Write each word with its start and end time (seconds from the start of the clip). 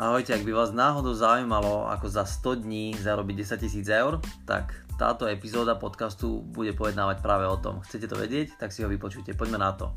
Ahojte, 0.00 0.32
ak 0.32 0.48
by 0.48 0.56
vás 0.56 0.72
náhodou 0.72 1.12
zaujímalo, 1.12 1.84
ako 1.92 2.08
za 2.08 2.24
100 2.24 2.64
dní 2.64 2.96
zarobiť 2.96 3.44
10 3.44 3.60
tisíc 3.60 3.84
eur, 3.84 4.16
tak 4.48 4.72
táto 4.96 5.28
epizóda 5.28 5.76
podcastu 5.76 6.40
bude 6.40 6.72
pojednávať 6.72 7.20
práve 7.20 7.44
o 7.44 7.60
tom. 7.60 7.84
Chcete 7.84 8.08
to 8.08 8.16
vedieť? 8.16 8.56
Tak 8.56 8.72
si 8.72 8.80
ho 8.80 8.88
vypočujte. 8.88 9.36
Poďme 9.36 9.60
na 9.60 9.76
to. 9.76 9.92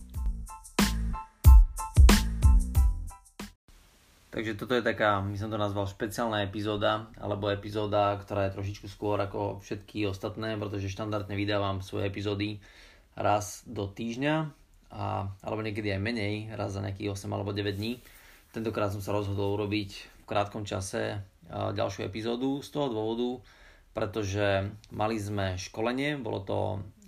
Takže 4.27 4.59
toto 4.59 4.76
je 4.76 4.84
taká, 4.84 5.23
my 5.23 5.39
som 5.39 5.48
to 5.48 5.55
nazval 5.55 5.88
špeciálna 5.88 6.44
epizóda, 6.44 7.08
alebo 7.16 7.48
epizóda, 7.48 8.20
ktorá 8.20 8.52
je 8.52 8.59
trošičku 8.59 8.91
skôr 8.91 9.16
ako 9.23 9.63
všetky 9.63 10.04
ostatné, 10.04 10.59
pretože 10.59 10.91
štandardne 10.91 11.31
vydávam 11.40 11.80
svoje 11.80 12.12
epizódy 12.12 12.59
raz 13.16 13.63
do 13.63 13.88
týždňa, 13.88 14.52
a, 14.91 15.31
alebo 15.40 15.63
niekedy 15.63 15.95
aj 15.95 16.04
menej, 16.04 16.52
raz 16.59 16.76
za 16.76 16.84
nejakých 16.84 17.16
8 17.16 17.31
alebo 17.31 17.55
9 17.55 17.80
dní. 17.80 18.04
Tentokrát 18.53 18.93
som 18.93 19.02
sa 19.02 19.17
rozhodol 19.17 19.57
urobiť 19.57 19.89
v 20.21 20.23
krátkom 20.30 20.61
čase 20.61 21.25
ďalšiu 21.49 22.05
epizódu 22.05 22.61
z 22.61 22.70
toho 22.70 22.88
dôvodu, 22.94 23.41
pretože 23.98 24.70
mali 24.94 25.17
sme 25.17 25.57
školenie, 25.57 26.21
bolo 26.21 26.45
to 26.45 26.59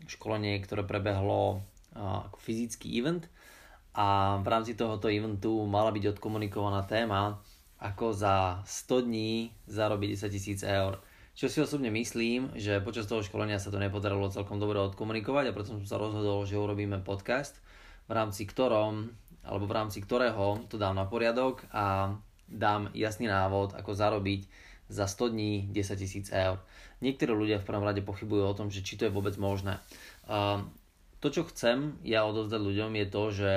školenie, 0.10 0.58
ktoré 0.66 0.82
prebehlo 0.82 1.62
ako 1.94 2.38
fyzický 2.42 2.98
event 2.98 3.30
a 3.94 4.42
v 4.42 4.48
rámci 4.50 4.74
tohoto 4.74 5.06
eventu 5.06 5.64
mala 5.70 5.94
byť 5.94 6.18
odkomunikovaná 6.18 6.82
téma, 6.84 7.40
ako 7.78 8.12
za 8.12 8.66
100 8.66 9.06
dní 9.06 9.54
zarobiť 9.70 10.18
10 10.18 10.36
tisíc 10.36 10.60
eur. 10.66 10.98
Čo 11.36 11.46
si 11.52 11.62
osobne 11.62 11.94
myslím, 11.94 12.58
že 12.58 12.82
počas 12.82 13.06
toho 13.06 13.22
školenia 13.22 13.62
sa 13.62 13.70
to 13.70 13.78
nepodarilo 13.78 14.34
celkom 14.34 14.58
dobre 14.58 14.82
odkomunikovať 14.82 15.52
a 15.52 15.56
preto 15.56 15.78
som 15.78 15.84
sa 15.86 16.02
rozhodol, 16.02 16.48
že 16.48 16.58
urobíme 16.58 17.06
podcast, 17.06 17.60
v 18.06 18.12
rámci 18.14 18.46
ktorom 18.46 19.10
alebo 19.46 19.70
v 19.70 19.76
rámci 19.78 20.02
ktorého 20.02 20.66
to 20.68 20.76
dám 20.82 20.98
na 20.98 21.06
poriadok 21.06 21.64
a 21.72 22.18
dám 22.50 22.90
jasný 22.94 23.30
návod, 23.30 23.78
ako 23.78 23.94
zarobiť 23.94 24.46
za 24.90 25.10
100 25.10 25.34
dní 25.34 25.54
10 25.74 26.02
tisíc 26.02 26.30
eur. 26.30 26.62
Niektorí 27.02 27.34
ľudia 27.34 27.58
v 27.62 27.68
prvom 27.68 27.86
rade 27.86 28.06
pochybujú 28.06 28.44
o 28.46 28.58
tom, 28.58 28.70
že 28.70 28.86
či 28.86 28.98
to 28.98 29.10
je 29.10 29.16
vôbec 29.16 29.34
možné. 29.38 29.82
To, 31.22 31.28
čo 31.34 31.46
chcem 31.50 31.98
ja 32.06 32.22
odovzdať 32.26 32.62
ľuďom 32.62 32.92
je 33.02 33.08
to, 33.10 33.24
že 33.34 33.52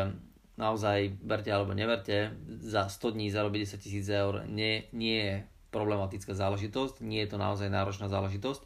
naozaj, 0.56 1.20
verte 1.22 1.52
alebo 1.52 1.76
neverte, 1.76 2.32
za 2.64 2.88
100 2.88 3.14
dní 3.14 3.28
zarobiť 3.28 3.60
10 3.68 3.84
tisíc 3.84 4.06
eur 4.08 4.48
nie, 4.48 4.88
nie 4.96 5.16
je 5.20 5.34
problematická 5.68 6.32
záležitosť, 6.32 7.04
nie 7.04 7.20
je 7.24 7.28
to 7.28 7.36
naozaj 7.36 7.68
náročná 7.68 8.08
záležitosť 8.08 8.64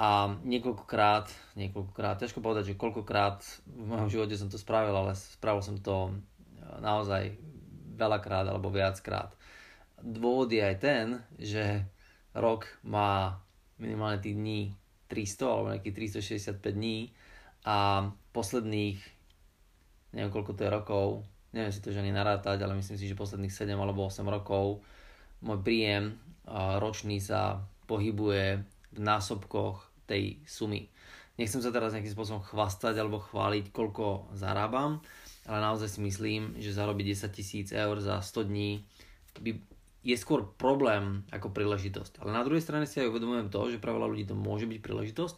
a 0.00 0.32
niekoľkokrát, 0.32 1.28
niekoľkokrát, 1.60 2.24
ťažko 2.24 2.40
povedať, 2.40 2.72
že 2.72 2.80
koľkokrát 2.80 3.44
v 3.68 3.84
mojom 3.84 4.08
živote 4.08 4.32
som 4.32 4.48
to 4.48 4.56
spravil, 4.56 4.96
ale 4.96 5.12
spravil 5.12 5.60
som 5.60 5.76
to 5.76 6.08
e, 6.08 6.12
naozaj 6.80 7.36
veľakrát 8.00 8.48
alebo 8.48 8.72
viackrát. 8.72 9.36
Dôvod 10.00 10.48
je 10.48 10.64
aj 10.64 10.76
ten, 10.80 11.20
že 11.36 11.84
rok 12.32 12.64
má 12.80 13.44
minimálne 13.76 14.24
tých 14.24 14.40
dní 14.40 14.72
300 15.12 15.52
alebo 15.52 15.68
nejakých 15.76 16.16
365 16.16 16.64
dní 16.64 17.12
a 17.68 18.08
posledných 18.32 18.96
neviem 20.16 20.32
koľko 20.32 20.56
to 20.56 20.64
je 20.64 20.70
rokov, 20.72 21.06
neviem 21.52 21.76
si 21.76 21.84
to 21.84 21.92
že 21.92 22.00
ani 22.00 22.14
narátať, 22.14 22.56
ale 22.64 22.78
myslím 22.80 22.96
si, 22.96 23.04
že 23.04 23.18
posledných 23.18 23.52
7 23.52 23.76
alebo 23.76 24.08
8 24.08 24.24
rokov 24.24 24.80
môj 25.44 25.60
príjem 25.60 26.16
ročný 26.80 27.20
sa 27.20 27.60
pohybuje 27.84 28.64
v 28.90 28.98
násobkoch 28.98 29.89
tej 30.10 30.42
sumy. 30.42 30.90
Nechcem 31.38 31.62
sa 31.62 31.70
teraz 31.70 31.94
nejakým 31.94 32.12
spôsobom 32.12 32.42
chvastať 32.42 32.98
alebo 32.98 33.22
chváliť, 33.22 33.70
koľko 33.70 34.34
zarábam, 34.36 35.00
ale 35.48 35.58
naozaj 35.62 35.96
si 35.96 36.00
myslím, 36.04 36.58
že 36.58 36.74
zarobiť 36.76 37.16
10 37.16 37.30
tisíc 37.32 37.68
eur 37.72 37.96
za 38.02 38.20
100 38.20 38.50
dní 38.50 38.84
by, 39.40 39.56
je 40.04 40.16
skôr 40.18 40.44
problém 40.58 41.24
ako 41.32 41.54
príležitosť. 41.54 42.20
Ale 42.20 42.36
na 42.36 42.44
druhej 42.44 42.60
strane 42.60 42.84
si 42.84 43.00
aj 43.00 43.08
uvedomujem 43.08 43.48
to, 43.48 43.72
že 43.72 43.80
pre 43.80 43.94
veľa 43.94 44.10
ľudí 44.10 44.28
to 44.28 44.36
môže 44.36 44.68
byť 44.68 44.78
príležitosť, 44.84 45.36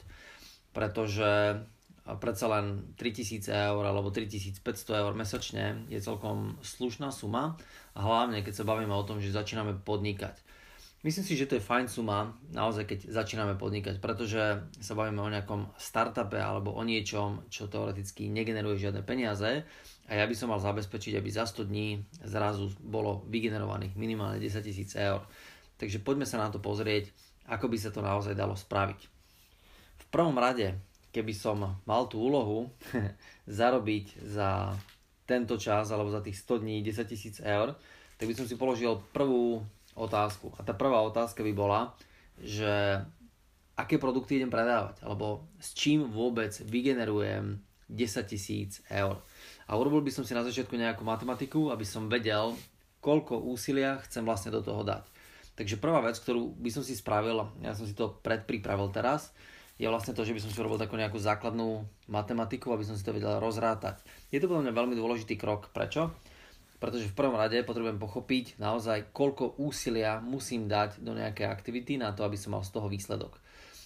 pretože 0.75 1.63
predsa 2.19 2.47
len 2.51 2.97
3000 2.99 3.47
eur 3.47 3.83
alebo 3.87 4.11
3500 4.11 4.59
eur 5.07 5.13
mesačne 5.15 5.87
je 5.87 6.03
celkom 6.03 6.59
slušná 6.67 7.15
suma 7.15 7.55
a 7.95 8.01
hlavne 8.03 8.43
keď 8.43 8.63
sa 8.63 8.67
bavíme 8.67 8.91
o 8.91 9.07
tom, 9.07 9.23
že 9.23 9.31
začíname 9.31 9.79
podnikať. 9.87 10.35
Myslím 11.03 11.27
si, 11.27 11.35
že 11.35 11.51
to 11.51 11.59
je 11.59 11.67
fajn 11.67 11.91
suma, 11.91 12.31
naozaj 12.55 12.87
keď 12.87 12.99
začíname 13.11 13.59
podnikať, 13.59 13.99
pretože 13.99 14.63
sa 14.79 14.95
bavíme 14.95 15.19
o 15.19 15.33
nejakom 15.35 15.75
startupe 15.75 16.39
alebo 16.39 16.71
o 16.71 16.83
niečom, 16.87 17.43
čo 17.51 17.67
teoreticky 17.67 18.31
negeneruje 18.31 18.87
žiadne 18.87 19.03
peniaze 19.03 19.67
a 20.07 20.13
ja 20.15 20.23
by 20.31 20.35
som 20.39 20.55
mal 20.55 20.63
zabezpečiť, 20.63 21.19
aby 21.19 21.27
za 21.27 21.43
100 21.43 21.67
dní 21.67 22.07
zrazu 22.23 22.71
bolo 22.79 23.27
vygenerovaných 23.27 23.99
minimálne 23.99 24.39
10 24.39 24.63
tisíc 24.63 24.95
eur. 24.95 25.27
Takže 25.75 25.99
poďme 26.07 26.23
sa 26.23 26.39
na 26.39 26.55
to 26.55 26.63
pozrieť, 26.63 27.11
ako 27.51 27.67
by 27.67 27.83
sa 27.83 27.91
to 27.91 27.99
naozaj 27.99 28.39
dalo 28.39 28.55
spraviť. 28.55 29.01
V 29.99 30.07
prvom 30.07 30.39
rade, 30.39 30.79
keby 31.11 31.35
som 31.35 31.83
mal 31.83 32.07
tú 32.07 32.23
úlohu 32.23 32.71
zarobiť 33.51 34.23
za 34.23 34.71
tento 35.27 35.59
čas 35.59 35.91
alebo 35.91 36.15
za 36.15 36.23
tých 36.23 36.39
100 36.39 36.63
dní 36.63 36.79
10 36.87 37.11
tisíc 37.11 37.43
eur, 37.43 37.75
tak 38.23 38.31
by 38.31 38.39
som 38.39 38.47
si 38.47 38.55
položil 38.55 39.03
prvú 39.11 39.67
otázku. 39.95 40.53
A 40.57 40.65
tá 40.65 40.73
prvá 40.73 41.01
otázka 41.05 41.45
by 41.45 41.53
bola, 41.53 41.95
že 42.41 43.01
aké 43.77 43.97
produkty 43.97 44.41
idem 44.41 44.53
predávať, 44.53 45.01
alebo 45.05 45.49
s 45.59 45.73
čím 45.73 46.09
vôbec 46.09 46.53
vygenerujem 46.65 47.61
10 47.89 48.33
tisíc 48.33 48.81
eur. 48.89 49.21
A 49.69 49.77
urobil 49.77 50.05
by 50.05 50.13
som 50.13 50.25
si 50.25 50.33
na 50.33 50.45
začiatku 50.45 50.77
nejakú 50.77 51.05
matematiku, 51.05 51.73
aby 51.73 51.85
som 51.85 52.09
vedel, 52.09 52.57
koľko 53.05 53.41
úsilia 53.49 54.01
chcem 54.09 54.25
vlastne 54.25 54.53
do 54.53 54.65
toho 54.65 54.85
dať. 54.85 55.05
Takže 55.53 55.77
prvá 55.77 56.01
vec, 56.01 56.17
ktorú 56.17 56.57
by 56.57 56.71
som 56.73 56.81
si 56.81 56.97
spravil, 56.97 57.45
ja 57.61 57.77
som 57.77 57.85
si 57.85 57.93
to 57.93 58.17
predpripravil 58.25 58.89
teraz, 58.89 59.37
je 59.77 59.89
vlastne 59.89 60.15
to, 60.15 60.23
že 60.23 60.33
by 60.37 60.41
som 60.41 60.51
si 60.53 60.61
urobil 60.61 60.79
takú 60.79 60.95
nejakú 60.95 61.19
základnú 61.19 61.85
matematiku, 62.07 62.73
aby 62.73 62.87
som 62.87 62.95
si 62.95 63.03
to 63.03 63.13
vedel 63.13 63.41
rozrátať. 63.43 63.99
Je 64.31 64.39
to 64.39 64.47
podľa 64.47 64.69
mňa 64.69 64.79
veľmi 64.79 64.95
dôležitý 64.95 65.35
krok. 65.41 65.75
Prečo? 65.75 66.13
Pretože 66.83 67.07
v 67.07 67.15
prvom 67.15 67.39
rade 67.39 67.63
potrebujem 67.63 68.03
pochopiť 68.03 68.59
naozaj, 68.59 69.15
koľko 69.15 69.55
úsilia 69.63 70.19
musím 70.19 70.67
dať 70.67 70.99
do 70.99 71.15
nejakej 71.15 71.47
aktivity 71.47 71.95
na 71.95 72.11
to, 72.11 72.27
aby 72.27 72.35
som 72.35 72.59
mal 72.59 72.67
z 72.67 72.75
toho 72.75 72.91
výsledok. 72.91 73.39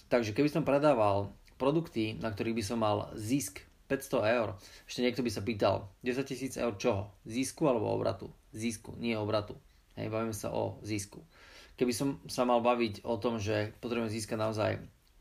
Takže 0.09 0.33
keby 0.33 0.49
som 0.49 0.65
predával 0.65 1.29
produkty, 1.61 2.17
na 2.17 2.33
ktorých 2.33 2.57
by 2.57 2.63
som 2.65 2.81
mal 2.81 3.13
zisk 3.13 3.61
500 3.85 4.33
eur, 4.41 4.57
ešte 4.89 5.05
niekto 5.05 5.21
by 5.21 5.29
sa 5.29 5.45
pýtal, 5.45 5.93
10 6.01 6.25
tisíc 6.25 6.57
eur 6.57 6.73
čoho? 6.81 7.13
Zisku 7.21 7.69
alebo 7.69 7.93
obratu? 7.93 8.33
Zisku, 8.49 8.97
nie 8.97 9.13
obratu. 9.13 9.53
Hej, 9.93 10.09
bavíme 10.09 10.33
sa 10.33 10.49
o 10.49 10.81
zisku. 10.81 11.21
Keby 11.77 11.93
som 11.93 12.17
sa 12.25 12.49
mal 12.49 12.65
baviť 12.65 13.05
o 13.05 13.21
tom, 13.21 13.37
že 13.37 13.77
potrebujem 13.77 14.09
získať 14.09 14.37
naozaj 14.41 14.71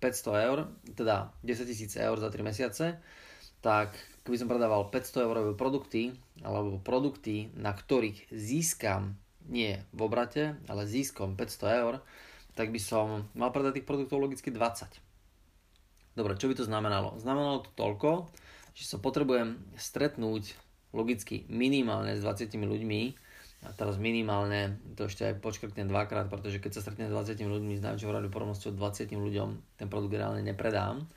500 0.00 0.48
eur, 0.48 0.58
teda 0.96 1.36
10 1.44 1.68
tisíc 1.68 1.92
eur 2.00 2.16
za 2.16 2.32
3 2.32 2.40
mesiace, 2.40 2.96
tak 3.60 3.92
keby 4.26 4.42
som 4.42 4.50
predával 4.50 4.90
500 4.90 5.22
eurové 5.22 5.52
produkty 5.54 6.10
alebo 6.42 6.82
produkty, 6.82 7.54
na 7.54 7.70
ktorých 7.70 8.26
získam 8.34 9.14
nie 9.46 9.78
v 9.94 10.00
obrate, 10.02 10.58
ale 10.66 10.90
získom 10.90 11.38
500 11.38 11.80
eur, 11.86 11.94
tak 12.58 12.74
by 12.74 12.80
som 12.82 13.30
mal 13.38 13.54
predať 13.54 13.80
tých 13.80 13.88
produktov 13.88 14.18
logicky 14.18 14.50
20. 14.50 14.90
Dobre, 16.18 16.34
čo 16.34 16.50
by 16.50 16.58
to 16.58 16.66
znamenalo? 16.66 17.14
Znamenalo 17.22 17.62
to 17.62 17.70
toľko, 17.78 18.26
že 18.74 18.90
sa 18.90 18.98
potrebujem 18.98 19.62
stretnúť 19.78 20.58
logicky 20.90 21.46
minimálne 21.46 22.18
s 22.18 22.24
20 22.24 22.50
ľuďmi, 22.56 23.00
a 23.64 23.72
teraz 23.72 23.96
minimálne, 23.98 24.78
to 24.94 25.08
ešte 25.10 25.26
aj 25.26 25.42
počkrtnem 25.42 25.88
dvakrát, 25.90 26.30
pretože 26.30 26.60
keď 26.62 26.76
sa 26.76 26.84
stretnem 26.86 27.08
s 27.10 27.14
20 27.16 27.40
ľuďmi 27.40 27.74
s 27.80 27.82
najväčšou 27.82 28.12
pravdepodobnosťou 28.12 28.78
20 28.78 29.10
ľuďom 29.16 29.48
ten 29.80 29.88
produkt 29.90 30.14
reálne 30.14 30.44
nepredám, 30.44 31.08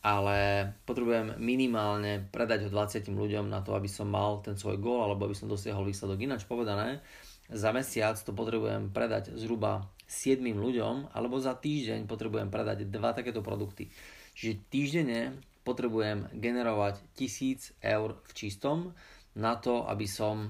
ale 0.00 0.72
potrebujem 0.88 1.36
minimálne 1.36 2.24
predať 2.32 2.66
ho 2.66 2.70
20 2.72 3.04
ľuďom 3.12 3.52
na 3.52 3.60
to, 3.60 3.76
aby 3.76 3.84
som 3.84 4.08
mal 4.08 4.40
ten 4.40 4.56
svoj 4.56 4.80
gól 4.80 5.04
alebo 5.04 5.28
aby 5.28 5.36
som 5.36 5.44
dosiahol 5.44 5.84
výsledok. 5.84 6.24
Ináč 6.24 6.48
povedané, 6.48 7.04
za 7.52 7.68
mesiac 7.74 8.16
to 8.16 8.32
potrebujem 8.32 8.88
predať 8.94 9.36
zhruba 9.36 9.92
7 10.08 10.40
ľuďom 10.40 11.12
alebo 11.12 11.36
za 11.36 11.52
týždeň 11.52 12.08
potrebujem 12.08 12.48
predať 12.48 12.88
dva 12.88 13.12
takéto 13.12 13.44
produkty. 13.44 13.92
Čiže 14.32 14.54
týždenne 14.72 15.20
potrebujem 15.68 16.32
generovať 16.32 17.04
1000 17.20 17.76
eur 17.84 18.16
v 18.24 18.32
čistom 18.32 18.96
na 19.36 19.60
to, 19.60 19.84
aby 19.84 20.08
som 20.08 20.48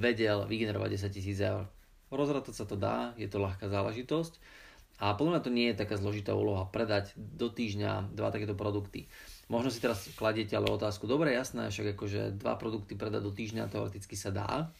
vedel 0.00 0.48
vygenerovať 0.48 1.12
10 1.12 1.22
000 1.38 1.50
eur. 1.52 1.64
Rozrátať 2.08 2.54
sa 2.56 2.64
to 2.64 2.80
dá, 2.80 3.12
je 3.20 3.28
to 3.28 3.36
ľahká 3.36 3.68
záležitosť 3.68 4.61
a 5.02 5.18
podľa 5.18 5.32
mňa 5.34 5.42
to 5.42 5.50
nie 5.50 5.66
je 5.74 5.80
taká 5.82 5.98
zložitá 5.98 6.30
úloha 6.30 6.70
predať 6.70 7.10
do 7.18 7.50
týždňa 7.50 8.14
dva 8.14 8.30
takéto 8.30 8.54
produkty. 8.54 9.10
Možno 9.50 9.74
si 9.74 9.82
teraz 9.82 10.06
kladiete 10.14 10.54
ale 10.54 10.70
otázku, 10.70 11.10
dobre, 11.10 11.34
jasné, 11.34 11.66
však 11.74 11.98
akože 11.98 12.38
dva 12.38 12.54
produkty 12.54 12.94
predať 12.94 13.26
do 13.26 13.34
týždňa 13.34 13.66
teoreticky 13.66 14.14
sa 14.14 14.30
dá, 14.30 14.70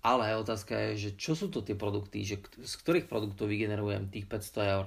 ale 0.00 0.34
otázka 0.40 0.72
je, 0.72 0.90
že 0.96 1.10
čo 1.20 1.36
sú 1.36 1.52
to 1.52 1.60
tie 1.60 1.76
produkty, 1.76 2.24
že 2.24 2.40
z 2.64 2.74
ktorých 2.80 3.06
produktov 3.12 3.52
vygenerujem 3.52 4.08
tých 4.08 4.24
500 4.24 4.72
eur. 4.72 4.86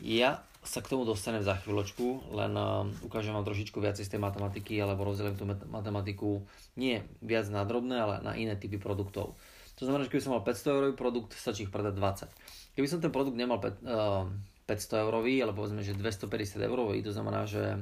Ja 0.00 0.40
sa 0.64 0.80
k 0.82 0.90
tomu 0.90 1.06
dostanem 1.06 1.44
za 1.44 1.54
chvíľočku, 1.60 2.34
len 2.34 2.52
uh, 2.58 2.88
ukážem 3.06 3.36
vám 3.36 3.46
trošičku 3.46 3.78
viacej 3.78 4.08
z 4.08 4.12
tej 4.16 4.20
matematiky, 4.24 4.74
alebo 4.82 5.06
rozdelím 5.06 5.38
tú 5.38 5.46
matematiku 5.70 6.42
nie 6.74 7.04
viac 7.22 7.46
na 7.52 7.62
drobné, 7.62 7.96
ale 8.00 8.14
na 8.24 8.34
iné 8.34 8.58
typy 8.58 8.80
produktov. 8.80 9.38
To 9.78 9.86
znamená, 9.86 10.04
že 10.04 10.10
keby 10.10 10.22
som 10.26 10.34
mal 10.34 10.42
500 10.42 10.74
eurový 10.74 10.94
produkt, 10.98 11.38
stačí 11.38 11.64
ich 11.64 11.72
predať 11.72 11.94
20. 11.94 12.74
Keby 12.74 12.86
som 12.90 12.98
ten 12.98 13.14
produkt 13.14 13.38
nemal 13.38 13.62
500 13.62 15.04
eurový, 15.06 15.38
ale 15.38 15.54
povedzme, 15.54 15.86
že 15.86 15.94
250 15.94 16.58
eurový, 16.66 16.98
to 17.00 17.14
znamená, 17.14 17.46
že 17.46 17.78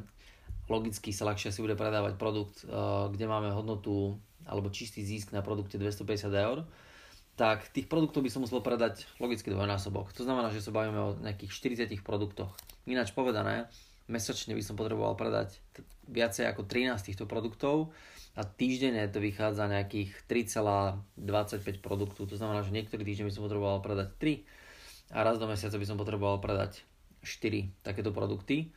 logicky 0.69 1.15
sa 1.15 1.25
ľahšie 1.25 1.55
si 1.55 1.65
bude 1.65 1.73
predávať 1.79 2.21
produkt, 2.21 2.69
kde 3.13 3.27
máme 3.27 3.49
hodnotu 3.55 4.21
alebo 4.45 4.69
čistý 4.71 5.03
zisk 5.03 5.33
na 5.33 5.41
produkte 5.41 5.81
250 5.81 6.31
eur, 6.31 6.69
tak 7.37 7.69
tých 7.73 7.89
produktov 7.89 8.25
by 8.25 8.31
som 8.33 8.45
musel 8.45 8.65
predať 8.65 9.05
logicky 9.21 9.53
dvojnásobok. 9.53 10.13
To 10.17 10.25
znamená, 10.25 10.49
že 10.53 10.65
sa 10.65 10.73
bavíme 10.73 10.97
o 10.97 11.17
nejakých 11.21 11.53
40 11.89 12.01
produktoch. 12.01 12.57
Ináč 12.89 13.13
povedané, 13.13 13.69
mesačne 14.09 14.57
by 14.57 14.63
som 14.65 14.79
potreboval 14.79 15.19
predať 15.19 15.59
viacej 16.09 16.49
ako 16.49 16.65
13 16.65 16.97
týchto 17.03 17.25
produktov 17.29 17.91
a 18.37 18.45
týždenne 18.45 19.01
to 19.09 19.17
vychádza 19.17 19.65
nejakých 19.65 20.29
3,25 20.29 21.81
produktov. 21.81 22.29
To 22.29 22.37
znamená, 22.37 22.61
že 22.61 22.77
niektorý 22.77 23.01
týždeň 23.01 23.33
by 23.33 23.33
som 23.33 23.45
potreboval 23.49 23.81
predať 23.81 24.13
3 24.21 25.17
a 25.17 25.19
raz 25.25 25.41
do 25.41 25.49
mesiaca 25.49 25.81
by 25.81 25.87
som 25.89 25.97
potreboval 25.97 26.37
predať 26.45 26.85
4 27.25 27.73
takéto 27.81 28.13
produkty. 28.13 28.69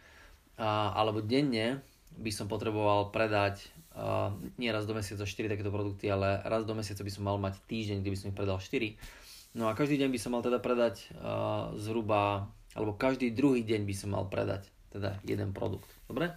A, 0.55 0.95
alebo 0.95 1.19
denne 1.19 1.83
by 2.15 2.31
som 2.31 2.47
potreboval 2.47 3.11
predať 3.11 3.67
uh, 3.95 4.31
nie 4.55 4.71
raz 4.71 4.87
do 4.87 4.95
mesiaca 4.95 5.27
4 5.27 5.51
takéto 5.51 5.71
produkty, 5.71 6.07
ale 6.07 6.39
raz 6.47 6.63
do 6.63 6.71
mesiaca 6.71 7.03
by 7.03 7.11
som 7.11 7.23
mal 7.27 7.35
mať 7.35 7.59
týždeň, 7.67 7.99
kde 7.99 8.11
by 8.11 8.17
som 8.17 8.27
ich 8.31 8.37
predal 8.37 8.57
4. 8.59 9.59
No 9.59 9.67
a 9.67 9.75
každý 9.75 9.99
deň 9.99 10.09
by 10.13 10.19
som 10.19 10.31
mal 10.35 10.43
teda 10.43 10.63
predať 10.63 11.09
uh, 11.15 11.73
zhruba, 11.75 12.47
alebo 12.77 12.95
každý 12.95 13.33
druhý 13.35 13.67
deň 13.67 13.81
by 13.83 13.95
som 13.95 14.15
mal 14.15 14.27
predať 14.31 14.67
teda 14.95 15.19
jeden 15.27 15.51
produkt. 15.51 15.89
Dobre? 16.07 16.31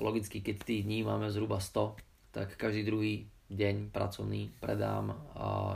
Logicky, 0.00 0.40
keď 0.40 0.64
tých 0.64 0.82
dní 0.88 1.04
máme 1.04 1.28
zhruba 1.28 1.60
100, 1.60 2.11
tak 2.32 2.56
každý 2.56 2.82
druhý 2.88 3.28
deň 3.52 3.92
pracovný 3.92 4.48
predám 4.58 5.12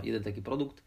jeden 0.01 0.25
taký 0.25 0.41
produkt, 0.41 0.81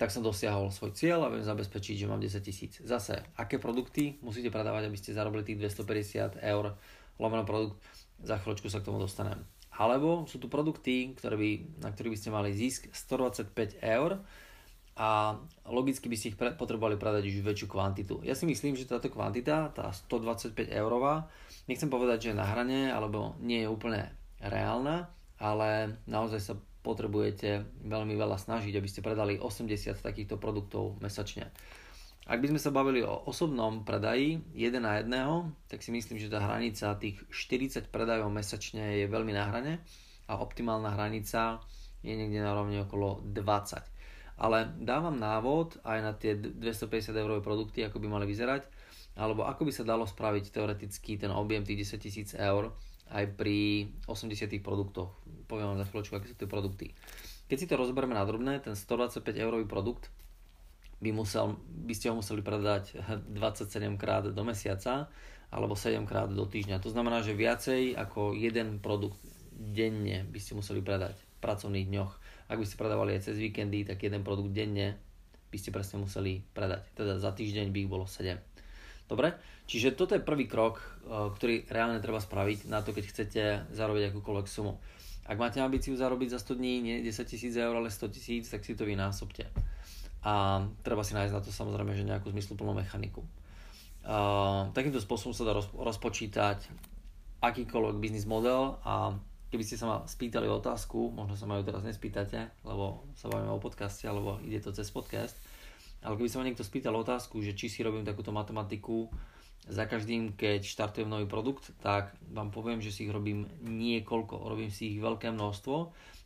tak 0.00 0.10
som 0.10 0.24
dosiahol 0.24 0.72
svoj 0.72 0.96
cieľ 0.96 1.28
a 1.28 1.32
viem 1.32 1.44
zabezpečiť, 1.44 1.94
že 2.02 2.08
mám 2.08 2.24
10 2.24 2.40
tisíc. 2.40 2.80
Zase, 2.80 3.20
aké 3.36 3.60
produkty 3.60 4.16
musíte 4.24 4.48
predávať, 4.48 4.88
aby 4.88 4.96
ste 4.96 5.12
zarobili 5.12 5.44
tých 5.44 5.60
250 5.60 6.40
eur 6.40 6.74
lomeno 7.20 7.44
produkt 7.44 7.78
za 8.24 8.40
chvíľočku 8.40 8.72
sa 8.72 8.80
k 8.80 8.88
tomu 8.88 8.96
dostanem. 8.96 9.44
Alebo 9.76 10.24
sú 10.24 10.40
tu 10.40 10.48
produkty, 10.48 11.12
ktoré 11.16 11.36
by, 11.36 11.50
na 11.84 11.88
ktorých 11.92 12.12
by 12.16 12.18
ste 12.18 12.30
mali 12.32 12.50
zisk 12.52 12.88
125 12.92 13.80
eur 13.80 14.24
a 14.96 15.36
logicky 15.68 16.08
by 16.08 16.16
ste 16.16 16.32
ich 16.32 16.36
pre, 16.36 16.52
potrebovali 16.52 17.00
predať 17.00 17.28
už 17.28 17.44
väčšiu 17.44 17.68
kvantitu. 17.68 18.20
Ja 18.20 18.36
si 18.36 18.44
myslím, 18.44 18.76
že 18.76 18.88
táto 18.88 19.08
kvantita, 19.08 19.72
tá 19.72 19.92
125 19.92 20.52
eurová, 20.68 21.28
nechcem 21.68 21.88
povedať, 21.88 22.18
že 22.24 22.28
je 22.32 22.40
na 22.40 22.48
hrane, 22.48 22.92
alebo 22.92 23.36
nie 23.40 23.64
je 23.64 23.68
úplne 23.72 24.12
reálna, 24.40 25.08
ale 25.40 26.00
naozaj 26.08 26.40
sa 26.40 26.54
potrebujete 26.80 27.64
veľmi 27.84 28.16
veľa 28.16 28.40
snažiť, 28.40 28.72
aby 28.76 28.88
ste 28.88 29.04
predali 29.04 29.36
80 29.36 30.00
takýchto 30.00 30.40
produktov 30.40 30.96
mesačne. 31.04 31.52
Ak 32.30 32.38
by 32.38 32.52
sme 32.52 32.60
sa 32.62 32.70
bavili 32.70 33.02
o 33.02 33.26
osobnom 33.26 33.82
predaji 33.82 34.40
jeden 34.54 34.86
na 34.86 35.02
jedného, 35.02 35.50
tak 35.66 35.82
si 35.82 35.90
myslím, 35.90 36.20
že 36.20 36.30
tá 36.30 36.38
hranica 36.40 36.94
tých 36.96 37.20
40 37.26 37.90
predajov 37.90 38.30
mesačne 38.30 39.02
je 39.02 39.06
veľmi 39.10 39.34
na 39.34 39.50
hrane 39.50 39.82
a 40.30 40.38
optimálna 40.38 40.94
hranica 40.94 41.58
je 42.00 42.14
niekde 42.14 42.40
na 42.40 42.54
rovni 42.54 42.80
okolo 42.80 43.20
20. 43.26 44.40
Ale 44.40 44.72
dávam 44.80 45.20
návod 45.20 45.84
aj 45.84 45.98
na 46.00 46.12
tie 46.16 46.32
250 46.38 47.12
eurové 47.12 47.44
produkty, 47.44 47.84
ako 47.84 48.00
by 48.00 48.08
mali 48.08 48.24
vyzerať, 48.24 48.64
alebo 49.20 49.44
ako 49.44 49.68
by 49.68 49.72
sa 49.74 49.84
dalo 49.84 50.08
spraviť 50.08 50.54
teoreticky 50.54 51.20
ten 51.20 51.28
objem 51.28 51.60
tých 51.66 51.92
10 51.92 52.00
tisíc 52.00 52.28
eur 52.38 52.72
aj 53.10 53.24
pri 53.34 53.90
80 54.06 54.62
produktoch. 54.62 55.10
Poviem 55.50 55.74
vám 55.74 55.80
za 55.82 55.86
chvíľočku, 55.90 56.14
aké 56.14 56.26
sú 56.30 56.36
tie 56.38 56.50
produkty. 56.50 56.94
Keď 57.50 57.56
si 57.58 57.66
to 57.66 57.74
rozberieme 57.74 58.14
na 58.14 58.22
drobné, 58.22 58.62
ten 58.62 58.78
125 58.78 59.26
eurový 59.34 59.66
produkt 59.66 60.14
by, 61.02 61.10
musel, 61.10 61.58
by 61.66 61.94
ste 61.96 62.12
ho 62.12 62.14
museli 62.14 62.44
predať 62.44 62.94
27 63.34 63.98
krát 63.98 64.30
do 64.30 64.42
mesiaca 64.46 65.10
alebo 65.50 65.74
7 65.74 66.06
krát 66.06 66.30
do 66.30 66.46
týždňa. 66.46 66.78
To 66.78 66.94
znamená, 66.94 67.26
že 67.26 67.34
viacej 67.34 67.98
ako 67.98 68.38
jeden 68.38 68.78
produkt 68.78 69.18
denne 69.50 70.22
by 70.30 70.38
ste 70.38 70.54
museli 70.54 70.78
predať 70.78 71.18
v 71.18 71.38
pracovných 71.42 71.90
dňoch. 71.90 72.12
Ak 72.46 72.58
by 72.62 72.66
ste 72.66 72.78
predávali 72.78 73.18
aj 73.18 73.32
cez 73.32 73.36
víkendy, 73.42 73.82
tak 73.82 73.98
jeden 74.06 74.22
produkt 74.22 74.54
denne 74.54 74.94
by 75.50 75.58
ste 75.58 75.74
presne 75.74 75.98
museli 75.98 76.46
predať. 76.54 76.86
Teda 76.94 77.18
za 77.18 77.34
týždeň 77.34 77.74
by 77.74 77.78
ich 77.82 77.90
bolo 77.90 78.06
7. 78.06 78.38
Dobre? 79.10 79.34
Čiže 79.66 79.98
toto 79.98 80.14
je 80.14 80.22
prvý 80.22 80.46
krok, 80.46 80.78
e, 80.78 80.86
ktorý 81.34 81.66
reálne 81.66 81.98
treba 81.98 82.22
spraviť 82.22 82.70
na 82.70 82.86
to, 82.86 82.94
keď 82.94 83.04
chcete 83.10 83.42
zarobiť 83.74 84.14
akúkoľvek 84.14 84.46
sumu. 84.46 84.78
Ak 85.26 85.36
máte 85.36 85.58
ambíciu 85.58 85.98
zarobiť 85.98 86.30
za 86.30 86.38
100 86.38 86.58
dní 86.58 86.74
nie 86.78 86.96
10 87.02 87.26
tisíc 87.26 87.54
eur, 87.58 87.74
ale 87.74 87.90
100 87.90 88.14
tisíc, 88.14 88.46
tak 88.46 88.62
si 88.62 88.78
to 88.78 88.86
vynásobte 88.86 89.50
a 90.20 90.64
treba 90.84 91.00
si 91.00 91.16
nájsť 91.16 91.32
na 91.32 91.40
to 91.40 91.48
samozrejme 91.48 91.96
že 91.96 92.04
nejakú 92.04 92.28
zmysluplnú 92.28 92.76
mechaniku. 92.76 93.24
Uh, 94.00 94.72
takýmto 94.72 95.00
spôsobom 95.00 95.36
sa 95.36 95.44
dá 95.44 95.52
roz, 95.52 95.68
rozpočítať 95.76 96.68
akýkoľvek 97.40 97.96
biznis 98.00 98.28
model 98.28 98.80
a 98.84 99.16
keby 99.52 99.64
ste 99.64 99.76
sa 99.80 99.88
ma 99.88 99.96
spýtali 100.04 100.48
otázku, 100.48 101.12
možno 101.12 101.36
sa 101.36 101.48
ma 101.48 101.60
ju 101.60 101.64
teraz 101.64 101.84
nespýtate, 101.84 102.52
lebo 102.64 103.04
sa 103.16 103.28
bavíme 103.32 103.52
o 103.52 103.60
podcaste, 103.60 104.08
alebo 104.08 104.40
ide 104.44 104.60
to 104.60 104.72
cez 104.72 104.88
podcast, 104.92 105.36
ale 106.00 106.16
keby 106.16 106.28
sa 106.28 106.38
ma 106.40 106.48
niekto 106.48 106.64
spýtal 106.64 106.96
otázku, 106.96 107.44
že 107.44 107.52
či 107.52 107.68
si 107.68 107.84
robím 107.84 108.04
takúto 108.04 108.32
matematiku 108.32 109.12
za 109.68 109.84
každým, 109.84 110.34
keď 110.34 110.64
štartujem 110.64 111.06
nový 111.06 111.28
produkt, 111.28 111.70
tak 111.84 112.16
vám 112.32 112.48
poviem, 112.48 112.80
že 112.80 112.90
si 112.90 113.04
ich 113.04 113.12
robím 113.12 113.44
niekoľko, 113.60 114.48
robím 114.48 114.72
si 114.72 114.96
ich 114.96 114.98
veľké 114.98 115.28
množstvo, 115.36 115.76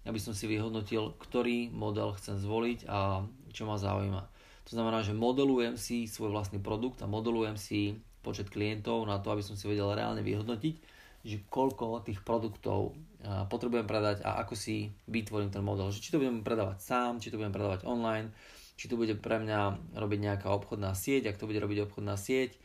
aby 0.06 0.18
som 0.22 0.32
si 0.36 0.46
vyhodnotil, 0.46 1.18
ktorý 1.18 1.74
model 1.74 2.14
chcem 2.14 2.38
zvoliť 2.38 2.86
a 2.86 3.26
čo 3.50 3.66
ma 3.66 3.74
zaujíma. 3.74 4.22
To 4.64 4.70
znamená, 4.72 5.04
že 5.04 5.12
modelujem 5.12 5.76
si 5.76 6.06
svoj 6.06 6.32
vlastný 6.32 6.62
produkt 6.62 7.02
a 7.02 7.10
modelujem 7.10 7.58
si 7.58 7.98
počet 8.24 8.48
klientov 8.48 9.04
na 9.04 9.20
to, 9.20 9.34
aby 9.34 9.44
som 9.44 9.58
si 9.58 9.68
vedel 9.68 9.92
reálne 9.92 10.24
vyhodnotiť, 10.24 10.74
že 11.24 11.44
koľko 11.48 12.04
tých 12.04 12.24
produktov 12.24 12.96
potrebujem 13.52 13.88
predať 13.88 14.24
a 14.24 14.40
ako 14.44 14.56
si 14.56 14.92
vytvorím 15.08 15.52
ten 15.52 15.64
model. 15.64 15.92
Že 15.92 16.00
či 16.00 16.12
to 16.12 16.20
budem 16.20 16.44
predávať 16.44 16.80
sám, 16.80 17.20
či 17.20 17.28
to 17.32 17.36
budem 17.40 17.52
predávať 17.52 17.84
online, 17.88 18.32
či 18.74 18.90
to 18.90 18.98
bude 18.98 19.14
pre 19.22 19.38
mňa 19.38 19.94
robiť 19.94 20.20
nejaká 20.20 20.48
obchodná 20.50 20.92
sieť, 20.92 21.30
ak 21.30 21.38
to 21.38 21.46
bude 21.46 21.62
robiť 21.62 21.86
obchodná 21.86 22.18
sieť, 22.18 22.58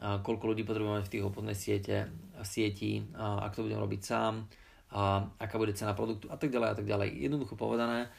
koľko 0.00 0.56
ľudí 0.56 0.64
potrebujem 0.64 1.04
mať 1.04 1.06
v 1.06 1.12
tých 1.12 1.26
obchodnej 1.28 1.56
siete, 1.56 1.96
sieti, 2.40 3.04
ak 3.18 3.52
to 3.52 3.68
budem 3.68 3.80
robiť 3.80 4.00
sám, 4.00 4.48
a 4.90 5.22
aká 5.38 5.54
bude 5.54 5.70
cena 5.78 5.94
produktu 5.94 6.26
a 6.32 6.36
tak 6.40 6.50
ďalej 6.50 6.68
a 6.72 6.74
tak 6.74 6.86
ďalej. 6.88 7.14
Jednoducho 7.14 7.54
povedané, 7.54 8.10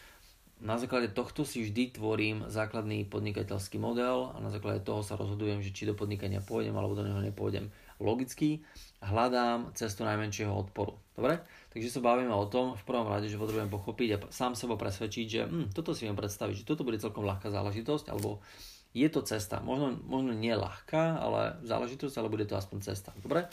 na 0.62 0.77
základe 0.77 1.10
tohto 1.10 1.41
si 1.41 1.65
vždy 1.65 1.98
tvorím 1.98 2.45
základný 2.48 3.10
podnikateľský 3.10 3.81
model 3.81 4.29
a 4.31 4.38
na 4.39 4.53
základe 4.53 4.86
toho 4.86 5.01
sa 5.01 5.17
rozhodujem, 5.17 5.65
že 5.65 5.74
či 5.74 5.89
do 5.89 5.98
podnikania 5.98 6.39
pôjdem 6.39 6.77
alebo 6.77 6.93
do 6.93 7.01
neho 7.01 7.17
nepôjdem. 7.17 7.74
Logicky 7.98 8.62
hľadám 9.01 9.74
cestu 9.74 10.05
najmenšieho 10.05 10.53
odporu. 10.53 11.01
Dobre? 11.17 11.41
Takže 11.71 11.87
sa 11.87 12.03
bavíme 12.03 12.35
o 12.35 12.45
tom 12.51 12.75
v 12.75 12.83
prvom 12.83 13.07
rade, 13.07 13.31
že 13.31 13.39
potrebujem 13.39 13.71
pochopiť 13.71 14.09
a 14.11 14.17
sám 14.27 14.59
seba 14.59 14.75
presvedčiť, 14.75 15.25
že 15.25 15.41
hm, 15.47 15.65
toto 15.71 15.95
si 15.95 16.03
viem 16.03 16.19
predstaviť, 16.19 16.63
že 16.63 16.67
toto 16.67 16.83
bude 16.83 16.99
celkom 16.99 17.23
ľahká 17.23 17.47
záležitosť, 17.47 18.11
alebo 18.11 18.43
je 18.91 19.07
to 19.07 19.23
cesta. 19.23 19.63
Možno, 19.63 19.95
možno 20.03 20.35
nie 20.35 20.51
ľahká, 20.51 21.23
ale 21.23 21.63
záležitosť, 21.63 22.15
ale 22.19 22.27
bude 22.27 22.43
to 22.43 22.59
aspoň 22.59 22.91
cesta. 22.91 23.15
Dobre? 23.23 23.47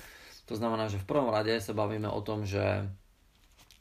To 0.50 0.58
znamená, 0.58 0.90
že 0.90 0.98
v 0.98 1.06
prvom 1.06 1.30
rade 1.30 1.54
sa 1.62 1.70
bavíme 1.76 2.10
o 2.10 2.18
tom, 2.18 2.42
že 2.42 2.90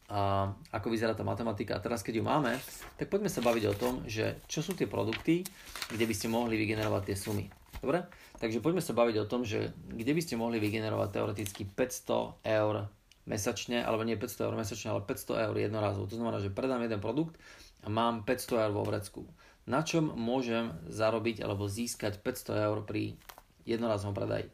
a 0.08 0.56
ako 0.72 0.88
vyzerá 0.88 1.12
tá 1.12 1.27
matematika. 1.27 1.75
A 1.75 1.84
teraz, 1.84 2.00
keď 2.00 2.20
ju 2.20 2.24
máme, 2.24 2.56
tak 2.96 3.12
poďme 3.12 3.27
sa 3.27 3.44
baviť 3.44 3.63
o 3.67 3.75
tom, 3.75 3.94
že 4.08 4.39
čo 4.48 4.63
sú 4.63 4.72
tie 4.72 4.88
produkty, 4.88 5.44
kde 5.91 6.06
by 6.08 6.13
ste 6.15 6.32
mohli 6.32 6.56
vygenerovať 6.56 7.12
tie 7.12 7.17
sumy. 7.20 7.46
Dobre? 7.84 8.08
Takže 8.39 8.63
poďme 8.63 8.79
sa 8.79 8.96
baviť 8.96 9.15
o 9.20 9.29
tom, 9.29 9.44
že 9.44 9.75
kde 9.75 10.15
by 10.15 10.22
ste 10.24 10.39
mohli 10.39 10.63
vygenerovať 10.63 11.10
teoreticky 11.12 11.67
500 11.67 12.39
eur 12.39 12.88
mesačne, 13.28 13.84
alebo 13.84 14.08
nie 14.08 14.16
500 14.16 14.48
eur 14.48 14.56
mesačne, 14.56 14.96
ale 14.96 15.04
500 15.04 15.52
eur 15.52 15.56
jednorazovo. 15.60 16.08
To 16.08 16.16
znamená, 16.16 16.40
že 16.40 16.50
predám 16.50 16.82
jeden 16.82 17.04
produkt 17.04 17.36
a 17.84 17.92
mám 17.92 18.24
500 18.24 18.66
eur 18.66 18.72
vo 18.72 18.88
vrecku. 18.88 19.28
Na 19.68 19.84
čom 19.84 20.16
môžem 20.16 20.72
zarobiť 20.88 21.44
alebo 21.44 21.68
získať 21.68 22.24
500 22.24 22.66
eur 22.72 22.78
pri 22.88 23.20
jednorazovom 23.68 24.16
predaji? 24.16 24.48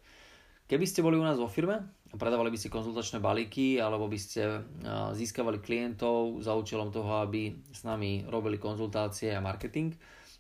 Keby 0.66 0.90
ste 0.90 1.06
boli 1.06 1.22
u 1.22 1.24
nás 1.24 1.38
vo 1.38 1.46
firme, 1.46 1.86
predávali 2.18 2.50
by 2.50 2.58
ste 2.58 2.74
konzultačné 2.74 3.22
balíky 3.22 3.78
alebo 3.78 4.10
by 4.10 4.18
ste 4.18 4.66
získavali 5.14 5.62
klientov 5.62 6.42
za 6.42 6.58
účelom 6.58 6.90
toho, 6.90 7.22
aby 7.22 7.54
s 7.70 7.86
nami 7.86 8.26
robili 8.26 8.58
konzultácie 8.58 9.38
a 9.38 9.44
marketing, 9.44 9.94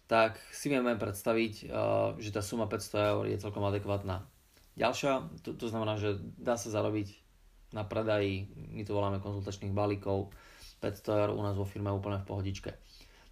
tak 0.09 0.41
si 0.49 0.73
vieme 0.73 0.97
predstaviť, 0.97 1.69
že 2.17 2.29
tá 2.33 2.41
suma 2.41 2.65
500 2.65 3.11
eur 3.13 3.23
je 3.29 3.37
celkom 3.37 3.61
adekvátna. 3.69 4.25
Ďalšia, 4.73 5.29
to, 5.45 5.53
to 5.53 5.69
znamená, 5.69 6.01
že 6.01 6.17
dá 6.41 6.57
sa 6.57 6.73
zarobiť 6.73 7.13
na 7.73 7.83
predaji, 7.83 8.47
my 8.71 8.85
to 8.85 8.93
voláme 8.93 9.17
konzultačných 9.19 9.73
balíkov, 9.73 10.29
500 10.79 11.21
eur 11.25 11.29
u 11.33 11.41
nás 11.41 11.57
vo 11.57 11.65
firme 11.65 11.89
úplne 11.89 12.21
v 12.21 12.27
pohodičke. 12.29 12.71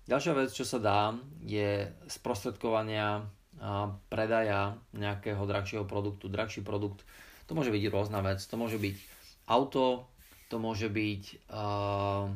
Ďalšia 0.09 0.33
vec, 0.33 0.49
čo 0.49 0.65
sa 0.65 0.81
dá, 0.81 1.13
je 1.45 1.87
sprostredkovania 2.09 3.21
predaja 4.09 4.79
nejakého 4.97 5.45
drahšieho 5.45 5.85
produktu. 5.85 6.25
Drahší 6.31 6.65
produkt 6.65 7.05
to 7.45 7.53
môže 7.53 7.69
byť 7.69 7.83
rôzna 7.91 8.23
vec, 8.25 8.41
to 8.41 8.55
môže 8.57 8.81
byť 8.81 8.95
auto, 9.51 10.07
to 10.47 10.57
môže 10.57 10.87
byť 10.87 11.51
uh, 11.51 12.31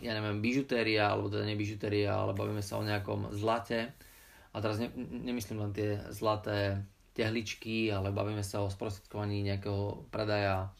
ja 0.00 0.12
neviem, 0.16 0.40
bižutéria, 0.40 1.12
alebo 1.12 1.28
teda 1.28 1.44
nebižutéria, 1.44 2.14
ale 2.14 2.32
bavíme 2.32 2.64
sa 2.64 2.78
o 2.80 2.86
nejakom 2.86 3.34
zlate. 3.34 3.92
A 4.52 4.60
teraz 4.60 4.80
ne, 4.80 4.88
nemyslím 4.96 5.58
len 5.60 5.72
tie 5.74 6.00
zlaté 6.14 6.80
tehličky, 7.12 7.92
ale 7.92 8.14
bavíme 8.14 8.40
sa 8.40 8.64
o 8.64 8.72
sprostredkovaní 8.72 9.44
nejakého 9.44 10.08
predaja 10.08 10.72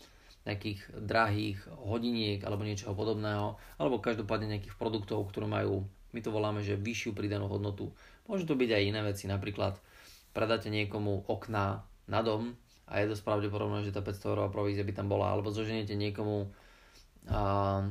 nejakých 0.42 0.80
drahých 0.98 1.58
hodiniek 1.78 2.42
alebo 2.42 2.66
niečoho 2.66 2.98
podobného, 2.98 3.54
alebo 3.78 4.02
každopádne 4.02 4.58
nejakých 4.58 4.74
produktov, 4.74 5.30
ktoré 5.30 5.46
majú, 5.46 5.86
my 6.12 6.20
to 6.20 6.34
voláme, 6.34 6.60
že 6.60 6.74
vyššiu 6.74 7.14
pridanú 7.14 7.46
hodnotu. 7.46 7.94
Môžu 8.26 8.44
to 8.46 8.58
byť 8.58 8.70
aj 8.74 8.82
iné 8.82 9.00
veci, 9.06 9.30
napríklad 9.30 9.78
predáte 10.34 10.66
niekomu 10.72 11.28
okná 11.30 11.86
na 12.10 12.20
dom 12.20 12.58
a 12.90 13.00
je 13.00 13.10
dosť 13.10 13.22
pravdepodobné, 13.22 13.86
že 13.86 13.94
tá 13.94 14.02
500 14.02 14.28
eurová 14.34 14.48
provízia 14.50 14.82
by 14.82 14.92
tam 14.92 15.06
bola, 15.06 15.30
alebo 15.30 15.54
zoženiete 15.54 15.94
niekomu 15.94 16.50
a, 17.30 17.86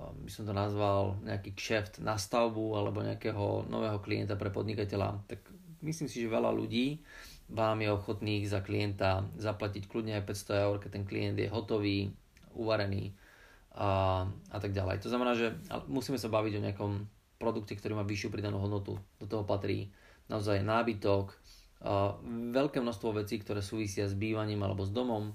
by 0.00 0.30
som 0.30 0.44
to 0.44 0.52
nazval 0.52 1.16
nejaký 1.24 1.56
kšeft 1.56 2.04
na 2.04 2.20
stavbu 2.20 2.76
alebo 2.76 3.00
nejakého 3.00 3.68
nového 3.72 3.98
klienta 4.04 4.36
pre 4.36 4.52
podnikateľa, 4.52 5.24
tak 5.24 5.40
myslím 5.80 6.08
si, 6.08 6.20
že 6.20 6.28
veľa 6.28 6.52
ľudí 6.52 7.00
vám 7.50 7.82
je 7.82 7.90
ochotných 7.90 8.46
za 8.46 8.62
klienta 8.62 9.26
zaplatiť 9.36 9.90
kľudne 9.90 10.16
aj 10.22 10.24
500 10.26 10.64
eur, 10.66 10.76
keď 10.78 10.90
ten 10.94 11.04
klient 11.04 11.38
je 11.38 11.50
hotový, 11.50 12.14
uvarený 12.54 13.14
a, 13.74 14.24
a 14.26 14.58
tak 14.58 14.74
ďalej. 14.74 15.02
To 15.02 15.10
znamená, 15.10 15.34
že 15.34 15.54
musíme 15.86 16.18
sa 16.18 16.30
baviť 16.30 16.52
o 16.58 16.64
nejakom 16.64 16.92
produkte, 17.38 17.74
ktorý 17.74 17.98
má 17.98 18.04
vyššiu 18.06 18.30
pridanú 18.30 18.62
hodnotu. 18.62 18.98
Do 19.18 19.26
toho 19.26 19.42
patrí 19.42 19.90
naozaj 20.30 20.62
nábytok, 20.62 21.34
a 21.80 22.12
veľké 22.52 22.84
množstvo 22.84 23.24
vecí, 23.24 23.40
ktoré 23.40 23.64
súvisia 23.64 24.04
s 24.04 24.12
bývaním 24.12 24.60
alebo 24.60 24.84
s 24.84 24.92
domom, 24.92 25.32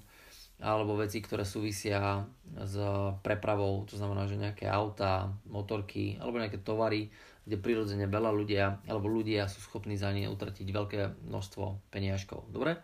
alebo 0.62 0.96
veci, 0.96 1.20
ktoré 1.20 1.44
súvisia 1.44 2.24
s 2.56 2.74
prepravou, 3.20 3.84
to 3.84 3.98
znamená, 3.98 4.24
že 4.24 4.40
nejaké 4.40 4.64
auta, 4.70 5.28
motorky 5.50 6.16
alebo 6.16 6.40
nejaké 6.40 6.62
tovary, 6.62 7.10
kde 7.46 7.56
prirodzene 7.62 8.10
veľa 8.10 8.34
ľudia 8.34 8.82
alebo 8.90 9.06
ľudia 9.06 9.46
sú 9.46 9.62
schopní 9.62 9.94
za 9.94 10.10
ne 10.10 10.26
utratiť 10.26 10.66
veľké 10.66 11.30
množstvo 11.30 11.94
peniažkov. 11.94 12.50
Dobre? 12.50 12.82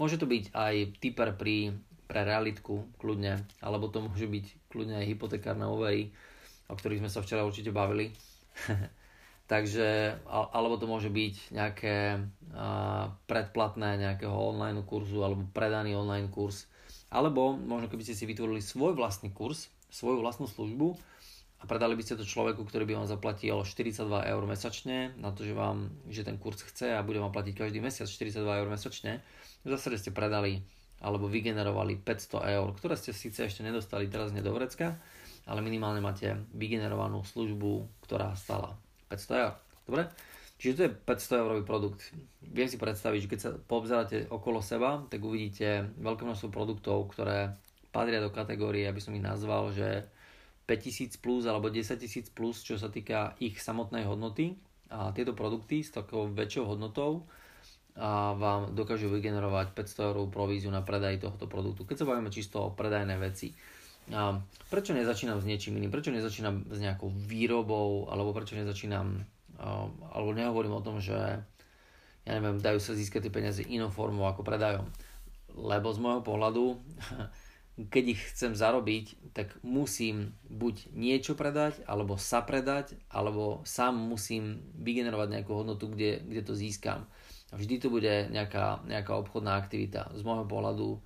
Môže 0.00 0.16
to 0.16 0.24
byť 0.24 0.56
aj 0.56 0.74
typer 1.00 1.36
pri, 1.36 1.76
pre 2.08 2.24
realitku, 2.24 2.88
kľudne, 2.96 3.44
alebo 3.60 3.92
to 3.92 4.00
môže 4.00 4.24
byť 4.24 4.72
kľudne 4.72 5.04
aj 5.04 5.08
hypotekárne 5.08 5.68
overy, 5.68 6.12
o 6.68 6.74
ktorých 6.76 7.04
sme 7.04 7.12
sa 7.12 7.20
včera 7.20 7.44
určite 7.44 7.72
bavili. 7.72 8.12
Takže, 9.52 10.20
alebo 10.30 10.78
to 10.78 10.86
môže 10.86 11.10
byť 11.10 11.50
nejaké 11.50 12.22
predplatné 13.26 13.98
nejakého 13.98 14.30
online 14.30 14.78
kurzu 14.86 15.26
alebo 15.26 15.42
predaný 15.50 15.98
online 15.98 16.30
kurz. 16.30 16.70
Alebo 17.10 17.58
možno 17.58 17.90
keby 17.90 18.06
ste 18.06 18.14
si 18.14 18.30
vytvorili 18.30 18.62
svoj 18.62 18.94
vlastný 18.94 19.34
kurz, 19.34 19.66
svoju 19.90 20.22
vlastnú 20.22 20.46
službu, 20.46 20.94
a 21.60 21.68
predali 21.68 21.92
by 21.92 22.02
ste 22.02 22.16
to 22.16 22.24
človeku, 22.24 22.64
ktorý 22.64 22.88
by 22.88 23.04
vám 23.04 23.08
zaplatil 23.08 23.60
42 23.60 24.08
eur 24.08 24.42
mesačne 24.48 25.12
na 25.20 25.28
to, 25.28 25.44
že, 25.44 25.52
vám, 25.52 25.92
že 26.08 26.24
ten 26.24 26.40
kurz 26.40 26.64
chce 26.64 26.96
a 26.96 27.04
bude 27.04 27.20
vám 27.20 27.36
platiť 27.36 27.52
každý 27.52 27.84
mesiac 27.84 28.08
42 28.08 28.40
eur 28.40 28.68
mesačne. 28.72 29.20
V 29.60 29.68
zásade 29.76 30.00
ste 30.00 30.08
predali 30.08 30.64
alebo 31.04 31.28
vygenerovali 31.28 32.00
500 32.00 32.56
eur, 32.56 32.68
ktoré 32.76 32.96
ste 32.96 33.12
síce 33.12 33.44
ešte 33.44 33.60
nedostali 33.60 34.08
teraz 34.08 34.32
nie 34.32 34.44
do 34.44 34.52
vrecka, 34.56 34.96
ale 35.44 35.60
minimálne 35.60 36.00
máte 36.00 36.36
vygenerovanú 36.56 37.24
službu, 37.24 38.04
ktorá 38.08 38.32
stala 38.36 38.76
500 39.12 39.44
eur. 39.44 39.54
Dobre? 39.84 40.02
Čiže 40.60 40.76
to 40.76 40.84
je 40.84 40.92
500 40.92 41.40
eurový 41.40 41.62
produkt. 41.64 42.04
Viem 42.44 42.68
si 42.68 42.76
predstaviť, 42.76 43.20
že 43.24 43.30
keď 43.32 43.40
sa 43.40 43.50
poobzeráte 43.56 44.28
okolo 44.28 44.60
seba, 44.60 45.00
tak 45.08 45.24
uvidíte 45.24 45.88
veľké 45.96 46.24
množstvo 46.24 46.52
produktov, 46.52 47.08
ktoré 47.16 47.56
patria 47.88 48.20
do 48.20 48.28
kategórie, 48.28 48.84
aby 48.84 49.00
som 49.00 49.16
ich 49.16 49.24
nazval, 49.24 49.72
že 49.72 50.04
5000 50.70 51.18
plus 51.18 51.50
alebo 51.50 51.66
10 51.66 51.98
000 51.98 52.30
plus, 52.30 52.62
čo 52.62 52.78
sa 52.78 52.86
týka 52.86 53.34
ich 53.42 53.58
samotnej 53.58 54.06
hodnoty. 54.06 54.54
A 54.90 55.10
tieto 55.10 55.34
produkty 55.34 55.82
s 55.82 55.90
takou 55.90 56.30
väčšou 56.30 56.70
hodnotou 56.70 57.26
a 57.98 58.38
vám 58.38 58.72
dokážu 58.78 59.10
vygenerovať 59.10 59.74
500 59.74 60.08
eur 60.14 60.16
províziu 60.30 60.70
na 60.70 60.86
predaj 60.86 61.26
tohto 61.26 61.50
produktu. 61.50 61.82
Keď 61.82 61.96
sa 61.98 62.08
bavíme 62.08 62.30
čisto 62.30 62.70
o 62.70 62.74
predajné 62.74 63.18
veci. 63.18 63.50
A 64.14 64.38
prečo 64.70 64.94
nezačínam 64.94 65.42
s 65.42 65.46
niečím 65.46 65.78
iným? 65.78 65.90
Prečo 65.90 66.14
nezačínam 66.14 66.70
s 66.70 66.78
nejakou 66.78 67.10
výrobou? 67.10 68.06
Alebo 68.10 68.30
prečo 68.30 68.54
nezačínam... 68.54 69.26
Alebo 70.14 70.30
nehovorím 70.32 70.80
o 70.80 70.84
tom, 70.86 71.02
že 71.02 71.18
ja 72.24 72.32
neviem, 72.38 72.62
dajú 72.62 72.78
sa 72.80 72.96
získať 72.96 73.28
tie 73.28 73.32
peniaze 73.34 73.60
inou 73.66 73.90
formou 73.90 74.24
ako 74.30 74.46
predajom. 74.46 74.86
Lebo 75.58 75.90
z 75.90 75.98
môjho 75.98 76.22
pohľadu 76.22 76.78
keď 77.88 78.04
ich 78.12 78.22
chcem 78.34 78.52
zarobiť, 78.52 79.32
tak 79.32 79.54
musím 79.62 80.34
buď 80.50 80.92
niečo 80.92 81.38
predať, 81.38 81.80
alebo 81.86 82.18
sa 82.18 82.44
predať, 82.44 82.98
alebo 83.08 83.62
sám 83.62 83.96
musím 83.96 84.60
vygenerovať 84.76 85.28
nejakú 85.30 85.52
hodnotu, 85.54 85.88
kde, 85.88 86.20
kde 86.26 86.42
to 86.42 86.52
získam. 86.58 87.06
Vždy 87.54 87.82
to 87.82 87.88
bude 87.88 88.30
nejaká, 88.30 88.82
nejaká 88.84 89.16
obchodná 89.16 89.56
aktivita. 89.58 90.10
Z 90.14 90.22
môjho 90.26 90.46
pohľadu 90.46 90.98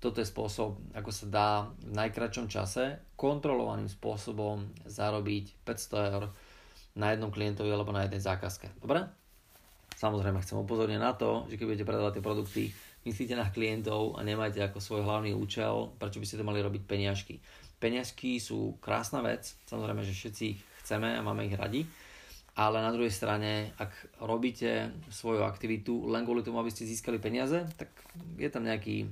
toto 0.00 0.16
je 0.24 0.28
spôsob, 0.28 0.80
ako 0.96 1.10
sa 1.12 1.26
dá 1.28 1.50
v 1.84 1.92
najkračšom 1.92 2.48
čase 2.48 3.04
kontrolovaným 3.20 3.88
spôsobom 3.88 4.72
zarobiť 4.88 5.60
500 5.68 6.08
eur 6.16 6.22
na 6.96 7.12
jednom 7.12 7.28
klientovi 7.28 7.68
alebo 7.68 7.92
na 7.92 8.08
jednej 8.08 8.24
zákazke. 8.24 8.80
Dobre? 8.80 9.04
Samozrejme 10.00 10.40
chcem 10.40 10.56
upozorniť 10.56 10.96
na 10.96 11.12
to, 11.12 11.44
že 11.52 11.60
keď 11.60 11.64
budete 11.68 11.88
predávať 11.88 12.12
tie 12.16 12.24
produkty, 12.24 12.64
myslíte 13.04 13.34
na 13.36 13.48
klientov 13.48 14.16
a 14.16 14.24
nemáte 14.24 14.60
ako 14.60 14.78
svoj 14.80 15.02
hlavný 15.04 15.32
účel, 15.32 15.92
prečo 15.96 16.20
by 16.20 16.26
ste 16.26 16.38
to 16.40 16.48
mali 16.48 16.60
robiť 16.60 16.82
peniažky. 16.84 17.40
Peniažky 17.80 18.36
sú 18.36 18.76
krásna 18.80 19.24
vec, 19.24 19.56
samozrejme, 19.64 20.04
že 20.04 20.12
všetci 20.12 20.42
ich 20.44 20.60
chceme 20.84 21.16
a 21.16 21.24
máme 21.24 21.48
ich 21.48 21.56
radi, 21.56 21.88
ale 22.60 22.84
na 22.84 22.92
druhej 22.92 23.14
strane, 23.14 23.72
ak 23.80 24.20
robíte 24.20 24.92
svoju 25.08 25.46
aktivitu 25.48 26.10
len 26.12 26.28
kvôli 26.28 26.44
tomu, 26.44 26.60
aby 26.60 26.68
ste 26.68 26.84
získali 26.84 27.16
peniaze, 27.16 27.64
tak 27.80 27.88
je 28.36 28.48
tam 28.52 28.68
nejaký 28.68 29.08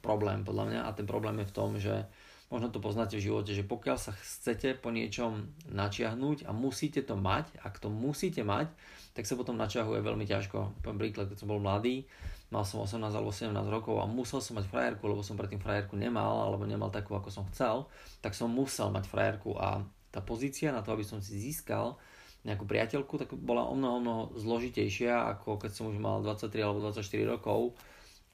problém 0.00 0.46
podľa 0.46 0.64
mňa 0.70 0.80
a 0.86 0.90
ten 0.96 1.04
problém 1.04 1.42
je 1.42 1.50
v 1.50 1.56
tom, 1.56 1.70
že 1.76 2.06
možno 2.48 2.70
to 2.72 2.80
poznáte 2.82 3.18
v 3.18 3.26
živote, 3.26 3.52
že 3.52 3.66
pokiaľ 3.66 3.96
sa 3.98 4.14
chcete 4.14 4.78
po 4.78 4.94
niečom 4.94 5.50
načiahnuť 5.70 6.46
a 6.46 6.54
musíte 6.54 7.02
to 7.02 7.18
mať, 7.18 7.52
ak 7.62 7.78
to 7.82 7.90
musíte 7.90 8.42
mať, 8.42 8.70
tak 9.14 9.26
sa 9.26 9.34
potom 9.34 9.58
načiahuje 9.58 10.00
veľmi 10.02 10.26
ťažko. 10.26 10.82
Poviem 10.82 10.98
príklad, 11.10 11.26
keď 11.30 11.36
som 11.42 11.50
bol 11.50 11.62
mladý, 11.62 12.06
mal 12.50 12.66
som 12.66 12.82
18 12.82 13.14
alebo 13.14 13.30
17 13.30 13.54
rokov 13.70 14.02
a 14.02 14.10
musel 14.10 14.42
som 14.42 14.58
mať 14.58 14.66
frajerku, 14.66 15.06
lebo 15.06 15.22
som 15.22 15.38
predtým 15.38 15.62
frajerku 15.62 15.94
nemal, 15.94 16.50
alebo 16.50 16.66
nemal 16.66 16.90
takú, 16.90 17.14
ako 17.14 17.30
som 17.30 17.46
chcel, 17.54 17.86
tak 18.18 18.34
som 18.34 18.50
musel 18.50 18.90
mať 18.90 19.06
frajerku 19.06 19.54
a 19.54 19.86
tá 20.10 20.18
pozícia 20.18 20.74
na 20.74 20.82
to, 20.82 20.90
aby 20.90 21.06
som 21.06 21.22
si 21.22 21.38
získal 21.38 21.94
nejakú 22.42 22.66
priateľku, 22.66 23.14
tak 23.20 23.30
bola 23.38 23.68
o 23.68 23.78
mnoho, 23.78 23.96
mnoho 24.02 24.22
zložitejšia, 24.34 25.30
ako 25.38 25.62
keď 25.62 25.70
som 25.70 25.84
už 25.92 25.96
mal 26.02 26.24
23 26.26 26.50
alebo 26.58 26.82
24 26.90 27.32
rokov 27.38 27.78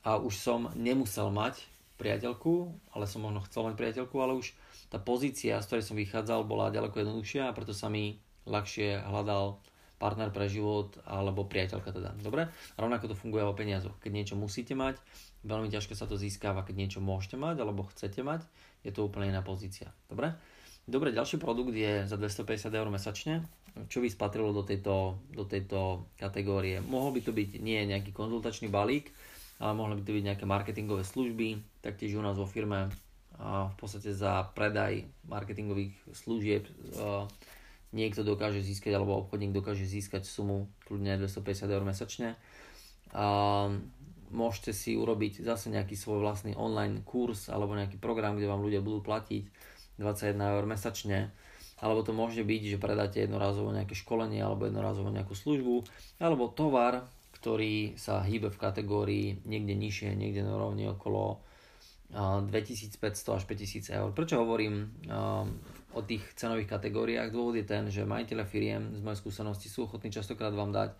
a 0.06 0.16
už 0.16 0.32
som 0.32 0.72
nemusel 0.72 1.28
mať 1.28 1.60
priateľku, 2.00 2.72
ale 2.94 3.04
som 3.04 3.24
možno 3.24 3.44
chcel 3.44 3.68
mať 3.68 3.74
priateľku, 3.76 4.16
ale 4.22 4.38
už 4.38 4.54
tá 4.88 5.02
pozícia, 5.02 5.58
z 5.58 5.66
ktorej 5.66 5.84
som 5.84 5.98
vychádzal, 5.98 6.46
bola 6.46 6.72
ďaleko 6.72 7.02
jednoduchšia 7.02 7.50
a 7.50 7.56
preto 7.56 7.74
sa 7.74 7.90
mi 7.90 8.22
ľahšie 8.46 9.02
hľadal 9.02 9.58
partner 10.06 10.30
pre 10.30 10.46
život 10.46 10.94
alebo 11.02 11.42
priateľka 11.42 11.90
teda. 11.90 12.14
Dobre? 12.22 12.46
Rovnako 12.78 13.10
to 13.10 13.18
funguje 13.18 13.42
o 13.42 13.58
peniazoch. 13.58 13.98
Keď 13.98 14.12
niečo 14.14 14.34
musíte 14.38 14.78
mať, 14.78 15.02
veľmi 15.42 15.66
ťažko 15.66 15.98
sa 15.98 16.06
to 16.06 16.14
získava, 16.14 16.62
keď 16.62 16.86
niečo 16.86 17.00
môžete 17.02 17.34
mať 17.34 17.58
alebo 17.58 17.90
chcete 17.90 18.22
mať, 18.22 18.46
je 18.86 18.94
to 18.94 19.02
úplne 19.02 19.34
iná 19.34 19.42
pozícia. 19.42 19.90
Dobre? 20.06 20.30
Dobre, 20.86 21.10
ďalší 21.10 21.42
produkt 21.42 21.74
je 21.74 22.06
za 22.06 22.14
250 22.14 22.70
eur 22.70 22.86
mesačne. 22.86 23.42
Čo 23.90 23.98
by 23.98 24.08
spatrilo 24.08 24.54
do 24.54 24.62
tejto, 24.62 25.18
do 25.34 25.42
tejto 25.42 26.06
kategórie? 26.14 26.78
Mohol 26.78 27.18
by 27.18 27.20
to 27.26 27.32
byť 27.34 27.50
nie 27.58 27.82
nejaký 27.90 28.14
konzultačný 28.14 28.70
balík, 28.70 29.10
ale 29.58 29.74
mohli 29.74 29.98
by 29.98 30.02
to 30.06 30.14
byť 30.14 30.24
nejaké 30.30 30.44
marketingové 30.46 31.02
služby, 31.02 31.58
taktiež 31.82 32.14
u 32.14 32.22
nás 32.22 32.38
vo 32.38 32.46
firme 32.46 32.88
a 33.36 33.68
v 33.68 33.74
podstate 33.76 34.16
za 34.16 34.48
predaj 34.56 35.04
marketingových 35.28 35.92
služieb 36.14 36.64
niekto 37.96 38.20
dokáže 38.20 38.60
získať, 38.60 38.92
alebo 38.92 39.24
obchodník 39.24 39.56
dokáže 39.56 39.88
získať 39.88 40.28
sumu 40.28 40.68
kľudne 40.84 41.16
250 41.16 41.72
eur 41.72 41.82
mesačne. 41.82 42.36
A 43.16 43.24
môžete 44.28 44.76
si 44.76 44.92
urobiť 44.98 45.40
zase 45.40 45.72
nejaký 45.72 45.96
svoj 45.96 46.20
vlastný 46.20 46.52
online 46.52 47.00
kurz 47.00 47.48
alebo 47.48 47.72
nejaký 47.72 47.96
program, 47.96 48.36
kde 48.36 48.50
vám 48.52 48.60
ľudia 48.60 48.84
budú 48.84 49.00
platiť 49.00 49.48
21 49.96 50.36
eur 50.36 50.64
mesačne. 50.68 51.32
Alebo 51.80 52.04
to 52.04 52.12
môže 52.12 52.40
byť, 52.40 52.62
že 52.76 52.82
predáte 52.82 53.20
jednorazovo 53.24 53.72
nejaké 53.72 53.96
školenie 53.96 54.40
alebo 54.40 54.68
jednorazovo 54.68 55.12
nejakú 55.12 55.32
službu 55.36 55.84
alebo 56.20 56.52
tovar, 56.52 57.08
ktorý 57.36 57.96
sa 58.00 58.24
hýbe 58.24 58.48
v 58.48 58.60
kategórii 58.60 59.26
niekde 59.44 59.76
nižšie, 59.76 60.16
niekde 60.16 60.40
na 60.44 60.56
rovni 60.56 60.88
okolo 60.88 61.44
2500 62.10 62.96
až 63.36 63.42
5000 63.44 63.92
eur. 63.92 64.08
Prečo 64.16 64.40
hovorím 64.40 64.88
o 65.96 66.04
tých 66.04 66.20
cenových 66.36 66.68
kategóriách. 66.76 67.32
Dôvod 67.32 67.56
je 67.56 67.64
ten, 67.64 67.88
že 67.88 68.04
majiteľe 68.04 68.44
firiem 68.44 68.92
z 68.92 69.00
mojej 69.00 69.18
skúsenosti 69.24 69.72
sú 69.72 69.88
ochotní 69.88 70.12
častokrát 70.12 70.52
vám 70.52 70.76
dať 70.76 70.92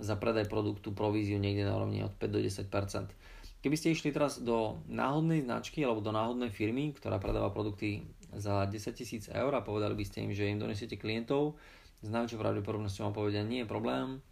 za 0.00 0.16
predaj 0.16 0.48
produktu 0.48 0.96
províziu 0.96 1.36
niekde 1.36 1.68
na 1.68 1.76
úrovni 1.76 2.00
od 2.00 2.16
5 2.16 2.32
do 2.32 2.40
10% 2.40 3.12
Keby 3.58 3.74
ste 3.74 3.90
išli 3.90 4.14
teraz 4.14 4.38
do 4.38 4.78
náhodnej 4.86 5.42
značky 5.42 5.82
alebo 5.82 5.98
do 5.98 6.14
náhodnej 6.14 6.54
firmy, 6.54 6.94
ktorá 6.94 7.18
predáva 7.18 7.50
produkty 7.50 8.06
za 8.30 8.62
10 8.70 8.94
tisíc 8.94 9.26
eur 9.26 9.50
a 9.50 9.66
povedali 9.66 9.98
by 9.98 10.04
ste 10.06 10.22
im, 10.22 10.30
že 10.30 10.46
im 10.46 10.62
donesiete 10.62 10.94
klientov, 10.94 11.58
s 11.98 12.06
najväčšou 12.06 12.38
pravdepodobnosťou 12.38 13.10
vám 13.10 13.16
povedia, 13.18 13.42
nie 13.42 13.66
je 13.66 13.68
problém, 13.68 14.22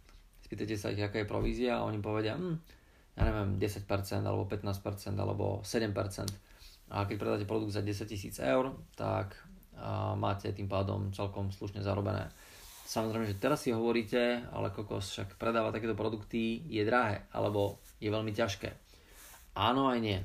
spýtajte 0.47 0.75
sa 0.79 0.95
ich, 0.95 1.03
aká 1.03 1.19
je 1.19 1.27
provízia 1.27 1.83
a 1.83 1.83
oni 1.83 1.99
povedia, 1.99 2.39
hm, 2.39 2.55
ja 3.19 3.21
neviem, 3.27 3.59
10% 3.59 4.23
alebo 4.23 4.47
15% 4.47 5.19
alebo 5.19 5.59
7%. 5.59 5.91
A 6.87 7.03
keď 7.03 7.15
predáte 7.19 7.43
produkt 7.43 7.75
za 7.75 7.83
10 7.83 8.07
tisíc 8.07 8.39
eur, 8.39 8.71
tak 8.95 9.35
a 9.77 10.17
máte 10.17 10.49
tým 10.51 10.65
pádom 10.65 11.13
celkom 11.13 11.53
slušne 11.53 11.85
zarobené. 11.85 12.29
Samozrejme, 12.87 13.27
že 13.27 13.39
teraz 13.39 13.67
si 13.67 13.75
hovoríte, 13.75 14.47
ale 14.51 14.71
kokos 14.71 15.11
však 15.11 15.35
predáva 15.35 15.75
takéto 15.75 15.93
produkty 15.93 16.63
je 16.71 16.87
drahé 16.87 17.27
alebo 17.35 17.83
je 17.99 18.07
veľmi 18.07 18.31
ťažké. 18.31 18.71
Áno 19.59 19.91
aj 19.91 19.99
nie. 19.99 20.19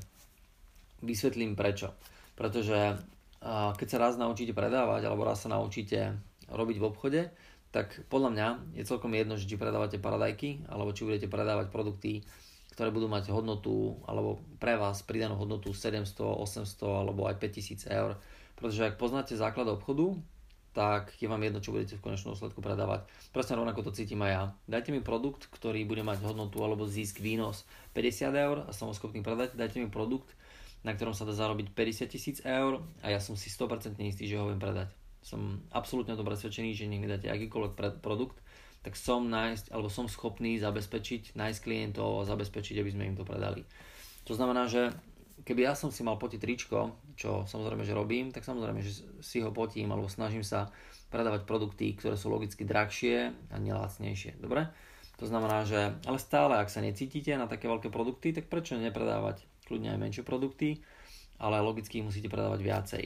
Vysvetlím 1.03 1.59
prečo. 1.59 1.91
Pretože 2.39 2.97
keď 3.43 3.87
sa 3.91 3.97
raz 3.99 4.15
naučíte 4.15 4.55
predávať 4.55 5.03
alebo 5.03 5.27
raz 5.27 5.43
sa 5.43 5.51
naučíte 5.51 6.15
robiť 6.47 6.77
v 6.79 6.87
obchode, 6.87 7.21
tak 7.75 8.05
podľa 8.07 8.29
mňa 8.31 8.47
je 8.79 8.87
celkom 8.87 9.11
jedno, 9.11 9.35
či 9.35 9.59
predávate 9.59 9.99
paradajky 9.99 10.63
alebo 10.71 10.95
či 10.95 11.03
budete 11.03 11.27
predávať 11.27 11.67
produkty, 11.73 12.23
ktoré 12.77 12.93
budú 12.93 13.11
mať 13.11 13.33
hodnotu 13.33 13.99
alebo 14.07 14.39
pre 14.61 14.79
vás 14.79 15.03
pridanú 15.03 15.35
hodnotu 15.35 15.75
700, 15.75 16.15
800 16.15 16.79
alebo 16.85 17.27
aj 17.27 17.35
5000 17.41 17.91
eur. 17.91 18.15
Pretože 18.55 18.93
ak 18.93 19.01
poznáte 19.01 19.33
základ 19.33 19.69
obchodu, 19.69 20.17
tak 20.73 21.13
je 21.21 21.29
vám 21.29 21.45
jedno, 21.45 21.61
čo 21.61 21.69
budete 21.69 22.01
v 22.01 22.03
konečnom 22.09 22.33
dôsledku 22.33 22.57
predávať. 22.57 23.05
Presne 23.29 23.61
rovnako 23.61 23.85
to 23.85 23.91
cítim 23.93 24.25
aj 24.25 24.31
ja. 24.33 24.43
Dajte 24.65 24.89
mi 24.89 25.05
produkt, 25.05 25.45
ktorý 25.53 25.85
bude 25.85 26.01
mať 26.01 26.25
hodnotu 26.25 26.57
alebo 26.65 26.89
zisk, 26.89 27.21
výnos 27.21 27.69
50 27.93 28.33
eur 28.33 28.57
a 28.65 28.71
som 28.73 28.89
ho 28.89 28.93
schopný 28.97 29.21
predať. 29.21 29.53
Dajte 29.53 29.77
mi 29.77 29.89
produkt, 29.93 30.33
na 30.81 30.97
ktorom 30.97 31.13
sa 31.13 31.29
dá 31.29 31.31
zarobiť 31.37 31.77
50 31.77 32.09
tisíc 32.09 32.37
eur 32.41 32.81
a 33.05 33.13
ja 33.13 33.21
som 33.21 33.37
si 33.37 33.53
100% 33.53 34.01
istý, 34.01 34.25
že 34.25 34.41
ho 34.41 34.49
viem 34.49 34.57
predať. 34.57 34.89
Som 35.21 35.61
absolútne 35.69 36.17
to 36.17 36.25
presvedčený, 36.25 36.73
že 36.73 36.89
nech 36.89 36.99
mi 36.99 37.07
dáte 37.07 37.29
akýkoľvek 37.29 38.01
produkt, 38.01 38.41
tak 38.83 38.99
som 38.99 39.29
nájsť, 39.31 39.71
alebo 39.71 39.87
som 39.87 40.11
schopný 40.11 40.59
zabezpečiť, 40.59 41.39
nájsť 41.39 41.59
klientov 41.63 42.25
a 42.25 42.27
zabezpečiť, 42.27 42.75
aby 42.83 42.91
sme 42.91 43.07
im 43.13 43.15
to 43.15 43.23
predali. 43.23 43.63
To 44.27 44.35
znamená, 44.35 44.67
že 44.67 44.91
keby 45.43 45.67
ja 45.67 45.73
som 45.75 45.91
si 45.91 46.01
mal 46.03 46.15
potiť 46.15 46.39
tričko, 46.39 46.95
čo 47.19 47.43
samozrejme, 47.43 47.83
že 47.83 47.95
robím, 47.95 48.31
tak 48.31 48.47
samozrejme, 48.47 48.79
že 48.79 49.03
si 49.19 49.43
ho 49.43 49.51
potím 49.51 49.91
alebo 49.91 50.07
snažím 50.07 50.43
sa 50.43 50.71
predávať 51.13 51.45
produkty, 51.45 51.93
ktoré 51.93 52.17
sú 52.17 52.33
logicky 52.33 52.65
drahšie 52.65 53.31
a 53.53 53.55
nelacnejšie. 53.61 54.41
Dobre? 54.41 54.71
To 55.21 55.29
znamená, 55.29 55.61
že 55.63 55.93
ale 56.09 56.17
stále, 56.17 56.57
ak 56.57 56.73
sa 56.73 56.81
necítite 56.81 57.37
na 57.37 57.45
také 57.45 57.69
veľké 57.69 57.93
produkty, 57.93 58.33
tak 58.33 58.49
prečo 58.49 58.73
nepredávať 58.75 59.45
kľudne 59.69 59.93
aj 59.93 60.01
menšie 60.01 60.23
produkty, 60.25 60.81
ale 61.37 61.61
logicky 61.61 62.01
ich 62.01 62.07
musíte 62.07 62.33
predávať 62.33 62.59
viacej. 62.65 63.03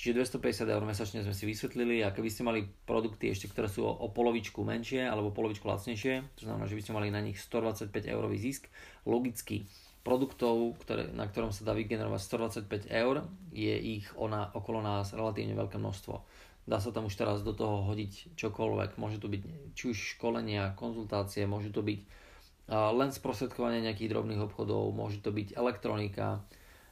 Čiže 0.00 0.40
250 0.40 0.72
eur 0.72 0.82
mesačne 0.88 1.20
sme 1.20 1.36
si 1.36 1.44
vysvetlili 1.44 2.00
a 2.00 2.14
keby 2.16 2.28
ste 2.32 2.46
mali 2.46 2.64
produkty 2.88 3.28
ešte, 3.28 3.52
ktoré 3.52 3.68
sú 3.68 3.84
o 3.84 4.06
polovičku 4.08 4.64
menšie 4.64 5.04
alebo 5.04 5.34
polovičku 5.34 5.68
lacnejšie, 5.68 6.40
to 6.40 6.48
znamená, 6.48 6.64
že 6.64 6.80
by 6.80 6.82
ste 6.82 6.96
mali 6.96 7.08
na 7.12 7.20
nich 7.20 7.36
125 7.36 7.92
eurový 8.08 8.40
zisk, 8.40 8.72
logicky 9.04 9.68
produktov, 10.10 10.74
ktoré, 10.82 11.06
na 11.14 11.30
ktorom 11.30 11.54
sa 11.54 11.62
dá 11.62 11.70
vygenerovať 11.70 12.18
125 12.66 12.90
eur, 12.90 13.22
je 13.54 13.70
ich 13.78 14.10
ona, 14.18 14.50
okolo 14.50 14.82
nás 14.82 15.14
relatívne 15.14 15.54
veľké 15.54 15.78
množstvo. 15.78 16.18
Dá 16.66 16.82
sa 16.82 16.90
tam 16.90 17.06
už 17.06 17.14
teraz 17.14 17.46
do 17.46 17.54
toho 17.54 17.86
hodiť 17.86 18.34
čokoľvek. 18.34 18.98
Môže 18.98 19.22
to 19.22 19.30
byť 19.30 19.42
či 19.78 19.94
už 19.94 20.18
školenia, 20.18 20.74
konzultácie, 20.74 21.46
môže 21.46 21.70
to 21.70 21.86
byť 21.86 22.00
uh, 22.02 22.90
len 22.90 23.14
sprostredkovanie 23.14 23.86
nejakých 23.86 24.10
drobných 24.10 24.42
obchodov, 24.50 24.90
môže 24.90 25.22
to 25.22 25.30
byť 25.30 25.54
elektronika, 25.54 26.42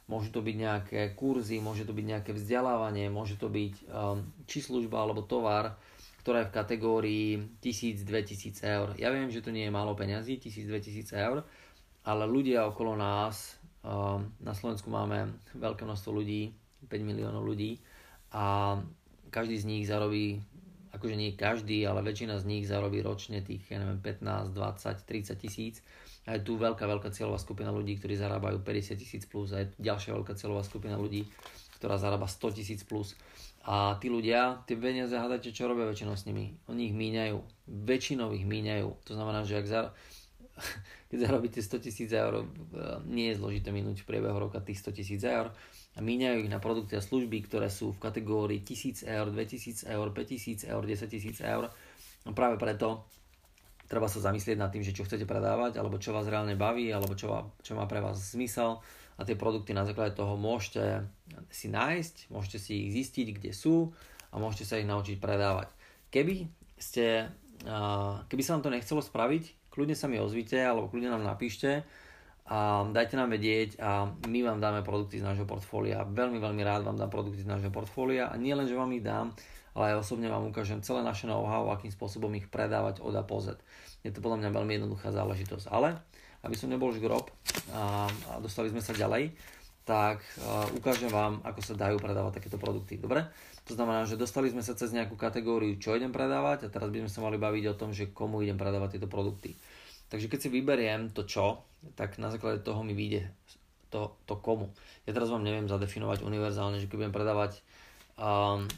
môže 0.07 0.31
to 0.31 0.39
byť 0.39 0.55
nejaké 0.55 1.01
kurzy, 1.19 1.59
môže 1.59 1.83
to 1.83 1.91
byť 1.91 2.05
nejaké 2.07 2.31
vzdelávanie, 2.31 3.11
môže 3.11 3.35
to 3.35 3.51
byť 3.51 3.75
um, 3.91 4.31
či 4.47 4.63
služba 4.63 5.03
alebo 5.03 5.27
tovar, 5.27 5.75
ktorá 6.23 6.43
je 6.43 6.49
v 6.51 6.55
kategórii 6.55 7.29
1000-2000 7.59 8.63
eur. 8.63 8.87
Ja 8.95 9.11
viem, 9.11 9.27
že 9.27 9.43
to 9.43 9.51
nie 9.51 9.67
je 9.67 9.75
málo 9.75 9.91
peňazí, 9.95 10.39
1000-2000 10.39 11.15
eur, 11.19 11.43
ale 12.03 12.23
ľudia 12.29 12.67
okolo 12.67 12.95
nás, 12.95 13.59
na 14.39 14.53
Slovensku 14.53 14.91
máme 14.91 15.31
veľké 15.55 15.87
množstvo 15.87 16.11
ľudí, 16.11 16.51
5 16.87 16.99
miliónov 17.03 17.43
ľudí 17.43 17.79
a 18.31 18.75
každý 19.31 19.55
z 19.59 19.65
nich 19.67 19.83
zarobí, 19.87 20.41
akože 20.91 21.15
nie 21.15 21.37
každý, 21.37 21.85
ale 21.85 22.01
väčšina 22.01 22.41
z 22.41 22.45
nich 22.49 22.65
zarobí 22.65 22.99
ročne 22.99 23.45
tých, 23.45 23.61
ja 23.69 23.77
neviem, 23.79 24.01
15, 24.01 24.51
20, 24.57 25.05
30 25.05 25.43
tisíc. 25.43 25.75
A 26.27 26.37
je 26.37 26.45
tu 26.45 26.59
veľká, 26.59 26.85
veľká 26.85 27.09
cieľová 27.13 27.39
skupina 27.41 27.73
ľudí, 27.73 27.97
ktorí 27.97 28.13
zarábajú 28.19 28.61
50 28.61 29.01
tisíc 29.01 29.23
plus 29.25 29.53
a 29.55 29.65
je 29.65 29.71
ďalšia 29.81 30.13
veľká 30.13 30.33
cieľová 30.37 30.61
skupina 30.61 30.99
ľudí, 30.99 31.25
ktorá 31.79 31.97
zarába 31.97 32.27
100 32.27 32.57
tisíc 32.59 32.81
plus. 32.85 33.15
A 33.65 33.97
tí 34.01 34.09
ľudia, 34.09 34.61
tie 34.65 34.77
peniaze, 34.79 35.13
hádajte, 35.13 35.53
čo 35.53 35.69
robia 35.69 35.89
väčšinou 35.89 36.15
s 36.15 36.25
nimi? 36.25 36.57
Oni 36.71 36.89
ich 36.89 36.95
míňajú. 36.95 37.37
Väčšinou 37.85 38.33
ich 38.33 38.45
míňajú. 38.47 38.87
To 39.09 39.11
znamená, 39.13 39.45
že 39.45 39.61
ak 39.61 39.67
za, 39.67 39.81
keď 41.09 41.17
zarobíte 41.29 41.59
100 41.63 41.85
tisíc 41.85 42.09
eur, 42.11 42.43
e, 42.43 42.45
nie 43.09 43.31
je 43.31 43.39
zložité 43.39 43.73
minúť 43.73 44.03
v 44.03 44.09
priebehu 44.09 44.37
roka 44.37 44.59
tých 44.61 44.83
100 44.83 44.97
tisíc 44.99 45.21
eur 45.23 45.51
a 45.95 45.99
míňajú 45.99 46.45
ich 46.45 46.51
na 46.51 46.61
produkty 46.61 46.95
a 46.95 47.03
služby, 47.03 47.49
ktoré 47.49 47.67
sú 47.67 47.95
v 47.95 48.01
kategórii 48.01 48.61
1000 48.61 49.07
eur, 49.09 49.27
2000 49.33 49.89
eur, 49.89 50.07
5000 50.13 50.69
eur, 50.69 50.81
10 50.85 51.09
tisíc 51.09 51.37
eur. 51.41 51.67
A 52.27 52.31
práve 52.35 52.55
preto 52.61 53.09
treba 53.89 54.05
sa 54.05 54.21
zamyslieť 54.21 54.57
nad 54.61 54.69
tým, 54.69 54.85
že 54.85 54.93
čo 54.93 55.03
chcete 55.03 55.25
predávať, 55.25 55.81
alebo 55.81 55.97
čo 55.97 56.13
vás 56.13 56.29
reálne 56.29 56.53
baví, 56.53 56.93
alebo 56.93 57.17
čo, 57.17 57.27
má, 57.33 57.41
čo 57.65 57.73
má 57.73 57.89
pre 57.89 57.99
vás 57.99 58.21
zmysel 58.37 58.77
a 59.19 59.27
tie 59.27 59.35
produkty 59.35 59.75
na 59.75 59.83
základe 59.83 60.15
toho 60.15 60.39
môžete 60.39 61.03
si 61.51 61.67
nájsť, 61.67 62.31
môžete 62.31 62.57
si 62.61 62.87
ich 62.87 62.95
zistiť, 62.95 63.27
kde 63.35 63.51
sú 63.51 63.91
a 64.31 64.39
môžete 64.39 64.63
sa 64.63 64.79
ich 64.79 64.87
naučiť 64.87 65.19
predávať. 65.19 65.73
Keby 66.13 66.47
ste, 66.79 67.27
keby 68.31 68.41
sa 68.45 68.55
vám 68.55 68.63
to 68.63 68.71
nechcelo 68.71 69.03
spraviť, 69.03 69.58
kľudne 69.73 69.95
sa 69.97 70.09
mi 70.09 70.17
ozvite 70.17 70.57
alebo 70.57 70.89
kľudne 70.89 71.13
nám 71.13 71.23
napíšte 71.25 71.85
a 72.49 72.81
dajte 72.89 73.13
nám 73.13 73.29
vedieť 73.29 73.77
a 73.77 74.09
my 74.25 74.39
vám 74.41 74.57
dáme 74.57 74.81
produkty 74.81 75.21
z 75.21 75.25
nášho 75.25 75.45
portfólia. 75.45 76.01
Veľmi, 76.01 76.41
veľmi 76.41 76.61
rád 76.65 76.81
vám 76.81 76.97
dám 76.97 77.13
produkty 77.13 77.45
z 77.45 77.49
nášho 77.49 77.69
portfólia 77.69 78.25
a 78.25 78.35
nie 78.41 78.57
len, 78.57 78.65
že 78.65 78.73
vám 78.73 78.89
ich 78.97 79.05
dám, 79.05 79.29
ale 79.77 79.93
aj 79.93 80.01
osobne 80.01 80.33
vám 80.33 80.49
ukážem 80.49 80.81
celé 80.81 81.05
naše 81.05 81.29
know-how, 81.29 81.69
akým 81.69 81.93
spôsobom 81.93 82.33
ich 82.33 82.49
predávať 82.49 83.05
od 83.05 83.13
A 83.13 83.21
po. 83.21 83.37
Je 84.01 84.09
to 84.09 84.17
podľa 84.17 84.41
mňa 84.41 84.49
veľmi 84.49 84.73
jednoduchá 84.81 85.13
záležitosť. 85.13 85.69
Ale, 85.69 85.93
aby 86.41 86.55
som 86.57 86.73
nebol 86.73 86.89
žgrob 86.89 87.29
a, 87.75 88.09
a 88.09 88.31
dostali 88.41 88.73
sme 88.73 88.81
sa 88.81 88.97
ďalej, 88.97 89.29
tak 89.89 90.21
uh, 90.37 90.69
ukážem 90.77 91.09
vám, 91.09 91.41
ako 91.41 91.65
sa 91.65 91.73
dajú 91.73 91.97
predávať 91.97 92.37
takéto 92.37 92.61
produkty. 92.61 93.01
Dobre? 93.01 93.25
To 93.65 93.73
znamená, 93.73 94.05
že 94.05 94.21
dostali 94.21 94.53
sme 94.53 94.61
sa 94.61 94.77
cez 94.77 94.93
nejakú 94.93 95.17
kategóriu, 95.17 95.81
čo 95.81 95.97
idem 95.97 96.13
predávať 96.13 96.69
a 96.69 96.73
teraz 96.73 96.93
by 96.93 97.01
sme 97.01 97.09
sa 97.09 97.25
mali 97.25 97.41
baviť 97.41 97.73
o 97.73 97.77
tom, 97.77 97.89
že 97.89 98.13
komu 98.13 98.45
idem 98.45 98.53
predávať 98.53 99.01
tieto 99.01 99.09
produkty. 99.09 99.57
Takže 100.13 100.29
keď 100.29 100.39
si 100.45 100.49
vyberiem 100.53 101.09
to 101.09 101.25
čo, 101.25 101.65
tak 101.97 102.21
na 102.21 102.29
základe 102.29 102.61
toho 102.61 102.85
mi 102.85 102.93
vyjde 102.93 103.33
to, 103.89 104.13
to 104.29 104.37
komu. 104.37 104.69
Ja 105.09 105.17
teraz 105.17 105.33
vám 105.33 105.41
neviem 105.41 105.65
zadefinovať 105.65 106.21
univerzálne, 106.21 106.77
že 106.77 106.85
keď 106.85 107.09
budem 107.09 107.15
predávať 107.17 107.51
um, 108.21 108.69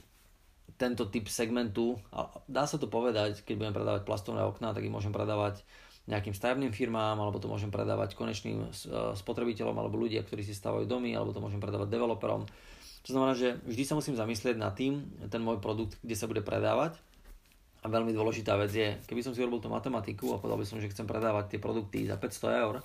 tento 0.80 1.12
typ 1.12 1.28
segmentu, 1.28 2.00
a 2.16 2.32
dá 2.48 2.64
sa 2.64 2.80
to 2.80 2.88
povedať, 2.88 3.44
keď 3.44 3.56
budem 3.60 3.76
predávať 3.76 4.08
plastovné 4.08 4.48
okná, 4.48 4.72
tak 4.72 4.88
ich 4.88 4.96
môžem 4.96 5.12
predávať 5.12 5.64
nejakým 6.12 6.36
stavebným 6.36 6.76
firmám, 6.76 7.16
alebo 7.16 7.40
to 7.40 7.48
môžem 7.48 7.72
predávať 7.72 8.20
konečným 8.20 8.68
uh, 8.68 9.16
spotrebiteľom, 9.16 9.74
alebo 9.74 9.96
ľudia, 9.96 10.22
ktorí 10.28 10.44
si 10.44 10.52
stavajú 10.52 10.84
domy, 10.84 11.16
alebo 11.16 11.32
to 11.32 11.40
môžem 11.40 11.64
predávať 11.64 11.88
developerom 11.88 12.44
to 13.02 13.18
znamená, 13.18 13.34
že 13.34 13.58
vždy 13.66 13.84
sa 13.86 13.98
musím 13.98 14.14
zamyslieť 14.14 14.62
nad 14.62 14.78
tým, 14.78 15.02
ten 15.34 15.42
môj 15.42 15.58
produkt, 15.58 15.98
kde 16.06 16.14
sa 16.14 16.30
bude 16.30 16.46
predávať. 16.46 16.94
A 17.82 17.90
veľmi 17.90 18.14
dôležitá 18.14 18.54
vec 18.62 18.70
je, 18.70 18.94
keby 19.10 19.26
som 19.26 19.34
si 19.34 19.42
urobil 19.42 19.58
tú 19.58 19.74
matematiku 19.74 20.38
a 20.38 20.40
povedal 20.42 20.62
by 20.62 20.68
som, 20.70 20.78
že 20.78 20.94
chcem 20.94 21.10
predávať 21.10 21.58
tie 21.58 21.60
produkty 21.60 22.06
za 22.06 22.14
500 22.14 22.62
eur 22.62 22.76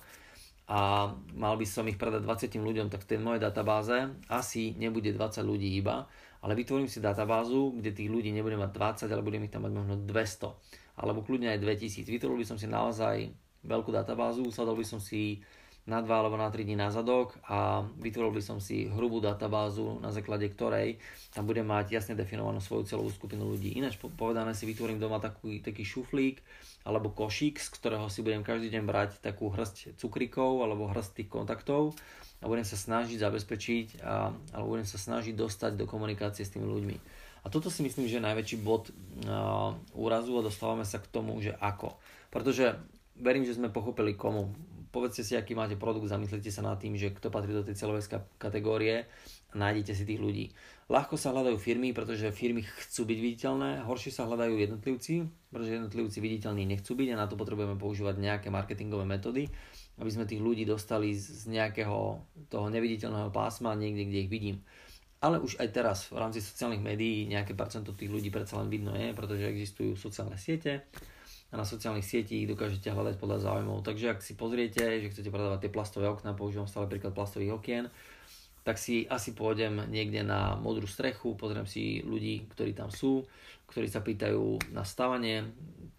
a 0.67 1.13
mal 1.37 1.53
by 1.53 1.65
som 1.69 1.85
ich 1.85 2.01
predať 2.01 2.25
20 2.25 2.57
ľuďom, 2.57 2.89
tak 2.89 3.05
v 3.05 3.09
tej 3.13 3.19
mojej 3.21 3.37
databáze 3.37 4.09
asi 4.25 4.73
nebude 4.73 5.13
20 5.13 5.45
ľudí 5.45 5.69
iba, 5.77 6.09
ale 6.41 6.57
vytvorím 6.57 6.89
si 6.89 6.97
databázu, 6.97 7.77
kde 7.77 7.93
tých 7.93 8.09
ľudí 8.09 8.33
nebude 8.33 8.57
mať 8.57 9.05
20, 9.05 9.13
ale 9.13 9.21
budem 9.21 9.45
ich 9.45 9.53
tam 9.53 9.69
mať 9.69 9.73
možno 9.77 10.01
200, 10.01 10.86
alebo 10.97 11.21
kľudne 11.21 11.53
aj 11.53 11.61
2000. 11.61 12.09
Vytvoril 12.09 12.41
by 12.41 12.47
som 12.49 12.57
si 12.57 12.65
naozaj 12.65 13.29
veľkú 13.61 13.93
databázu, 13.93 14.49
sadol 14.49 14.77
by 14.81 14.85
som 14.85 14.97
si 14.97 15.45
na 15.87 16.03
2 16.03 16.11
alebo 16.11 16.35
na 16.35 16.51
3 16.51 16.67
dní 16.67 16.75
na 16.75 16.91
zadok 16.91 17.39
a 17.47 17.79
vytvoril 18.03 18.35
by 18.35 18.43
som 18.43 18.59
si 18.59 18.91
hrubú 18.91 19.23
databázu, 19.23 20.03
na 20.03 20.11
základe 20.11 20.51
ktorej 20.51 20.99
tam 21.31 21.47
budem 21.47 21.63
mať 21.63 21.95
jasne 21.95 22.13
definovanú 22.13 22.59
svoju 22.59 22.91
celovú 22.91 23.07
skupinu 23.07 23.47
ľudí. 23.47 23.71
Ináč 23.79 23.95
povedané 23.95 24.51
si 24.51 24.67
vytvorím 24.67 24.99
doma 24.99 25.23
taký, 25.23 25.63
taký 25.63 25.87
šuflík 25.87 26.43
alebo 26.83 27.15
košík, 27.15 27.55
z 27.63 27.69
ktorého 27.79 28.11
si 28.11 28.19
budem 28.19 28.43
každý 28.43 28.67
deň 28.67 28.83
brať 28.83 29.09
takú 29.23 29.47
hrst 29.47 29.95
cukrikov 29.95 30.59
alebo 30.59 30.91
hrst 30.91 31.23
tých 31.23 31.31
kontaktov 31.31 31.95
a 32.43 32.45
budem 32.51 32.67
sa 32.67 32.75
snažiť 32.75 33.23
zabezpečiť 33.23 34.03
a, 34.03 34.35
alebo 34.59 34.75
budem 34.75 34.85
sa 34.85 34.99
snažiť 34.99 35.39
dostať 35.39 35.79
do 35.79 35.87
komunikácie 35.87 36.43
s 36.43 36.51
tými 36.51 36.67
ľuďmi. 36.67 36.97
A 37.47 37.51
toto 37.51 37.71
si 37.71 37.79
myslím, 37.79 38.11
že 38.11 38.19
je 38.19 38.27
najväčší 38.27 38.57
bod 38.59 38.91
uh, 38.91 39.71
úrazu 39.95 40.35
a 40.35 40.43
dostávame 40.43 40.83
sa 40.83 40.99
k 40.99 41.07
tomu, 41.07 41.39
že 41.39 41.55
ako. 41.55 41.95
Pretože 42.27 42.75
verím, 43.15 43.47
že 43.47 43.55
sme 43.55 43.71
pochopili 43.71 44.19
komu 44.19 44.51
povedzte 44.97 45.21
si, 45.23 45.33
aký 45.35 45.53
máte 45.53 45.75
produkt, 45.75 46.09
zamyslite 46.09 46.49
sa 46.49 46.63
nad 46.63 46.79
tým, 46.79 46.95
že 46.95 47.13
kto 47.13 47.29
patrí 47.29 47.51
do 47.53 47.61
tej 47.61 47.77
celovej 47.77 48.07
kategórie 48.39 49.05
a 49.51 49.55
nájdete 49.55 49.93
si 49.93 50.03
tých 50.09 50.17
ľudí. 50.17 50.45
Ľahko 50.87 51.19
sa 51.19 51.35
hľadajú 51.35 51.59
firmy, 51.59 51.91
pretože 51.91 52.31
firmy 52.31 52.63
chcú 52.63 53.05
byť 53.05 53.19
viditeľné, 53.19 53.69
horšie 53.83 54.09
sa 54.09 54.23
hľadajú 54.25 54.55
jednotlivci, 54.55 55.27
pretože 55.51 55.75
jednotlivci 55.77 56.17
viditeľní 56.17 56.63
nechcú 56.63 56.95
byť 56.95 57.07
a 57.13 57.19
na 57.19 57.27
to 57.27 57.35
potrebujeme 57.35 57.75
používať 57.75 58.15
nejaké 58.17 58.47
marketingové 58.47 59.03
metódy, 59.03 59.51
aby 59.99 60.09
sme 60.09 60.25
tých 60.25 60.39
ľudí 60.39 60.63
dostali 60.63 61.11
z 61.13 61.45
nejakého 61.51 62.23
toho 62.47 62.67
neviditeľného 62.71 63.29
pásma 63.29 63.75
niekde, 63.75 64.07
kde 64.07 64.19
ich 64.23 64.31
vidím. 64.31 64.57
Ale 65.17 65.41
už 65.41 65.57
aj 65.57 65.69
teraz 65.73 65.97
v 66.13 66.21
rámci 66.21 66.45
sociálnych 66.45 66.83
médií 66.83 67.25
nejaké 67.25 67.57
percento 67.57 67.97
tých 67.97 68.13
ľudí 68.13 68.29
predsa 68.29 68.61
len 68.61 68.69
vidno 68.69 68.93
je, 68.93 69.17
pretože 69.17 69.49
existujú 69.49 69.97
sociálne 69.97 70.37
siete 70.37 70.85
a 71.49 71.55
na 71.55 71.63
sociálnych 71.63 72.03
sietích 72.03 72.45
dokážete 72.45 72.91
hľadať 72.91 73.15
podľa 73.17 73.39
záujmov. 73.49 73.81
Takže 73.81 74.13
ak 74.13 74.19
si 74.19 74.35
pozriete, 74.35 74.99
že 74.99 75.09
chcete 75.09 75.31
predávať 75.31 75.67
tie 75.67 75.71
plastové 75.71 76.11
okná, 76.11 76.35
používam 76.35 76.67
stále 76.67 76.91
príklad 76.91 77.15
plastových 77.15 77.55
okien, 77.55 77.83
tak 78.67 78.75
si 78.75 79.07
asi 79.07 79.31
pôjdem 79.31 79.87
niekde 79.87 80.27
na 80.27 80.59
modrú 80.59 80.91
strechu, 80.91 81.39
pozriem 81.39 81.63
si 81.63 82.03
ľudí, 82.03 82.51
ktorí 82.51 82.75
tam 82.75 82.91
sú, 82.91 83.23
ktorí 83.71 83.87
sa 83.87 84.03
pýtajú 84.03 84.75
na 84.75 84.83
stavanie. 84.83 85.47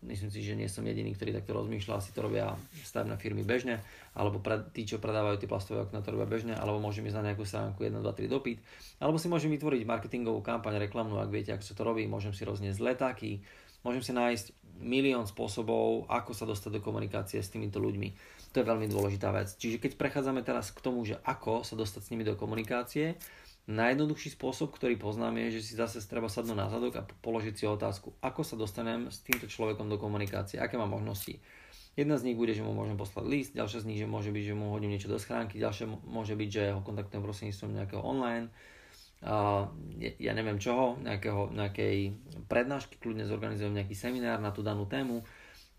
Myslím 0.05 0.29
si, 0.29 0.45
že 0.45 0.53
nie 0.53 0.69
som 0.69 0.85
jediný, 0.85 1.17
ktorý 1.17 1.33
takto 1.33 1.57
rozmýšľa, 1.57 1.97
asi 1.97 2.13
to 2.13 2.21
robia 2.21 2.53
stavebné 2.85 3.17
firmy 3.17 3.41
bežne, 3.41 3.81
alebo 4.13 4.37
tí, 4.77 4.85
čo 4.85 5.01
predávajú 5.01 5.41
tie 5.41 5.49
plastové 5.49 5.81
okná, 5.81 6.05
to 6.05 6.13
robia 6.13 6.29
bežne, 6.29 6.53
alebo 6.61 6.77
môžem 6.77 7.09
ísť 7.09 7.17
na 7.17 7.33
nejakú 7.33 7.49
stránku 7.49 7.89
1, 7.89 8.05
2, 8.05 8.05
3 8.05 8.29
dopyt, 8.29 8.61
alebo 9.01 9.17
si 9.17 9.33
môžem 9.33 9.49
vytvoriť 9.49 9.89
marketingovú 9.89 10.45
kampaň 10.45 10.77
reklamnú, 10.77 11.17
ak 11.17 11.33
viete, 11.33 11.57
ako 11.57 11.65
sa 11.65 11.73
to 11.73 11.89
robí, 11.89 12.05
môžem 12.05 12.37
si 12.37 12.45
rozniesť 12.45 12.85
letáky, 12.85 13.41
môžem 13.81 14.05
si 14.05 14.13
nájsť 14.13 14.47
milión 14.85 15.25
spôsobov, 15.25 16.05
ako 16.07 16.37
sa 16.37 16.45
dostať 16.45 16.79
do 16.79 16.85
komunikácie 16.85 17.41
s 17.41 17.49
týmito 17.49 17.81
ľuďmi 17.81 18.38
to 18.53 18.61
je 18.61 18.69
veľmi 18.69 18.89
dôležitá 18.89 19.29
vec. 19.31 19.53
Čiže 19.55 19.81
keď 19.81 20.01
prechádzame 20.01 20.41
teraz 20.41 20.73
k 20.73 20.81
tomu, 20.81 21.05
že 21.05 21.21
ako 21.25 21.63
sa 21.63 21.75
dostať 21.77 22.01
s 22.05 22.11
nimi 22.15 22.25
do 22.25 22.35
komunikácie, 22.35 23.21
najjednoduchší 23.69 24.33
spôsob, 24.33 24.73
ktorý 24.73 24.97
poznám, 24.97 25.37
je, 25.45 25.61
že 25.61 25.61
si 25.61 25.73
zase 25.77 26.01
treba 26.09 26.33
sadnúť 26.33 26.57
na 26.57 26.73
zadok 26.73 26.97
a 26.97 27.05
položiť 27.05 27.55
si 27.55 27.65
otázku, 27.69 28.17
ako 28.25 28.41
sa 28.41 28.57
dostanem 28.57 29.13
s 29.13 29.21
týmto 29.21 29.45
človekom 29.45 29.93
do 29.93 30.01
komunikácie, 30.01 30.57
aké 30.57 30.81
mám 30.81 30.97
možnosti. 30.97 31.37
Jedna 31.93 32.17
z 32.17 32.31
nich 32.31 32.39
bude, 32.39 32.57
že 32.57 32.65
mu 32.65 32.73
môžem 32.73 32.97
poslať 32.97 33.25
list, 33.29 33.53
ďalšia 33.53 33.85
z 33.85 33.89
nich, 33.93 34.01
že 34.01 34.09
môže 34.09 34.33
byť, 34.33 34.45
že 34.49 34.55
mu 34.57 34.73
hodím 34.73 34.95
niečo 34.95 35.13
do 35.13 35.21
schránky, 35.21 35.61
ďalšia 35.61 35.85
môže 36.09 36.33
byť, 36.33 36.49
že 36.49 36.63
ho 36.73 36.81
kontaktujem 36.81 37.21
prostredníctvom 37.21 37.75
nejakého 37.75 38.01
online, 38.01 38.49
uh, 39.27 39.67
ja 39.99 40.33
neviem 40.33 40.63
čoho, 40.63 40.97
nejakého, 41.05 41.53
nejakej 41.53 42.15
prednášky, 42.47 42.97
kľudne 43.03 43.27
zorganizujem 43.27 43.75
nejaký 43.75 43.99
seminár 43.99 44.39
na 44.41 44.55
tú 44.55 44.65
danú 44.65 44.87
tému, 44.87 45.27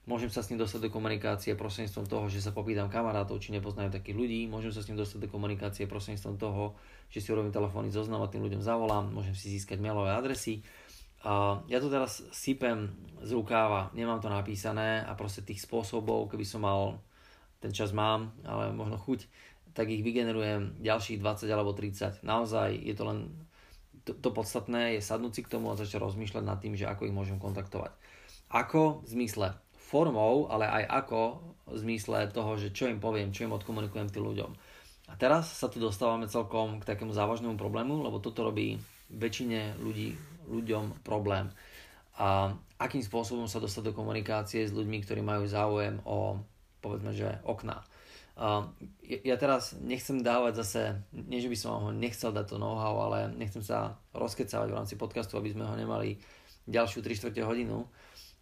Môžem 0.09 0.33
sa 0.33 0.41
s 0.41 0.49
ním 0.49 0.57
dostať 0.57 0.89
do 0.89 0.89
komunikácie 0.89 1.53
prostredníctvom 1.53 2.09
toho, 2.09 2.25
že 2.33 2.41
sa 2.41 2.49
popýtam 2.49 2.89
kamarátov, 2.89 3.37
či 3.37 3.53
nepoznajú 3.53 3.93
takých 3.93 4.17
ľudí. 4.17 4.49
Môžem 4.49 4.73
sa 4.73 4.81
s 4.81 4.89
ním 4.89 4.97
dostať 4.97 5.21
do 5.21 5.29
komunikácie 5.29 5.85
prostredníctvom 5.85 6.41
toho, 6.41 6.73
že 7.13 7.21
si 7.21 7.29
urobím 7.29 7.53
telefónny 7.53 7.93
zoznam 7.93 8.25
a 8.25 8.31
tým 8.33 8.41
ľuďom 8.41 8.65
zavolám. 8.65 9.13
Môžem 9.13 9.37
si 9.37 9.53
získať 9.53 9.77
mailové 9.77 10.09
adresy. 10.17 10.65
Ja 11.69 11.77
to 11.77 11.93
teraz 11.93 12.25
sypem 12.33 12.89
z 13.21 13.37
rukáva, 13.37 13.93
nemám 13.93 14.17
to 14.17 14.33
napísané 14.33 15.05
a 15.05 15.13
proste 15.13 15.45
tých 15.45 15.61
spôsobov, 15.61 16.25
keby 16.33 16.47
som 16.47 16.65
mal, 16.65 16.97
ten 17.61 17.69
čas 17.69 17.93
mám, 17.93 18.33
ale 18.49 18.73
možno 18.73 18.97
chuť, 18.97 19.29
tak 19.77 19.93
ich 19.93 20.01
vygenerujem 20.01 20.81
ďalších 20.81 21.21
20 21.21 21.45
alebo 21.53 21.77
30. 21.77 22.25
Naozaj 22.25 22.81
je 22.81 22.95
to 22.97 23.03
len, 23.05 23.29
to, 24.09 24.17
to 24.17 24.33
podstatné 24.33 24.97
je 24.97 25.05
sadnúť 25.05 25.33
si 25.37 25.41
k 25.45 25.53
tomu 25.53 25.69
a 25.69 25.77
začať 25.77 26.01
rozmýšľať 26.01 26.43
nad 26.49 26.57
tým, 26.57 26.73
že 26.73 26.89
ako 26.89 27.05
ich 27.05 27.13
môžem 27.13 27.37
kontaktovať. 27.37 27.93
Ako? 28.49 29.05
V 29.05 29.07
zmysle, 29.13 29.53
formou, 29.89 30.45
ale 30.53 30.69
aj 30.69 30.83
ako 30.85 31.21
v 31.65 31.77
zmysle 31.81 32.29
toho, 32.29 32.53
že 32.61 32.69
čo 32.69 32.85
im 32.85 33.01
poviem, 33.01 33.33
čo 33.33 33.49
im 33.49 33.57
odkomunikujem 33.57 34.13
tým 34.13 34.21
ľuďom. 34.21 34.51
A 35.09 35.17
teraz 35.17 35.49
sa 35.49 35.65
tu 35.65 35.81
dostávame 35.81 36.29
celkom 36.29 36.77
k 36.77 36.85
takému 36.85 37.09
závažnému 37.09 37.57
problému, 37.57 38.05
lebo 38.05 38.21
toto 38.21 38.45
robí 38.45 38.77
väčšine 39.09 39.81
ľudí, 39.81 40.13
ľuďom 40.45 41.01
problém. 41.01 41.49
A 42.21 42.53
akým 42.77 43.01
spôsobom 43.01 43.49
sa 43.49 43.57
dostať 43.57 43.89
do 43.89 43.97
komunikácie 43.97 44.69
s 44.69 44.75
ľuďmi, 44.75 45.01
ktorí 45.01 45.25
majú 45.25 45.49
záujem 45.49 45.97
o, 46.05 46.37
povedzme, 46.85 47.15
že 47.17 47.41
okná. 47.41 47.81
Uh, 48.39 48.71
ja 49.03 49.35
teraz 49.35 49.75
nechcem 49.83 50.23
dávať 50.23 50.63
zase, 50.63 50.81
nie 51.11 51.43
že 51.43 51.51
by 51.51 51.57
som 51.59 51.71
ho 51.75 51.91
nechcel 51.91 52.31
dať 52.31 52.55
to 52.55 52.61
know-how, 52.61 52.95
ale 53.11 53.35
nechcem 53.35 53.59
sa 53.59 53.99
rozkecávať 54.15 54.67
v 54.71 54.77
rámci 54.79 54.95
podcastu, 54.95 55.35
aby 55.35 55.51
sme 55.51 55.67
ho 55.67 55.75
nemali 55.75 56.15
ďalšiu 56.63 57.03
3 57.03 57.35
4 57.35 57.35
hodinu. 57.43 57.83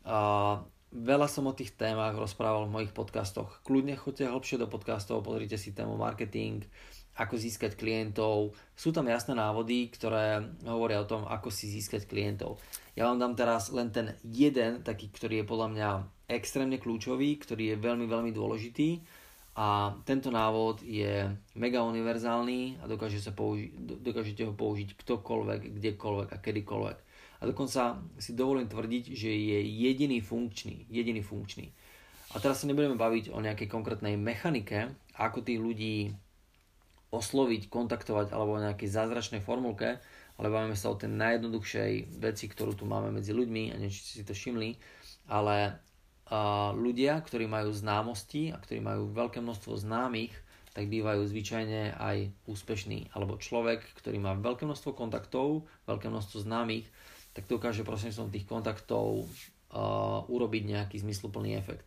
Uh, 0.05 0.62
Veľa 0.88 1.28
som 1.28 1.43
o 1.43 1.58
tých 1.58 1.76
témach 1.76 2.15
rozprával 2.15 2.63
v 2.63 2.76
mojich 2.80 2.93
podcastoch. 2.95 3.60
Kľudne 3.67 4.00
choďte 4.00 4.32
hlbšie 4.32 4.56
do 4.56 4.71
podcastov, 4.71 5.19
pozrite 5.19 5.60
si 5.60 5.76
tému 5.76 6.00
marketing, 6.00 6.63
ako 7.19 7.36
získať 7.36 7.76
klientov. 7.76 8.56
Sú 8.71 8.95
tam 8.95 9.12
jasné 9.12 9.36
návody, 9.36 9.91
ktoré 9.91 10.47
hovoria 10.63 11.04
o 11.04 11.10
tom, 11.10 11.28
ako 11.28 11.52
si 11.52 11.67
získať 11.67 12.08
klientov. 12.08 12.63
Ja 12.95 13.12
vám 13.12 13.19
dám 13.19 13.36
teraz 13.36 13.67
len 13.76 13.91
ten 13.91 14.15
jeden, 14.23 14.80
taký, 14.80 15.12
ktorý 15.12 15.43
je 15.43 15.50
podľa 15.50 15.67
mňa 15.76 15.89
extrémne 16.32 16.80
kľúčový, 16.80 17.36
ktorý 17.36 17.76
je 17.76 17.84
veľmi, 17.84 18.08
veľmi 18.08 18.32
dôležitý 18.32 19.04
a 19.58 19.97
tento 20.06 20.30
návod 20.30 20.86
je 20.86 21.26
mega 21.58 21.82
univerzálny 21.82 22.80
a 22.80 22.86
dokáže 22.86 23.17
sa 23.17 23.34
použi- 23.34 23.73
dokážete 23.76 24.45
ho 24.45 24.54
použiť 24.54 24.93
ktokoľvek, 24.93 25.82
kdekoľvek 25.82 26.30
a 26.32 26.38
kedykoľvek 26.38 26.97
a 27.38 27.43
dokonca 27.45 28.02
si 28.17 28.34
dovolím 28.34 28.65
tvrdiť, 28.65 29.13
že 29.13 29.30
je 29.30 29.60
jediný 29.62 30.19
funkčný. 30.21 30.89
Jediný 30.89 31.21
funkčný. 31.21 31.69
A 32.36 32.43
teraz 32.43 32.62
sa 32.62 32.67
nebudeme 32.67 33.00
baviť 33.00 33.32
o 33.32 33.39
nejakej 33.39 33.71
konkrétnej 33.71 34.19
mechanike, 34.19 34.91
ako 35.15 35.45
tých 35.45 35.62
ľudí 35.62 35.95
osloviť, 37.08 37.71
kontaktovať 37.71 38.36
alebo 38.36 38.60
o 38.60 38.63
nejakej 38.63 38.91
zázračnej 38.91 39.39
formulke, 39.39 40.02
ale 40.38 40.47
bavíme 40.52 40.76
sa 40.76 40.91
o 40.91 41.00
tej 41.00 41.13
najjednoduchšej 41.15 42.19
veci, 42.19 42.45
ktorú 42.52 42.76
tu 42.76 42.84
máme 42.84 43.15
medzi 43.15 43.32
ľuďmi 43.32 43.73
a 43.73 43.76
niečo 43.80 44.04
si 44.04 44.28
to 44.28 44.36
všimli, 44.36 44.76
ale 45.32 45.80
uh, 46.28 46.76
ľudia, 46.76 47.15
ktorí 47.23 47.47
majú 47.47 47.71
známosti 47.71 48.52
a 48.52 48.60
ktorí 48.60 48.84
majú 48.84 49.08
veľké 49.15 49.39
množstvo 49.39 49.80
známych, 49.80 50.36
tak 50.78 50.93
bývajú 50.93 51.26
zvyčajne 51.26 51.97
aj 51.97 52.30
úspešní. 52.45 53.10
Alebo 53.17 53.41
človek, 53.41 53.82
ktorý 53.97 54.21
má 54.21 54.38
veľké 54.38 54.69
množstvo 54.69 54.93
kontaktov, 54.93 55.65
veľké 55.89 56.06
množstvo 56.06 56.45
známych, 56.45 56.86
tak 57.38 57.45
dokáže 57.45 57.86
prostredníctvom 57.86 58.34
tých 58.34 58.50
kontaktov 58.50 59.30
uh, 59.30 60.26
urobiť 60.26 60.63
nejaký 60.73 60.97
zmysluplný 61.06 61.54
efekt. 61.54 61.86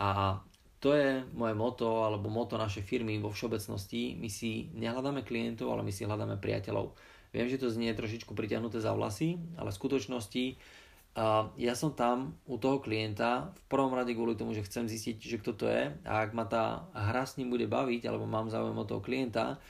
A 0.00 0.40
to 0.80 0.96
je 0.96 1.28
moje 1.36 1.52
moto, 1.52 2.08
alebo 2.08 2.32
moto 2.32 2.56
našej 2.56 2.88
firmy 2.88 3.20
vo 3.20 3.28
všeobecnosti. 3.28 4.16
My 4.16 4.32
si 4.32 4.72
nehľadáme 4.72 5.28
klientov, 5.28 5.76
ale 5.76 5.84
my 5.84 5.92
si 5.92 6.08
hľadáme 6.08 6.40
priateľov. 6.40 6.96
Viem, 7.36 7.52
že 7.52 7.60
to 7.60 7.68
znie 7.68 7.92
trošičku 7.92 8.32
priťahnuté 8.32 8.80
za 8.80 8.96
vlasy, 8.96 9.36
ale 9.60 9.68
v 9.68 9.76
skutočnosti 9.76 10.44
uh, 10.56 11.52
ja 11.60 11.76
som 11.76 11.92
tam 11.92 12.40
u 12.48 12.56
toho 12.56 12.80
klienta 12.80 13.52
v 13.52 13.62
prvom 13.68 13.92
rade 13.92 14.16
kvôli 14.16 14.40
tomu, 14.40 14.56
že 14.56 14.64
chcem 14.64 14.88
zistiť, 14.88 15.20
že 15.20 15.36
kto 15.36 15.52
to 15.52 15.68
je 15.68 15.92
a 16.08 16.12
ak 16.24 16.32
ma 16.32 16.48
tá 16.48 16.88
hra 16.96 17.28
s 17.28 17.36
ním 17.36 17.52
bude 17.52 17.68
baviť, 17.68 18.08
alebo 18.08 18.24
mám 18.24 18.48
záujem 18.48 18.72
o 18.72 18.88
toho 18.88 19.04
klienta, 19.04 19.60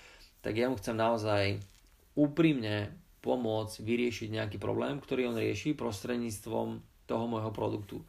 tak 0.46 0.54
ja 0.54 0.70
mu 0.70 0.78
chcem 0.78 0.94
naozaj 0.94 1.58
úprimne 2.14 2.94
pomôcť 3.20 3.82
vyriešiť 3.82 4.28
nejaký 4.34 4.56
problém, 4.62 5.02
ktorý 5.02 5.30
on 5.32 5.36
rieši 5.38 5.74
prostredníctvom 5.74 6.82
toho 7.08 7.24
môjho 7.26 7.50
produktu. 7.50 8.04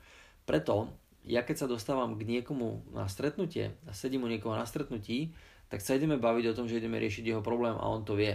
Preto 0.45 0.93
ja 1.27 1.43
keď 1.43 1.65
sa 1.65 1.67
dostávam 1.67 2.15
k 2.15 2.23
niekomu 2.23 2.81
na 2.95 3.05
stretnutie 3.11 3.75
a 3.85 3.91
sedím 3.91 4.23
u 4.25 4.31
niekoho 4.31 4.55
na 4.55 4.63
stretnutí, 4.63 5.35
tak 5.69 5.83
sa 5.83 5.93
ideme 5.93 6.17
baviť 6.17 6.45
o 6.49 6.57
tom, 6.57 6.65
že 6.65 6.81
ideme 6.81 6.97
riešiť 6.97 7.29
jeho 7.29 7.43
problém 7.45 7.75
a 7.77 7.85
on 7.85 8.01
to 8.01 8.17
vie. 8.17 8.33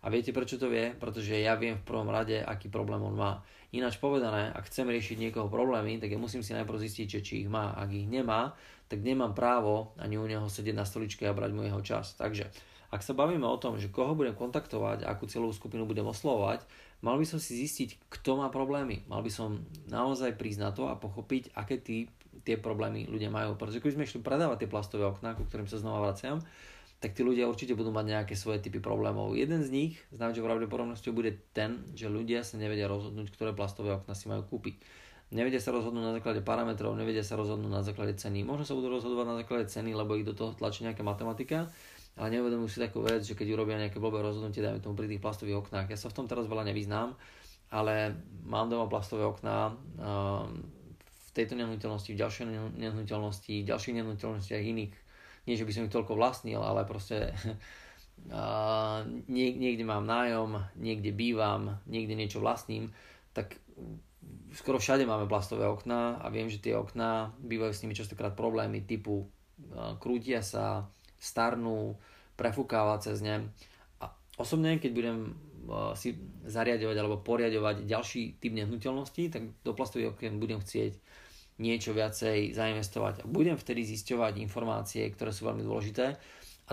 A 0.00 0.08
viete 0.08 0.32
prečo 0.32 0.56
to 0.56 0.72
vie? 0.72 0.96
Pretože 0.96 1.36
ja 1.36 1.52
viem 1.60 1.76
v 1.76 1.84
prvom 1.84 2.08
rade, 2.08 2.40
aký 2.40 2.72
problém 2.72 3.04
on 3.04 3.12
má. 3.12 3.44
Ináč 3.76 4.00
povedané, 4.00 4.48
ak 4.56 4.72
chcem 4.72 4.88
riešiť 4.88 5.20
niekoho 5.20 5.52
problémy, 5.52 6.00
tak 6.00 6.08
ja 6.08 6.16
musím 6.16 6.40
si 6.40 6.56
najprv 6.56 6.80
zistiť, 6.80 7.06
že 7.06 7.20
či 7.20 7.32
ich 7.44 7.50
má. 7.52 7.76
Ak 7.76 7.92
ich 7.92 8.08
nemá, 8.08 8.56
tak 8.88 9.04
nemám 9.04 9.36
právo 9.36 9.92
ani 10.00 10.16
u 10.16 10.24
neho 10.24 10.48
sedieť 10.48 10.72
na 10.72 10.88
stoličke 10.88 11.28
a 11.28 11.36
brať 11.36 11.52
mu 11.52 11.68
jeho 11.68 11.84
čas. 11.84 12.16
Takže 12.16 12.48
ak 12.90 13.06
sa 13.06 13.14
bavíme 13.14 13.46
o 13.46 13.58
tom, 13.62 13.78
že 13.78 13.90
koho 13.90 14.18
budem 14.18 14.34
kontaktovať, 14.34 15.06
akú 15.06 15.30
celú 15.30 15.54
skupinu 15.54 15.86
budem 15.86 16.06
oslovovať, 16.10 16.66
mal 17.06 17.14
by 17.16 17.26
som 17.26 17.38
si 17.38 17.54
zistiť, 17.62 18.10
kto 18.10 18.42
má 18.42 18.50
problémy. 18.50 19.06
Mal 19.06 19.22
by 19.22 19.30
som 19.30 19.62
naozaj 19.86 20.34
prísť 20.34 20.60
na 20.60 20.70
to 20.74 20.90
a 20.90 20.98
pochopiť, 20.98 21.54
aké 21.54 21.78
tí, 21.78 22.10
tie 22.42 22.58
problémy 22.58 23.06
ľudia 23.06 23.30
majú. 23.30 23.54
Pretože 23.54 23.78
keď 23.78 23.90
sme 23.94 24.06
išli 24.10 24.20
predávať 24.26 24.66
tie 24.66 24.72
plastové 24.72 25.06
okná, 25.06 25.38
ku 25.38 25.46
ktorým 25.46 25.70
sa 25.70 25.78
znova 25.78 26.10
vraciam, 26.10 26.42
tak 27.00 27.16
tí 27.16 27.24
ľudia 27.24 27.48
určite 27.48 27.72
budú 27.72 27.88
mať 27.94 28.06
nejaké 28.12 28.34
svoje 28.36 28.60
typy 28.60 28.76
problémov. 28.76 29.32
Jeden 29.32 29.64
z 29.64 29.72
nich 29.72 29.92
s 30.12 30.20
najväčšou 30.20 30.44
pravdepodobnosťou 30.44 31.16
bude 31.16 31.32
ten, 31.56 31.80
že 31.96 32.12
ľudia 32.12 32.44
sa 32.44 32.60
nevedia 32.60 32.90
rozhodnúť, 32.90 33.32
ktoré 33.32 33.56
plastové 33.56 33.96
okná 33.96 34.12
si 34.12 34.28
majú 34.28 34.44
kúpiť. 34.44 34.76
Nevedia 35.30 35.62
sa 35.62 35.70
rozhodnúť 35.72 36.04
na 36.04 36.12
základe 36.18 36.42
parametrov, 36.42 36.92
nevedia 36.98 37.22
sa 37.22 37.38
rozhodnúť 37.38 37.72
na 37.72 37.86
základe 37.86 38.18
ceny. 38.18 38.42
Možno 38.44 38.66
sa 38.66 38.74
budú 38.76 38.92
rozhodovať 38.92 39.26
na 39.30 39.36
základe 39.40 39.70
ceny, 39.70 39.94
lebo 39.94 40.18
ich 40.18 40.26
do 40.26 40.34
toho 40.34 40.52
tlačí 40.52 40.82
nejaká 40.82 41.00
matematika, 41.06 41.70
ale 42.20 42.36
neuvedomujú 42.36 42.68
si 42.68 42.84
takú 42.84 43.00
vec, 43.00 43.24
že 43.24 43.32
keď 43.32 43.56
urobia 43.56 43.80
nejaké 43.80 43.96
blbé 43.96 44.20
rozhodnutie, 44.20 44.60
dajme 44.60 44.84
tomu 44.84 44.92
pri 44.92 45.08
tých 45.08 45.24
plastových 45.24 45.64
oknách. 45.64 45.88
Ja 45.88 45.96
sa 45.96 46.12
v 46.12 46.16
tom 46.20 46.28
teraz 46.28 46.44
veľa 46.44 46.68
nevyznám, 46.68 47.16
ale 47.72 48.12
mám 48.44 48.68
doma 48.68 48.92
plastové 48.92 49.24
okná 49.24 49.72
v 51.00 51.28
tejto 51.32 51.56
nehnuteľnosti, 51.56 52.12
v 52.12 52.20
ďalšej 52.20 52.44
nehnuteľnosti, 52.76 53.54
v 53.64 53.68
ďalších 53.72 53.96
nehnuteľnostiach 53.96 54.60
iných 54.60 54.92
nie, 55.48 55.56
že 55.56 55.64
by 55.64 55.72
som 55.72 55.84
ich 55.88 55.94
toľko 55.94 56.14
vlastnil, 56.20 56.60
ale 56.60 56.84
proste 56.84 57.32
nie, 59.32 59.48
niekde 59.56 59.84
mám 59.88 60.04
nájom, 60.04 60.60
niekde 60.76 61.16
bývam, 61.16 61.80
niekde 61.88 62.12
niečo 62.12 62.44
vlastním, 62.44 62.92
tak 63.32 63.56
skoro 64.52 64.76
všade 64.76 65.08
máme 65.08 65.24
plastové 65.24 65.64
okná 65.64 66.20
a 66.20 66.28
viem, 66.28 66.52
že 66.52 66.60
tie 66.60 66.76
okná 66.76 67.32
bývajú 67.40 67.72
s 67.72 67.82
nimi 67.86 67.96
častokrát 67.96 68.36
problémy 68.36 68.84
typu 68.84 69.30
krútia 70.00 70.44
sa, 70.44 70.88
starnú, 71.20 72.00
prefúkáva 72.34 72.96
cez 72.98 73.20
ne. 73.20 73.52
A 74.00 74.08
osobne, 74.40 74.80
keď 74.80 74.90
budem 74.96 75.18
uh, 75.68 75.92
si 75.92 76.16
zariadovať 76.48 76.96
alebo 76.96 77.20
poriadovať 77.20 77.84
ďalší 77.84 78.40
typ 78.40 78.56
nehnuteľnosti, 78.56 79.24
tak 79.28 79.42
do 79.60 79.76
plastových 79.76 80.16
okien 80.16 80.40
budem 80.40 80.58
chcieť 80.58 80.96
niečo 81.60 81.92
viacej 81.92 82.56
zainvestovať. 82.56 83.22
A 83.22 83.24
budem 83.28 83.54
vtedy 83.60 83.84
zisťovať 83.84 84.40
informácie, 84.40 85.04
ktoré 85.12 85.30
sú 85.30 85.44
veľmi 85.44 85.60
dôležité. 85.60 86.16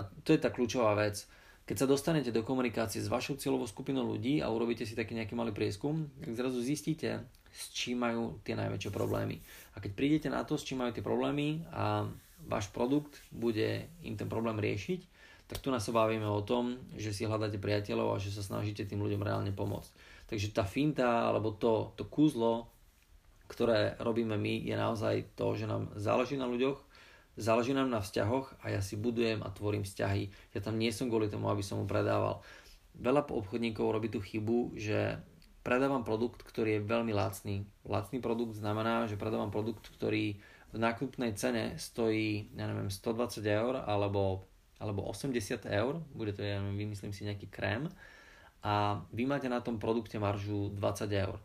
to 0.24 0.32
je 0.32 0.40
tá 0.40 0.48
kľúčová 0.48 0.96
vec. 0.96 1.28
Keď 1.68 1.84
sa 1.84 1.90
dostanete 1.90 2.32
do 2.32 2.40
komunikácie 2.40 2.96
s 2.96 3.12
vašou 3.12 3.36
cieľovou 3.36 3.68
skupinou 3.68 4.08
ľudí 4.08 4.40
a 4.40 4.48
urobíte 4.48 4.88
si 4.88 4.96
taký 4.96 5.12
nejaký 5.12 5.36
malý 5.36 5.52
prieskum, 5.52 6.08
tak 6.16 6.32
zrazu 6.32 6.64
zistíte, 6.64 7.28
s 7.52 7.68
čím 7.76 8.00
majú 8.00 8.40
tie 8.40 8.56
najväčšie 8.56 8.88
problémy. 8.88 9.36
A 9.76 9.84
keď 9.84 9.92
prídete 9.92 10.28
na 10.32 10.40
to, 10.48 10.56
s 10.56 10.64
čím 10.64 10.80
majú 10.80 10.96
tie 10.96 11.04
problémy 11.04 11.68
a 11.68 12.08
váš 12.46 12.70
produkt 12.70 13.18
bude 13.34 13.88
im 14.04 14.14
ten 14.14 14.30
problém 14.30 14.60
riešiť, 14.60 15.00
tak 15.48 15.64
tu 15.64 15.72
nás 15.72 15.80
sa 15.80 15.96
bavíme 15.96 16.28
o 16.28 16.44
tom, 16.44 16.76
že 16.94 17.10
si 17.16 17.24
hľadáte 17.24 17.56
priateľov 17.56 18.14
a 18.14 18.22
že 18.22 18.30
sa 18.30 18.44
snažíte 18.44 18.84
tým 18.84 19.00
ľuďom 19.00 19.24
reálne 19.24 19.50
pomôcť. 19.50 19.90
Takže 20.28 20.52
tá 20.52 20.68
finta 20.68 21.26
alebo 21.32 21.56
to, 21.56 21.96
to 21.96 22.04
kúzlo 22.04 22.68
ktoré 23.48 23.96
robíme 23.98 24.36
my, 24.36 24.60
je 24.62 24.76
naozaj 24.76 25.34
to, 25.34 25.56
že 25.56 25.64
nám 25.64 25.88
záleží 25.96 26.36
na 26.36 26.44
ľuďoch, 26.44 26.78
záleží 27.40 27.72
nám 27.72 27.88
na 27.88 28.04
vzťahoch 28.04 28.60
a 28.60 28.76
ja 28.76 28.80
si 28.84 29.00
budujem 29.00 29.40
a 29.40 29.48
tvorím 29.48 29.88
vzťahy. 29.88 30.28
Ja 30.52 30.60
tam 30.60 30.76
nie 30.76 30.92
som 30.92 31.08
kvôli 31.08 31.32
tomu, 31.32 31.48
aby 31.48 31.64
som 31.64 31.80
mu 31.80 31.88
predával. 31.88 32.44
Veľa 33.00 33.24
obchodníkov 33.24 33.88
robí 33.88 34.12
tú 34.12 34.20
chybu, 34.20 34.76
že 34.76 35.16
predávam 35.64 36.04
produkt, 36.04 36.44
ktorý 36.44 36.78
je 36.78 36.86
veľmi 36.86 37.12
lacný. 37.16 37.64
Lacný 37.88 38.20
produkt 38.20 38.60
znamená, 38.60 39.08
že 39.08 39.16
predávam 39.16 39.48
produkt, 39.48 39.88
ktorý 39.96 40.36
v 40.72 40.76
nákupnej 40.76 41.32
cene 41.32 41.80
stojí, 41.80 42.52
ja 42.52 42.68
neviem, 42.68 42.92
120 42.92 43.40
eur 43.44 43.74
alebo, 43.88 44.44
alebo 44.76 45.08
80 45.08 45.64
eur, 45.64 46.04
bude 46.12 46.36
to, 46.36 46.44
ja 46.44 46.60
neviem, 46.60 46.88
vymyslím 46.88 47.12
si 47.12 47.24
nejaký 47.24 47.48
krém, 47.48 47.88
a 48.62 49.06
vy 49.14 49.24
máte 49.24 49.46
na 49.46 49.62
tom 49.62 49.78
produkte 49.78 50.18
maržu 50.18 50.74
20 50.74 51.08
eur. 51.14 51.38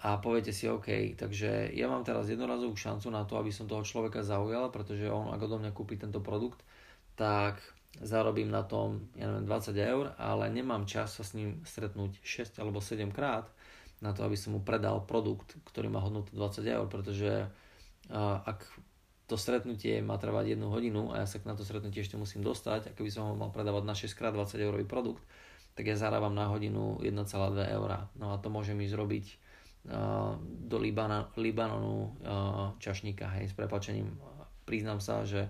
A 0.00 0.16
poviete 0.16 0.50
si, 0.50 0.64
OK, 0.64 1.14
takže 1.14 1.70
ja 1.76 1.84
mám 1.84 2.02
teraz 2.02 2.26
jednorazovú 2.26 2.72
šancu 2.72 3.12
na 3.12 3.28
to, 3.28 3.36
aby 3.36 3.52
som 3.52 3.68
toho 3.68 3.84
človeka 3.84 4.24
zaujal, 4.24 4.72
pretože 4.72 5.04
on, 5.12 5.28
ak 5.28 5.44
odo 5.44 5.60
mňa 5.60 5.76
kúpi 5.76 6.00
tento 6.00 6.24
produkt, 6.24 6.64
tak 7.20 7.60
zarobím 8.00 8.48
na 8.48 8.64
tom, 8.64 9.12
ja 9.12 9.28
neviem, 9.28 9.44
20 9.44 9.76
eur, 9.76 10.04
ale 10.16 10.48
nemám 10.48 10.88
čas 10.88 11.20
sa 11.20 11.24
s 11.26 11.36
ním 11.36 11.60
stretnúť 11.68 12.16
6 12.24 12.64
alebo 12.64 12.80
7 12.80 13.12
krát 13.12 13.52
na 14.00 14.16
to, 14.16 14.24
aby 14.24 14.40
som 14.40 14.56
mu 14.56 14.64
predal 14.64 15.04
produkt, 15.04 15.60
ktorý 15.68 15.92
má 15.92 16.00
hodnotu 16.00 16.32
20 16.32 16.64
eur, 16.64 16.86
pretože 16.88 17.52
ak 18.14 18.66
to 19.30 19.38
stretnutie 19.38 20.02
má 20.02 20.18
trvať 20.18 20.58
jednu 20.58 20.74
hodinu 20.74 21.14
a 21.14 21.22
ja 21.22 21.26
sa 21.30 21.38
na 21.46 21.54
to 21.54 21.62
stretnutie 21.62 22.02
ešte 22.02 22.18
musím 22.18 22.42
dostať, 22.42 22.90
a 22.90 22.94
keby 22.98 23.10
som 23.14 23.30
ho 23.30 23.38
mal 23.38 23.54
predávať 23.54 23.84
na 23.86 23.94
6 23.94 24.10
krát 24.18 24.34
20 24.34 24.58
eurový 24.58 24.82
produkt, 24.82 25.22
tak 25.78 25.86
ja 25.86 25.94
zarábam 25.94 26.34
na 26.34 26.50
hodinu 26.50 26.98
1,2 26.98 27.30
eur. 27.70 27.90
No 28.18 28.34
a 28.34 28.42
to 28.42 28.50
môžem 28.50 28.74
ísť 28.82 28.98
robiť 28.98 29.26
do 30.66 30.76
Libana, 30.82 31.30
Libanonu 31.38 32.18
čašníka, 32.82 33.30
hej, 33.38 33.48
s 33.48 33.54
prepačením. 33.54 34.12
Priznám 34.66 34.98
sa, 35.00 35.24
že 35.24 35.48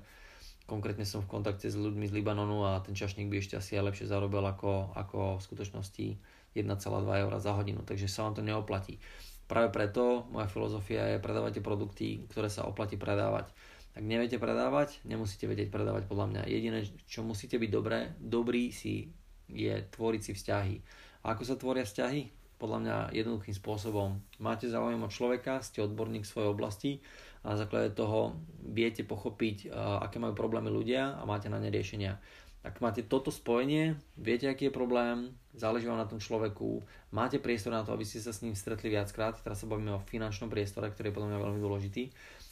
konkrétne 0.70 1.02
som 1.02 1.24
v 1.24 1.40
kontakte 1.40 1.66
s 1.66 1.74
ľuďmi 1.74 2.06
z 2.06 2.14
Libanonu 2.14 2.62
a 2.62 2.78
ten 2.78 2.94
čašník 2.94 3.26
by 3.26 3.42
ešte 3.42 3.58
asi 3.58 3.74
aj 3.74 3.90
lepšie 3.90 4.06
zarobil 4.06 4.44
ako, 4.44 4.94
ako 4.94 5.40
v 5.40 5.42
skutočnosti 5.42 6.06
1,2 6.54 7.22
eur 7.26 7.32
za 7.42 7.52
hodinu, 7.58 7.82
takže 7.82 8.06
sa 8.06 8.28
vám 8.28 8.38
to 8.38 8.42
neoplatí. 8.46 9.02
Práve 9.50 9.74
preto 9.74 10.30
moja 10.30 10.46
filozofia 10.46 11.10
je 11.10 11.18
predávate 11.18 11.58
produkty, 11.58 12.22
ktoré 12.30 12.46
sa 12.46 12.70
oplatí 12.70 12.94
predávať. 12.94 13.50
Ak 13.98 14.06
neviete 14.06 14.38
predávať, 14.38 15.02
nemusíte 15.02 15.50
vedieť 15.50 15.74
predávať 15.74 16.06
podľa 16.06 16.26
mňa. 16.30 16.42
Jediné, 16.46 16.86
čo 17.10 17.26
musíte 17.26 17.58
byť 17.58 17.70
dobré, 17.74 18.14
dobrý 18.22 18.70
si 18.70 19.10
je 19.50 19.74
tvoriť 19.90 20.22
si 20.22 20.32
vzťahy. 20.38 20.74
A 21.26 21.34
ako 21.34 21.42
sa 21.42 21.58
tvoria 21.58 21.82
vzťahy? 21.82 22.40
podľa 22.60 22.78
mňa 22.84 22.96
jednoduchým 23.16 23.56
spôsobom. 23.56 24.20
Máte 24.36 24.68
záujem 24.68 25.00
o 25.00 25.08
človeka, 25.08 25.64
ste 25.64 25.80
odborník 25.80 26.28
v 26.28 26.32
svojej 26.36 26.52
oblasti 26.52 26.92
a 27.40 27.56
na 27.56 27.56
základe 27.56 27.96
toho 27.96 28.36
viete 28.60 29.00
pochopiť, 29.00 29.72
aké 30.04 30.20
majú 30.20 30.36
problémy 30.36 30.68
ľudia 30.68 31.16
a 31.16 31.24
máte 31.24 31.48
na 31.48 31.56
ne 31.56 31.72
riešenia. 31.72 32.20
Ak 32.60 32.84
máte 32.84 33.00
toto 33.00 33.32
spojenie, 33.32 33.96
viete, 34.20 34.44
aký 34.44 34.68
je 34.68 34.76
problém, 34.76 35.32
záleží 35.56 35.88
vám 35.88 35.96
na 35.96 36.04
tom 36.04 36.20
človeku, 36.20 36.84
máte 37.08 37.40
priestor 37.40 37.72
na 37.72 37.80
to, 37.80 37.96
aby 37.96 38.04
ste 38.04 38.20
sa 38.20 38.36
s 38.36 38.44
ním 38.44 38.52
stretli 38.52 38.92
viackrát, 38.92 39.40
teraz 39.40 39.64
sa 39.64 39.66
bavíme 39.66 39.96
o 39.96 40.04
finančnom 40.04 40.52
priestore, 40.52 40.92
ktorý 40.92 41.08
je 41.08 41.16
podľa 41.16 41.28
mňa 41.32 41.40
veľmi 41.40 41.60
dôležitý, 41.64 42.02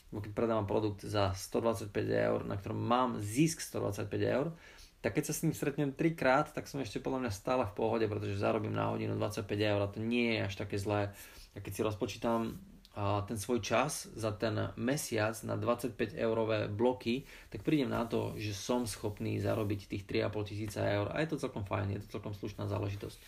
keď 0.08 0.32
predávam 0.32 0.64
produkt 0.64 1.04
za 1.04 1.36
125 1.36 1.92
eur, 2.08 2.40
na 2.48 2.56
ktorom 2.56 2.80
mám 2.80 3.20
zisk 3.20 3.60
125 3.60 4.08
eur, 4.24 4.56
tak 4.98 5.14
keď 5.14 5.30
sa 5.30 5.34
s 5.36 5.44
ním 5.44 5.52
stretnem 5.52 5.92
trikrát, 5.92 6.50
tak 6.50 6.66
som 6.66 6.80
ešte 6.80 6.98
podľa 6.98 7.28
mňa 7.28 7.32
stále 7.36 7.62
v 7.68 7.76
pohode, 7.76 8.08
pretože 8.08 8.40
zarobím 8.40 8.74
na 8.74 8.90
hodinu 8.90 9.14
25 9.14 9.44
eur 9.44 9.80
a 9.84 9.92
to 9.92 10.00
nie 10.00 10.34
je 10.34 10.48
až 10.48 10.54
také 10.56 10.80
zlé. 10.80 11.12
A 11.54 11.60
keď 11.60 11.72
si 11.76 11.86
rozpočítam 11.86 12.58
ten 12.98 13.38
svoj 13.38 13.62
čas 13.62 14.10
za 14.18 14.34
ten 14.34 14.74
mesiac 14.74 15.38
na 15.46 15.54
25 15.54 16.18
eurové 16.18 16.66
bloky, 16.66 17.22
tak 17.46 17.62
prídem 17.62 17.94
na 17.94 18.02
to, 18.02 18.34
že 18.34 18.50
som 18.56 18.90
schopný 18.90 19.38
zarobiť 19.38 19.86
tých 19.86 20.02
3,5 20.02 20.50
tisíca 20.50 20.82
eur 20.82 21.06
a 21.14 21.22
je 21.22 21.30
to 21.30 21.38
celkom 21.38 21.62
fajn, 21.62 21.94
je 21.94 22.02
to 22.02 22.18
celkom 22.18 22.34
slušná 22.34 22.66
záležitosť. 22.66 23.18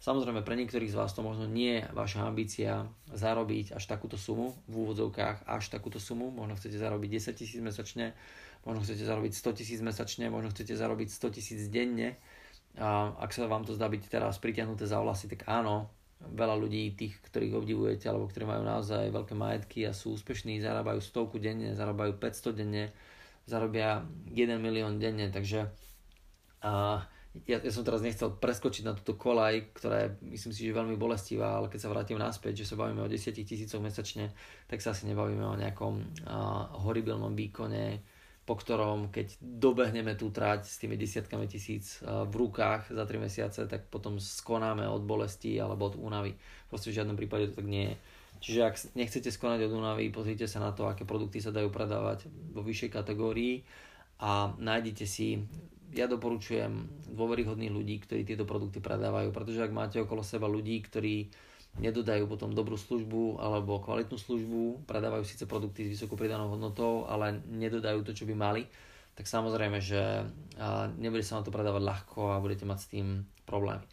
Samozrejme, 0.00 0.40
pre 0.40 0.56
niektorých 0.56 0.90
z 0.90 0.96
vás 0.96 1.12
to 1.12 1.20
možno 1.20 1.44
nie 1.44 1.84
je 1.84 1.84
vaša 1.92 2.24
ambícia 2.24 2.88
zarobiť 3.12 3.76
až 3.76 3.84
takúto 3.84 4.16
sumu, 4.16 4.56
v 4.64 4.74
úvodzovkách 4.88 5.44
až 5.44 5.68
takúto 5.68 6.00
sumu, 6.00 6.32
možno 6.32 6.56
chcete 6.56 6.80
zarobiť 6.80 7.20
10 7.20 7.36
tisíc 7.36 7.60
mesačne, 7.60 8.16
možno 8.64 8.80
chcete 8.80 9.04
zarobiť 9.04 9.32
100 9.36 9.58
tisíc 9.60 9.80
mesačne, 9.84 10.32
možno 10.32 10.48
chcete 10.56 10.72
zarobiť 10.72 11.08
100 11.12 11.36
tisíc 11.36 11.60
denne. 11.68 12.16
A 12.80 13.12
ak 13.20 13.36
sa 13.36 13.44
vám 13.44 13.68
to 13.68 13.76
zdá 13.76 13.92
byť 13.92 14.08
teraz 14.08 14.40
pritiahnuté 14.40 14.88
za 14.88 15.04
vlasy, 15.04 15.28
tak 15.28 15.44
áno, 15.44 15.92
veľa 16.20 16.56
ľudí, 16.60 16.92
tých, 16.92 17.16
ktorých 17.32 17.56
obdivujete, 17.56 18.06
alebo 18.08 18.28
ktorí 18.28 18.44
majú 18.44 18.62
naozaj 18.64 19.08
veľké 19.08 19.34
majetky 19.34 19.88
a 19.88 19.96
sú 19.96 20.14
úspešní, 20.14 20.60
zarábajú 20.60 21.00
stovku 21.00 21.40
denne, 21.40 21.72
zarábajú 21.72 22.20
500 22.20 22.60
denne, 22.60 22.92
zarobia 23.48 24.04
1 24.28 24.60
milión 24.60 25.00
denne, 25.00 25.32
takže 25.32 25.72
a 26.60 27.00
ja, 27.46 27.62
ja 27.62 27.72
som 27.72 27.86
teraz 27.86 28.02
nechcel 28.02 28.34
preskočiť 28.36 28.82
na 28.82 28.92
túto 28.92 29.14
kolaj, 29.14 29.70
ktorá 29.78 29.96
je, 30.02 30.08
myslím 30.34 30.52
si, 30.52 30.66
že 30.66 30.74
veľmi 30.74 30.98
bolestivá, 30.98 31.56
ale 31.56 31.70
keď 31.70 31.80
sa 31.86 31.92
vrátim 31.92 32.18
naspäť, 32.18 32.66
že 32.66 32.74
sa 32.74 32.76
bavíme 32.76 33.00
o 33.00 33.08
10 33.08 33.32
tisícoch 33.32 33.78
mesačne, 33.78 34.34
tak 34.66 34.82
sa 34.82 34.90
asi 34.90 35.06
nebavíme 35.06 35.46
o 35.46 35.54
nejakom 35.54 35.94
a, 36.26 36.66
horibilnom 36.82 37.32
výkone, 37.38 38.02
po 38.48 38.58
ktorom 38.58 39.12
keď 39.14 39.38
dobehneme 39.38 40.16
tú 40.18 40.32
trať 40.34 40.66
s 40.66 40.80
tými 40.80 40.98
desiatkami 40.98 41.46
tisíc 41.46 42.02
v 42.02 42.34
rukách 42.34 42.90
za 42.90 43.04
3 43.06 43.22
mesiace, 43.22 43.60
tak 43.70 43.86
potom 43.92 44.18
skonáme 44.18 44.88
od 44.88 45.06
bolesti 45.06 45.54
alebo 45.60 45.92
od 45.92 46.00
únavy. 46.00 46.34
Proste 46.66 46.90
v 46.90 46.96
žiadnom 46.98 47.14
prípade 47.14 47.52
to 47.52 47.62
tak 47.62 47.68
nie 47.68 47.94
je. 47.94 47.96
Čiže 48.40 48.60
ak 48.64 48.74
nechcete 48.96 49.28
skonať 49.28 49.68
od 49.68 49.76
únavy, 49.76 50.08
pozrite 50.08 50.48
sa 50.48 50.64
na 50.64 50.72
to, 50.72 50.88
aké 50.88 51.04
produkty 51.04 51.44
sa 51.44 51.52
dajú 51.52 51.68
predávať 51.68 52.24
vo 52.56 52.64
vyššej 52.64 52.90
kategórii 52.90 53.60
a 54.16 54.56
nájdete 54.56 55.04
si, 55.04 55.44
ja 55.92 56.08
doporučujem 56.08 56.88
dôveryhodných 57.12 57.74
ľudí, 57.74 58.00
ktorí 58.00 58.24
tieto 58.24 58.48
produkty 58.48 58.80
predávajú, 58.80 59.34
pretože 59.34 59.60
ak 59.60 59.74
máte 59.74 59.98
okolo 60.00 60.24
seba 60.24 60.48
ľudí, 60.48 60.80
ktorí 60.80 61.28
nedodajú 61.78 62.26
potom 62.26 62.50
dobrú 62.50 62.74
službu 62.74 63.38
alebo 63.38 63.78
kvalitnú 63.78 64.18
službu, 64.18 64.90
predávajú 64.90 65.22
síce 65.22 65.46
produkty 65.46 65.86
s 65.86 65.94
vysokou 65.94 66.18
pridanou 66.18 66.50
hodnotou, 66.50 67.06
ale 67.06 67.38
nedodajú 67.46 68.02
to, 68.02 68.16
čo 68.16 68.26
by 68.26 68.34
mali, 68.34 68.66
tak 69.14 69.30
samozrejme, 69.30 69.78
že 69.78 70.26
nebude 70.98 71.22
sa 71.22 71.38
vám 71.38 71.46
to 71.46 71.54
predávať 71.54 71.82
ľahko 71.84 72.34
a 72.34 72.42
budete 72.42 72.66
mať 72.66 72.78
s 72.80 72.90
tým 72.90 73.06
problémy. 73.46 73.86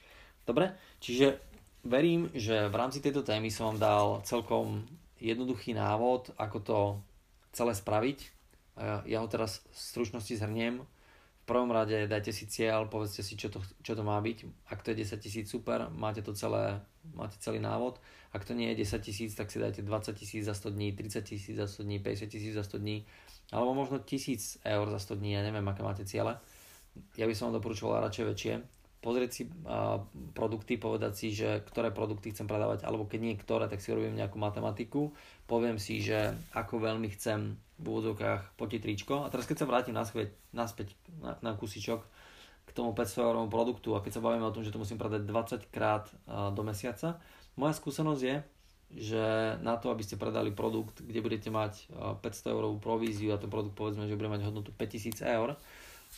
Dobre, 0.47 0.73
čiže 1.03 1.37
verím, 1.83 2.31
že 2.33 2.71
v 2.71 2.75
rámci 2.79 3.03
tejto 3.03 3.21
témy 3.21 3.51
som 3.51 3.75
vám 3.75 3.79
dal 3.79 4.05
celkom 4.25 4.87
jednoduchý 5.21 5.75
návod, 5.75 6.33
ako 6.39 6.57
to 6.63 6.79
celé 7.51 7.73
spraviť. 7.75 8.19
Ja 9.09 9.21
ho 9.21 9.27
teraz 9.27 9.65
v 9.73 9.77
stručnosti 9.77 10.33
zhrniem 10.37 10.85
prvom 11.47 11.71
rade 11.71 12.11
dajte 12.11 12.35
si 12.35 12.43
cieľ, 12.45 12.91
povedzte 12.91 13.23
si, 13.23 13.39
čo 13.39 13.47
to, 13.47 13.63
čo 13.79 13.95
to 13.95 14.03
má 14.03 14.19
byť. 14.19 14.67
Ak 14.67 14.83
to 14.83 14.91
je 14.91 15.07
10 15.07 15.23
tisíc, 15.23 15.45
super, 15.47 15.87
máte 15.95 16.19
to 16.19 16.35
celé, 16.35 16.83
máte 17.15 17.39
celý 17.39 17.63
návod. 17.63 18.03
Ak 18.35 18.43
to 18.43 18.51
nie 18.51 18.75
je 18.75 18.83
10 18.83 18.99
tisíc, 18.99 19.31
tak 19.31 19.47
si 19.47 19.57
dajte 19.57 19.79
20 19.81 20.11
tisíc 20.11 20.43
za 20.43 20.51
100 20.53 20.75
dní, 20.75 20.91
30 20.91 21.23
tisíc 21.23 21.55
za 21.55 21.67
100 21.67 21.87
dní, 21.87 21.97
50 22.03 22.27
tisíc 22.27 22.53
za 22.53 22.63
100 22.67 22.77
dní, 22.77 23.07
alebo 23.55 23.71
možno 23.73 24.03
1000 24.03 24.59
eur 24.67 24.85
za 24.91 24.99
100 24.99 25.15
dní, 25.15 25.31
ja 25.39 25.41
neviem, 25.41 25.63
aké 25.63 25.81
máte 25.81 26.03
ciele. 26.03 26.35
Ja 27.15 27.23
by 27.23 27.33
som 27.33 27.49
vám 27.49 27.63
doporučoval 27.63 28.03
radšej 28.03 28.25
väčšie. 28.27 28.53
Pozrieť 29.07 29.31
si 29.31 29.43
uh, 29.47 30.03
produkty, 30.35 30.75
povedať 30.75 31.13
si, 31.15 31.31
že 31.31 31.63
ktoré 31.63 31.95
produkty 31.95 32.35
chcem 32.35 32.43
predávať, 32.43 32.83
alebo 32.83 33.07
keď 33.07 33.19
nie 33.23 33.39
ktoré, 33.39 33.71
tak 33.71 33.79
si 33.79 33.95
robím 33.95 34.19
nejakú 34.19 34.35
matematiku, 34.35 35.15
poviem 35.47 35.79
si, 35.79 36.03
že 36.03 36.35
ako 36.51 36.83
veľmi 36.83 37.07
chcem 37.15 37.55
v 37.79 37.85
úvodzovkách 37.87 38.59
potiť 38.59 38.79
tričko. 38.83 39.23
A 39.23 39.31
teraz 39.31 39.47
keď 39.47 39.63
sa 39.63 39.69
vrátim 39.71 39.95
naspäť, 39.95 40.35
naspäť 40.51 40.91
na, 41.23 41.39
na 41.39 41.55
kusičok 41.55 42.03
k 42.67 42.71
tomu 42.75 42.91
500 42.91 43.23
eurovom 43.23 43.47
produktu 43.47 43.95
a 43.95 44.03
keď 44.03 44.19
sa 44.19 44.25
bavíme 44.27 44.43
o 44.43 44.51
tom, 44.51 44.67
že 44.67 44.75
to 44.75 44.81
musím 44.83 44.99
predať 44.99 45.23
20 45.23 45.71
krát 45.71 46.11
uh, 46.27 46.51
do 46.51 46.67
mesiaca, 46.67 47.15
moja 47.55 47.71
skúsenosť 47.71 48.21
je, 48.27 48.35
že 48.95 49.23
na 49.63 49.75
to, 49.75 49.91
aby 49.91 50.03
ste 50.03 50.19
predali 50.19 50.51
produkt, 50.51 51.03
kde 51.03 51.19
budete 51.19 51.51
mať 51.51 51.91
500 52.23 52.55
eurovú 52.55 52.79
províziu 52.79 53.35
a 53.35 53.41
ten 53.41 53.51
produkt 53.51 53.75
povedzme, 53.75 54.07
že 54.07 54.15
bude 54.15 54.31
mať 54.31 54.47
hodnotu 54.47 54.71
5000 54.71 55.27
eur, 55.27 55.59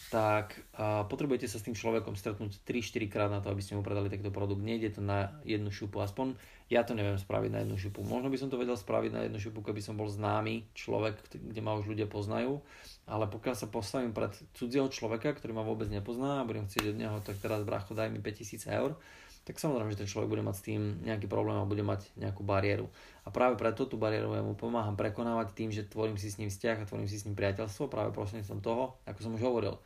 tak 0.08 0.58
uh, 0.80 1.04
potrebujete 1.06 1.46
sa 1.46 1.60
s 1.60 1.66
tým 1.68 1.76
človekom 1.76 2.16
stretnúť 2.16 2.64
3-4 2.64 3.12
krát 3.12 3.30
na 3.30 3.44
to, 3.44 3.52
aby 3.52 3.60
ste 3.60 3.76
mu 3.76 3.84
predali 3.84 4.08
takýto 4.08 4.32
produkt. 4.34 4.64
Nejde 4.64 4.96
to 4.96 5.02
na 5.04 5.38
jednu 5.44 5.70
šupu, 5.70 6.00
aspoň 6.00 6.40
ja 6.72 6.88
to 6.88 6.96
neviem 6.96 7.20
spraviť 7.20 7.52
na 7.52 7.60
jednu 7.62 7.78
šupu. 7.78 8.02
Možno 8.06 8.32
by 8.32 8.38
som 8.40 8.50
to 8.50 8.58
vedel 8.58 8.80
spraviť 8.80 9.12
na 9.12 9.22
jednu 9.28 9.38
šupu, 9.38 9.62
keby 9.62 9.84
som 9.84 10.00
bol 10.00 10.10
známy 10.10 10.66
človek, 10.74 11.20
kde 11.30 11.62
ma 11.62 11.78
už 11.78 11.94
ľudia 11.94 12.10
poznajú, 12.10 12.64
ale 13.06 13.26
pokiaľ 13.30 13.56
sa 13.58 13.68
postavím 13.70 14.14
pred 14.14 14.34
cudzieho 14.58 14.90
človeka, 14.90 15.34
ktorý 15.34 15.58
ma 15.58 15.66
vôbec 15.66 15.90
nepozná 15.90 16.42
a 16.42 16.48
budem 16.48 16.66
chcieť 16.70 16.94
od 16.94 16.98
neho, 16.98 17.18
tak 17.26 17.42
teraz 17.42 17.62
bracho 17.66 17.94
daj 17.98 18.10
mi 18.10 18.22
5000 18.22 18.70
eur, 18.70 18.98
tak 19.50 19.58
samozrejme, 19.58 19.90
že 19.98 20.06
ten 20.06 20.12
človek 20.14 20.30
bude 20.30 20.46
mať 20.46 20.56
s 20.62 20.66
tým 20.70 21.02
nejaký 21.02 21.26
problém 21.26 21.58
a 21.58 21.66
bude 21.66 21.82
mať 21.82 22.06
nejakú 22.22 22.46
bariéru. 22.46 22.86
A 23.26 23.34
práve 23.34 23.58
preto 23.58 23.90
tú 23.90 23.98
bariéru 23.98 24.38
ja 24.38 24.46
mu 24.46 24.54
pomáham 24.54 24.94
prekonávať 24.94 25.58
tým, 25.58 25.74
že 25.74 25.90
tvorím 25.90 26.22
si 26.22 26.30
s 26.30 26.38
ním 26.38 26.54
vzťah 26.54 26.86
a 26.86 26.88
tvorím 26.88 27.10
si 27.10 27.18
s 27.18 27.26
ním 27.26 27.34
priateľstvo 27.34 27.90
práve 27.90 28.14
prostredníctvom 28.14 28.62
toho, 28.62 29.02
ako 29.10 29.20
som 29.26 29.34
už 29.34 29.42
hovoril. 29.42 29.82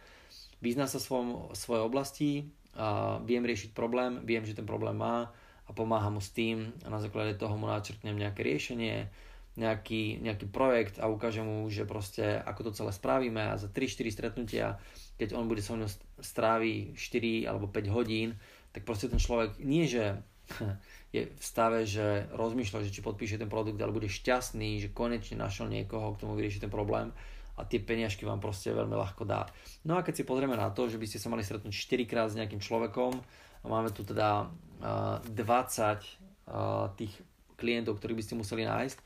Vyzná 0.60 0.84
sa 0.92 1.00
svojom, 1.00 1.56
svojej 1.56 1.80
oblasti, 1.80 2.52
a 2.76 3.22
viem 3.24 3.46
riešiť 3.48 3.72
problém, 3.72 4.20
viem, 4.28 4.44
že 4.44 4.52
ten 4.52 4.68
problém 4.68 5.00
má 5.00 5.32
a 5.64 5.72
pomáham 5.72 6.20
mu 6.20 6.22
s 6.22 6.36
tým 6.36 6.76
a 6.84 6.92
na 6.92 7.00
základe 7.00 7.40
toho 7.40 7.56
mu 7.56 7.72
načrtnem 7.72 8.20
nejaké 8.20 8.44
riešenie, 8.44 9.08
nejaký, 9.56 10.20
nejaký 10.20 10.50
projekt 10.50 10.98
a 10.98 11.08
ukážem 11.08 11.46
mu, 11.46 11.70
že 11.70 11.86
proste 11.86 12.42
ako 12.42 12.68
to 12.68 12.84
celé 12.84 12.92
spravíme 12.92 13.40
a 13.40 13.56
za 13.56 13.70
3-4 13.70 14.12
stretnutia, 14.12 14.82
keď 15.16 15.38
on 15.38 15.46
bude 15.46 15.62
so 15.62 15.78
mnou 15.78 15.88
strávi 16.18 16.98
4 16.98 17.48
alebo 17.48 17.70
5 17.70 17.96
hodín, 17.96 18.36
tak 18.74 18.84
proste 18.84 19.08
ten 19.08 19.22
človek 19.22 19.62
nie, 19.62 19.86
že 19.86 20.18
je 21.16 21.30
v 21.30 21.44
stave, 21.44 21.86
že 21.86 22.28
rozmýšľa, 22.34 22.90
že 22.90 22.94
či 22.94 23.06
podpíše 23.06 23.38
ten 23.40 23.48
produkt, 23.48 23.80
ale 23.80 23.96
bude 23.96 24.10
šťastný, 24.10 24.82
že 24.82 24.90
konečne 24.92 25.40
našiel 25.40 25.70
niekoho, 25.70 26.18
k 26.18 26.26
tomu 26.26 26.34
vyrieši 26.36 26.66
ten 26.66 26.74
problém 26.74 27.14
a 27.54 27.62
tie 27.70 27.78
peniažky 27.78 28.26
vám 28.26 28.42
proste 28.42 28.74
veľmi 28.74 28.98
ľahko 28.98 29.30
dá. 29.30 29.46
No 29.86 29.94
a 29.94 30.02
keď 30.02 30.22
si 30.22 30.24
pozrieme 30.26 30.58
na 30.58 30.74
to, 30.74 30.90
že 30.90 30.98
by 30.98 31.06
ste 31.06 31.22
sa 31.22 31.30
mali 31.30 31.46
stretnúť 31.46 31.70
4 31.70 32.10
krát 32.10 32.28
s 32.34 32.38
nejakým 32.38 32.58
človekom 32.58 33.14
a 33.62 33.66
máme 33.70 33.94
tu 33.94 34.02
teda 34.02 34.50
uh, 34.82 35.22
20 35.22 35.38
uh, 35.38 36.90
tých 36.98 37.14
klientov, 37.54 38.02
ktorých 38.02 38.18
by 38.18 38.26
ste 38.26 38.40
museli 38.42 38.66
nájsť, 38.66 38.98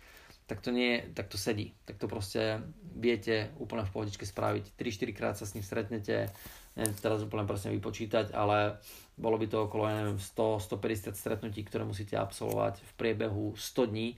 tak 0.47 0.63
to 0.63 0.71
nie, 0.71 1.03
tak 1.12 1.27
to 1.27 1.36
sedí. 1.36 1.75
Tak 1.84 1.99
to 1.99 2.08
proste 2.08 2.63
viete 2.97 3.53
úplne 3.62 3.86
v 3.86 3.93
pohodičke 3.93 4.25
spraviť. 4.25 4.75
3-4 4.75 5.17
krát 5.17 5.36
sa 5.38 5.45
s 5.45 5.53
ním 5.53 5.63
stretnete, 5.63 6.33
neviem 6.73 6.93
teraz 6.97 7.21
úplne 7.21 7.45
presne 7.45 7.71
vypočítať, 7.73 8.33
ale 8.33 8.81
bolo 9.17 9.38
by 9.38 9.45
to 9.49 9.65
okolo, 9.65 9.89
ja 9.89 10.01
neviem, 10.01 10.21
100-150 10.21 11.17
stretnutí, 11.17 11.62
ktoré 11.65 11.86
musíte 11.86 12.17
absolvovať 12.17 12.81
v 12.81 12.91
priebehu 12.97 13.57
100 13.57 13.91
dní 13.93 14.17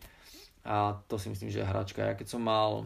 a 0.67 0.99
to 1.07 1.15
si 1.15 1.31
myslím, 1.31 1.51
že 1.51 1.63
je 1.63 1.69
hračka. 1.69 2.03
Ja 2.03 2.13
keď 2.19 2.27
som 2.35 2.43
mal, 2.43 2.83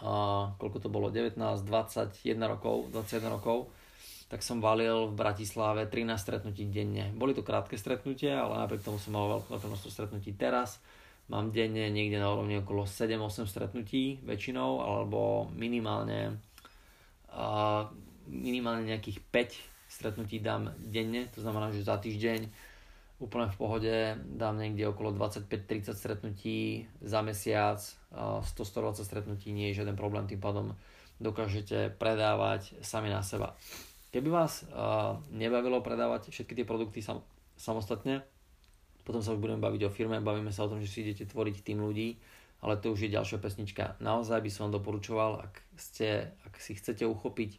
a, 0.00 0.52
koľko 0.56 0.78
to 0.80 0.88
bolo, 0.88 1.12
19, 1.12 1.36
21 1.36 2.16
rokov, 2.48 2.88
21 2.90 3.28
rokov, 3.28 3.68
tak 4.32 4.40
som 4.40 4.64
valil 4.64 5.12
v 5.12 5.14
Bratislave 5.20 5.84
13 5.84 6.16
stretnutí 6.16 6.64
denne. 6.64 7.12
Boli 7.12 7.36
to 7.36 7.44
krátke 7.44 7.76
stretnutia, 7.76 8.40
ale 8.40 8.64
napriek 8.64 8.80
tomu 8.80 8.96
som 8.96 9.12
mal 9.12 9.44
veľké 9.44 9.68
množstvo 9.68 9.90
stretnutí 9.92 10.32
teraz. 10.32 10.80
Mám 11.30 11.54
denne 11.54 11.88
niekde 11.92 12.18
na 12.18 12.32
úrovni 12.34 12.58
okolo 12.58 12.88
7-8 12.88 13.46
stretnutí 13.46 14.20
väčšinou, 14.26 14.82
alebo 14.82 15.48
minimálne 15.54 16.40
a, 17.30 17.88
minimálne 18.28 18.90
nejakých 18.90 19.22
5 19.30 19.92
stretnutí 19.92 20.40
dám 20.40 20.72
denne, 20.80 21.28
to 21.32 21.44
znamená, 21.44 21.72
že 21.72 21.84
za 21.84 22.00
týždeň 22.00 22.48
úplne 23.22 23.48
v 23.48 23.56
pohode 23.60 23.94
dám 24.34 24.58
niekde 24.58 24.90
okolo 24.90 25.14
25-30 25.14 25.94
stretnutí 25.94 26.90
za 26.98 27.22
mesiac, 27.22 27.78
100-120 28.10 29.06
stretnutí 29.06 29.54
nie 29.54 29.70
je 29.70 29.84
žiaden 29.84 29.94
problém, 29.94 30.26
tým 30.26 30.42
pádom 30.42 30.74
dokážete 31.22 31.94
predávať 32.02 32.74
sami 32.82 33.14
na 33.14 33.22
seba. 33.22 33.54
Keby 34.10 34.26
vás 34.26 34.66
nebavilo 35.30 35.78
predávať 35.86 36.34
všetky 36.34 36.60
tie 36.60 36.66
produkty 36.66 36.98
sam, 36.98 37.22
samostatne, 37.54 38.26
potom 39.02 39.20
sa 39.20 39.34
už 39.34 39.42
budeme 39.42 39.62
baviť 39.62 39.82
o 39.86 39.90
firme, 39.90 40.22
bavíme 40.22 40.54
sa 40.54 40.66
o 40.66 40.70
tom, 40.70 40.78
že 40.78 40.90
si 40.90 41.02
idete 41.02 41.26
tvoriť 41.26 41.66
tým 41.66 41.82
ľudí, 41.82 42.18
ale 42.62 42.78
to 42.78 42.94
už 42.94 43.06
je 43.06 43.14
ďalšia 43.14 43.42
pesnička. 43.42 43.98
Naozaj 43.98 44.38
by 44.38 44.50
som 44.50 44.70
doporučoval, 44.70 45.42
ak, 45.50 45.54
ste, 45.74 46.30
ak 46.46 46.54
si 46.62 46.78
chcete 46.78 47.02
uchopiť 47.02 47.58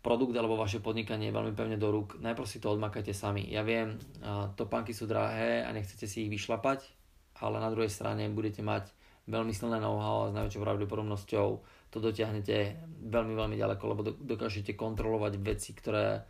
produkt 0.00 0.38
alebo 0.38 0.56
vaše 0.56 0.78
podnikanie 0.78 1.34
veľmi 1.34 1.52
pevne 1.52 1.76
do 1.76 1.90
rúk, 1.90 2.16
najprv 2.22 2.46
si 2.46 2.62
to 2.62 2.72
odmakajte 2.72 3.10
sami. 3.10 3.44
Ja 3.50 3.66
viem, 3.66 3.98
topánky 4.56 4.94
sú 4.94 5.04
drahé 5.04 5.66
a 5.66 5.70
nechcete 5.74 6.06
si 6.06 6.24
ich 6.24 6.32
vyšlapať, 6.32 6.86
ale 7.42 7.60
na 7.60 7.68
druhej 7.74 7.90
strane 7.90 8.30
budete 8.30 8.62
mať 8.62 8.88
veľmi 9.26 9.50
silné 9.50 9.82
know-how 9.82 10.26
a 10.26 10.30
s 10.30 10.36
najväčšou 10.38 10.62
pravdepodobnosťou 10.62 11.48
to 11.90 11.98
dotiahnete 11.98 12.78
veľmi, 13.08 13.34
veľmi 13.34 13.56
ďaleko, 13.58 13.82
lebo 13.88 14.00
dokážete 14.14 14.78
kontrolovať 14.78 15.42
veci, 15.42 15.74
ktoré 15.74 16.22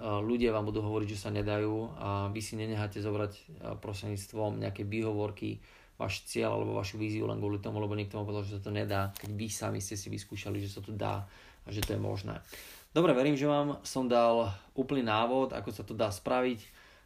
ľudia 0.00 0.50
vám 0.50 0.66
budú 0.66 0.82
hovoriť, 0.82 1.08
že 1.14 1.22
sa 1.22 1.30
nedajú 1.30 1.94
a 1.98 2.08
vy 2.34 2.40
si 2.42 2.58
nenecháte 2.58 2.98
zobrať 2.98 3.62
prostredníctvom 3.78 4.58
nejaké 4.58 4.82
výhovorky 4.82 5.62
váš 5.94 6.26
cieľ 6.26 6.58
alebo 6.58 6.74
vašu 6.74 6.98
víziu 6.98 7.30
len 7.30 7.38
kvôli 7.38 7.62
tomu, 7.62 7.78
lebo 7.78 7.94
niekto 7.94 8.18
vám 8.18 8.26
povedal, 8.26 8.46
že 8.46 8.58
sa 8.58 8.66
to 8.66 8.74
nedá, 8.74 9.14
keď 9.14 9.30
vy 9.30 9.46
sami 9.46 9.78
ste 9.78 9.94
si 9.94 10.10
vyskúšali, 10.10 10.58
že 10.58 10.70
sa 10.70 10.82
to 10.82 10.90
dá 10.90 11.22
a 11.64 11.68
že 11.70 11.86
to 11.86 11.94
je 11.94 12.00
možné. 12.02 12.42
Dobre, 12.90 13.14
verím, 13.14 13.38
že 13.38 13.50
vám 13.50 13.82
som 13.82 14.06
dal 14.06 14.50
úplný 14.74 15.06
návod, 15.06 15.54
ako 15.54 15.70
sa 15.70 15.82
to 15.86 15.94
dá 15.94 16.10
spraviť. 16.10 16.62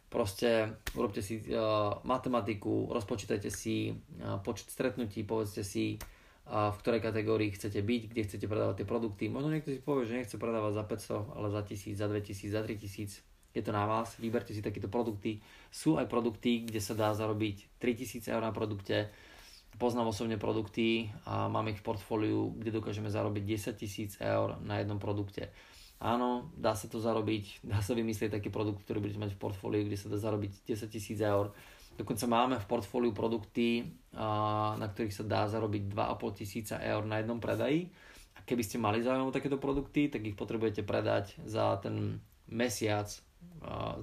Proste 0.09 0.73
urobte 0.97 1.21
si 1.21 1.37
uh, 1.53 2.01
matematiku, 2.01 2.89
rozpočítajte 2.89 3.53
si 3.53 3.93
uh, 3.93 4.41
počet 4.41 4.73
stretnutí, 4.73 5.21
povedzte 5.21 5.61
si, 5.61 6.01
uh, 6.49 6.73
v 6.73 6.77
ktorej 6.81 7.05
kategórii 7.05 7.53
chcete 7.53 7.77
byť, 7.77 8.01
kde 8.09 8.21
chcete 8.25 8.45
predávať 8.49 8.81
tie 8.81 8.87
produkty. 8.89 9.23
Možno 9.29 9.53
niekto 9.53 9.69
si 9.69 9.79
povie, 9.79 10.09
že 10.09 10.17
nechce 10.17 10.35
predávať 10.41 10.81
za 10.81 10.83
500, 10.83 11.37
ale 11.37 11.47
za 11.53 11.61
1000, 11.61 11.93
za 11.93 12.07
2000, 12.09 12.49
za 12.49 12.61
3000. 12.65 13.53
Je 13.53 13.61
to 13.65 13.71
na 13.73 13.85
vás, 13.89 14.13
vyberte 14.17 14.53
si 14.53 14.61
takéto 14.61 14.89
produkty. 14.89 15.41
Sú 15.73 15.97
aj 15.97 16.05
produkty, 16.09 16.65
kde 16.65 16.81
sa 16.81 16.93
dá 16.93 17.13
zarobiť 17.13 17.81
3000 17.81 18.29
eur 18.29 18.41
na 18.41 18.53
produkte. 18.53 19.09
Poznám 19.77 20.11
osobne 20.11 20.35
produkty 20.35 21.13
a 21.29 21.47
mám 21.47 21.69
ich 21.69 21.79
v 21.79 21.85
portfóliu, 21.85 22.57
kde 22.57 22.81
dokážeme 22.81 23.07
zarobiť 23.07 23.43
10 23.77 24.17
000 24.17 24.25
eur 24.25 24.57
na 24.65 24.81
jednom 24.81 24.97
produkte. 24.97 25.53
Áno, 25.99 26.51
dá 26.55 26.79
sa 26.79 26.87
to 26.87 26.99
zarobiť, 27.03 27.59
dá 27.63 27.83
sa 27.83 27.91
vymyslieť 27.91 28.31
taký 28.31 28.49
produkt, 28.51 28.87
ktorý 28.87 29.03
budete 29.03 29.19
mať 29.19 29.31
v 29.35 29.41
portfóliu, 29.43 29.83
kde 29.83 29.99
sa 29.99 30.07
dá 30.07 30.15
zarobiť 30.15 30.63
10 30.63 30.87
tisíc 30.89 31.19
eur. 31.19 31.51
Dokonca 31.99 32.25
máme 32.31 32.55
v 32.55 32.69
portfóliu 32.71 33.11
produkty, 33.11 33.83
na 34.15 34.87
ktorých 34.87 35.19
sa 35.19 35.27
dá 35.27 35.43
zarobiť 35.51 35.91
2,5 35.91 36.39
tisíca 36.39 36.79
eur 36.79 37.03
na 37.03 37.19
jednom 37.19 37.43
predaji. 37.43 37.91
A 38.39 38.47
keby 38.47 38.63
ste 38.63 38.79
mali 38.79 39.03
záujem 39.03 39.27
o 39.27 39.35
takéto 39.35 39.59
produkty, 39.59 40.07
tak 40.07 40.23
ich 40.23 40.39
potrebujete 40.39 40.87
predať 40.87 41.35
za 41.43 41.75
ten 41.83 42.23
mesiac, 42.47 43.11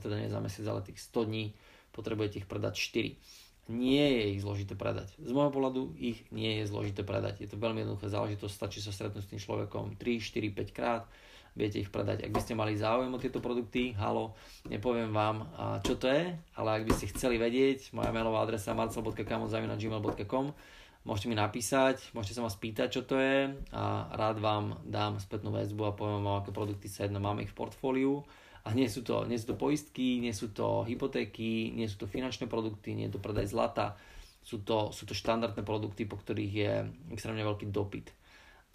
teda 0.04 0.14
nie 0.20 0.28
za 0.28 0.44
mesiac, 0.44 0.64
ale 0.68 0.85
tých 0.85 1.00
100 1.00 1.24
dní, 1.24 1.44
potrebujete 1.96 2.44
ich 2.44 2.48
predať 2.48 2.76
4 2.76 3.46
nie 3.66 3.98
je 3.98 4.38
ich 4.38 4.40
zložité 4.46 4.78
predať. 4.78 5.11
Z 5.18 5.35
môjho 5.35 5.50
pohľadu 5.50 5.98
ich 5.98 6.22
nie 6.30 6.62
je 6.62 6.70
zložité 6.70 7.02
predať. 7.02 7.42
Je 7.42 7.50
to 7.50 7.59
veľmi 7.59 7.82
jednoduché 7.82 8.06
záležitosť, 8.06 8.54
stačí 8.54 8.78
sa 8.78 8.94
stretnúť 8.94 9.26
s 9.26 9.30
tým 9.35 9.42
človekom 9.42 9.98
3, 9.98 10.22
4, 10.22 10.54
5 10.54 10.70
krát, 10.70 11.02
viete 11.57 11.81
ich 11.81 11.88
predať. 11.88 12.29
Ak 12.29 12.33
by 12.37 12.40
ste 12.45 12.53
mali 12.53 12.77
záujem 12.77 13.09
o 13.09 13.19
tieto 13.19 13.40
produkty, 13.40 13.97
halo, 13.97 14.37
nepoviem 14.69 15.11
vám, 15.11 15.49
čo 15.81 15.97
to 15.97 16.12
je, 16.12 16.37
ale 16.55 16.69
ak 16.79 16.85
by 16.85 16.92
ste 16.92 17.11
chceli 17.16 17.40
vedieť, 17.40 17.97
moja 17.97 18.12
mailová 18.12 18.45
adresa 18.45 18.77
marcel.kamozavina.gmail.com 18.77 20.53
Môžete 21.07 21.31
mi 21.31 21.38
napísať, 21.38 22.11
môžete 22.19 22.35
sa 22.35 22.42
ma 22.42 22.51
spýtať, 22.51 22.88
čo 22.90 23.07
to 23.07 23.14
je 23.14 23.55
a 23.71 24.11
rád 24.11 24.42
vám 24.42 24.83
dám 24.83 25.23
spätnú 25.23 25.55
väzbu 25.55 25.83
a 25.87 25.94
poviem 25.94 26.27
vám, 26.27 26.42
aké 26.42 26.50
produkty 26.50 26.90
sa 26.90 27.07
jedno. 27.07 27.23
Máme 27.23 27.46
ich 27.46 27.54
v 27.54 27.63
portfóliu 27.63 28.27
a 28.67 28.75
nie 28.75 28.90
sú, 28.90 29.07
to, 29.07 29.23
nie 29.23 29.38
sú 29.38 29.54
to 29.54 29.57
poistky, 29.57 30.19
nie 30.19 30.35
sú 30.35 30.50
to 30.50 30.83
hypotéky, 30.83 31.71
nie 31.71 31.87
sú 31.87 32.02
to 32.02 32.11
finančné 32.11 32.50
produkty, 32.50 32.98
nie 32.98 33.07
je 33.07 33.15
to 33.15 33.23
predaj 33.23 33.46
zlata, 33.46 33.94
sú 34.42 34.67
to, 34.67 34.90
sú 34.90 35.07
to 35.07 35.15
štandardné 35.15 35.63
produkty, 35.63 36.11
po 36.11 36.19
ktorých 36.19 36.52
je 36.59 36.73
extrémne 37.15 37.46
veľký 37.46 37.71
dopyt 37.71 38.11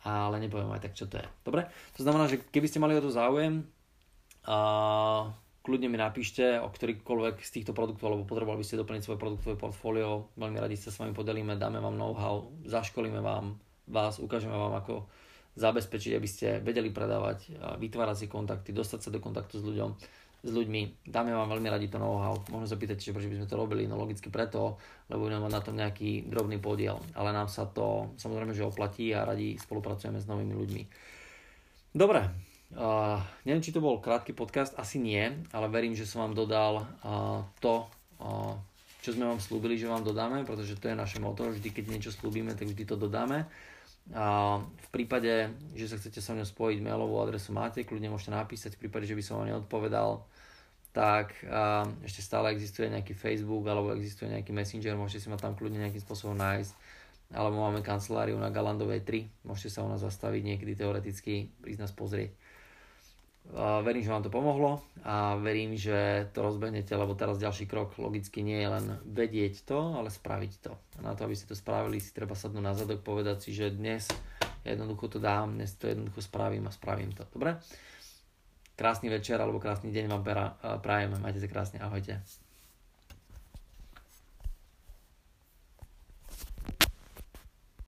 ale 0.02 0.42
nepoviem 0.42 0.74
aj 0.74 0.82
tak, 0.90 0.94
čo 0.98 1.06
to 1.06 1.22
je. 1.22 1.28
Dobre? 1.46 1.70
To 1.98 2.02
znamená, 2.02 2.26
že 2.26 2.42
keby 2.42 2.68
ste 2.68 2.82
mali 2.82 2.98
o 2.98 3.04
to 3.04 3.14
záujem, 3.14 3.66
a 4.42 4.58
kľudne 5.62 5.86
mi 5.86 6.02
napíšte 6.02 6.58
o 6.58 6.74
ktorýkoľvek 6.74 7.46
z 7.46 7.52
týchto 7.62 7.78
produktov, 7.78 8.10
alebo 8.10 8.26
potrebovali 8.26 8.62
by 8.62 8.66
ste 8.66 8.82
doplniť 8.82 9.06
svoje 9.06 9.22
produktové 9.22 9.54
portfólio, 9.54 10.34
veľmi 10.34 10.58
radi 10.58 10.74
sa 10.74 10.90
s 10.90 10.98
vami 10.98 11.14
podelíme, 11.14 11.62
dáme 11.62 11.78
vám 11.78 11.94
know-how, 11.94 12.50
zaškolíme 12.66 13.22
vám 13.22 13.62
vás, 13.86 14.18
ukážeme 14.18 14.58
vám, 14.58 14.74
ako 14.82 15.06
zabezpečiť, 15.54 16.12
aby 16.18 16.28
ste 16.32 16.48
vedeli 16.64 16.90
predávať, 16.90 17.54
vytvárať 17.78 18.26
si 18.26 18.28
kontakty, 18.32 18.72
dostať 18.72 19.00
sa 19.04 19.10
do 19.14 19.20
kontaktu 19.20 19.60
s 19.60 19.68
ľuďom 19.68 19.90
s 20.42 20.50
ľuďmi. 20.50 21.06
Dáme 21.06 21.32
vám 21.38 21.54
veľmi 21.54 21.70
radi 21.70 21.86
to 21.86 22.02
know-how. 22.02 22.34
Možno 22.50 22.66
sa 22.66 22.78
pýtať, 22.78 22.98
že 22.98 23.14
prečo 23.14 23.30
by 23.30 23.38
sme 23.42 23.50
to 23.50 23.56
robili. 23.62 23.86
No 23.86 23.98
logicky 24.02 24.34
preto, 24.34 24.82
lebo 25.06 25.30
budeme 25.30 25.46
mať 25.46 25.54
na 25.54 25.62
tom 25.62 25.76
nejaký 25.78 26.26
drobný 26.26 26.58
podiel. 26.58 26.98
Ale 27.14 27.30
nám 27.30 27.46
sa 27.46 27.70
to 27.70 28.14
samozrejme, 28.18 28.58
že 28.58 28.66
oplatí 28.66 29.14
a 29.14 29.22
radi 29.26 29.62
spolupracujeme 29.62 30.18
s 30.18 30.26
novými 30.26 30.54
ľuďmi. 30.58 30.84
Dobre, 31.94 32.26
uh, 32.74 33.20
neviem, 33.46 33.62
či 33.62 33.76
to 33.76 33.84
bol 33.84 34.02
krátky 34.02 34.34
podcast, 34.34 34.74
asi 34.82 34.98
nie, 34.98 35.22
ale 35.54 35.68
verím, 35.70 35.94
že 35.94 36.10
som 36.10 36.26
vám 36.26 36.34
dodal 36.34 36.88
uh, 37.04 37.46
to, 37.60 37.86
uh, 38.24 38.56
čo 39.06 39.14
sme 39.14 39.28
vám 39.28 39.44
slúbili, 39.44 39.76
že 39.78 39.92
vám 39.92 40.02
dodáme, 40.02 40.48
pretože 40.48 40.80
to 40.80 40.90
je 40.90 40.96
naše 40.96 41.20
moto, 41.20 41.46
vždy 41.52 41.70
keď 41.70 41.86
niečo 41.92 42.12
slúbime, 42.16 42.56
tak 42.56 42.72
vždy 42.72 42.84
to 42.88 42.96
dodáme. 42.96 43.46
A 44.12 44.60
v 44.60 44.90
prípade, 44.92 45.56
že 45.72 45.88
sa 45.88 45.96
chcete 45.96 46.20
so 46.20 46.36
mnou 46.36 46.44
spojiť, 46.44 46.84
mailovú 46.84 47.24
adresu 47.24 47.56
máte, 47.56 47.88
kľudne 47.88 48.12
môžete 48.12 48.36
napísať, 48.36 48.76
v 48.76 48.88
prípade, 48.88 49.08
že 49.08 49.16
by 49.16 49.24
som 49.24 49.40
vám 49.40 49.56
neodpovedal, 49.56 50.20
tak 50.92 51.32
a, 51.48 51.88
ešte 52.04 52.20
stále 52.20 52.52
existuje 52.52 52.92
nejaký 52.92 53.16
Facebook 53.16 53.64
alebo 53.64 53.96
existuje 53.96 54.28
nejaký 54.28 54.52
Messenger, 54.52 55.00
môžete 55.00 55.24
si 55.24 55.32
ma 55.32 55.40
tam 55.40 55.56
kľudne 55.56 55.80
nejakým 55.80 56.04
spôsobom 56.04 56.36
nájsť. 56.36 57.00
Alebo 57.32 57.64
máme 57.64 57.80
kanceláriu 57.80 58.36
na 58.36 58.52
Galandovej 58.52 59.08
3, 59.08 59.48
môžete 59.48 59.80
sa 59.80 59.88
u 59.88 59.88
nás 59.88 60.04
zastaviť 60.04 60.44
niekedy 60.44 60.76
teoreticky, 60.76 61.48
prísť 61.64 61.88
nás 61.88 61.94
pozrieť. 61.96 62.36
Verím, 63.84 64.04
že 64.06 64.14
vám 64.14 64.24
to 64.24 64.32
pomohlo 64.32 64.80
a 65.04 65.36
verím, 65.36 65.76
že 65.76 66.30
to 66.32 66.40
rozbehnete, 66.40 66.96
lebo 66.96 67.18
teraz 67.20 67.36
ďalší 67.36 67.68
krok 67.68 67.98
logicky 68.00 68.46
nie 68.46 68.64
je 68.64 68.70
len 68.70 68.86
vedieť 69.04 69.68
to, 69.68 69.98
ale 69.98 70.08
spraviť 70.08 70.54
to. 70.64 70.72
A 71.02 71.12
na 71.12 71.18
to, 71.18 71.28
aby 71.28 71.36
ste 71.36 71.52
to 71.52 71.58
spravili, 71.58 72.00
si 72.00 72.16
treba 72.16 72.32
sadnúť 72.32 72.64
na 72.64 72.72
zadok, 72.72 73.04
povedať 73.04 73.44
si, 73.44 73.52
že 73.52 73.76
dnes 73.76 74.08
jednoducho 74.64 75.18
to 75.18 75.20
dám, 75.20 75.58
dnes 75.58 75.74
to 75.76 75.90
jednoducho 75.90 76.22
spravím 76.24 76.70
a 76.70 76.72
spravím 76.72 77.12
to. 77.12 77.28
Dobre? 77.34 77.60
Krásny 78.80 79.12
večer 79.12 79.36
alebo 79.42 79.60
krásny 79.60 79.92
deň 79.92 80.06
vám 80.08 80.24
prajem. 80.80 81.20
Majte 81.20 81.44
sa 81.44 81.50
krásne. 81.52 81.84
Ahojte. 81.84 82.24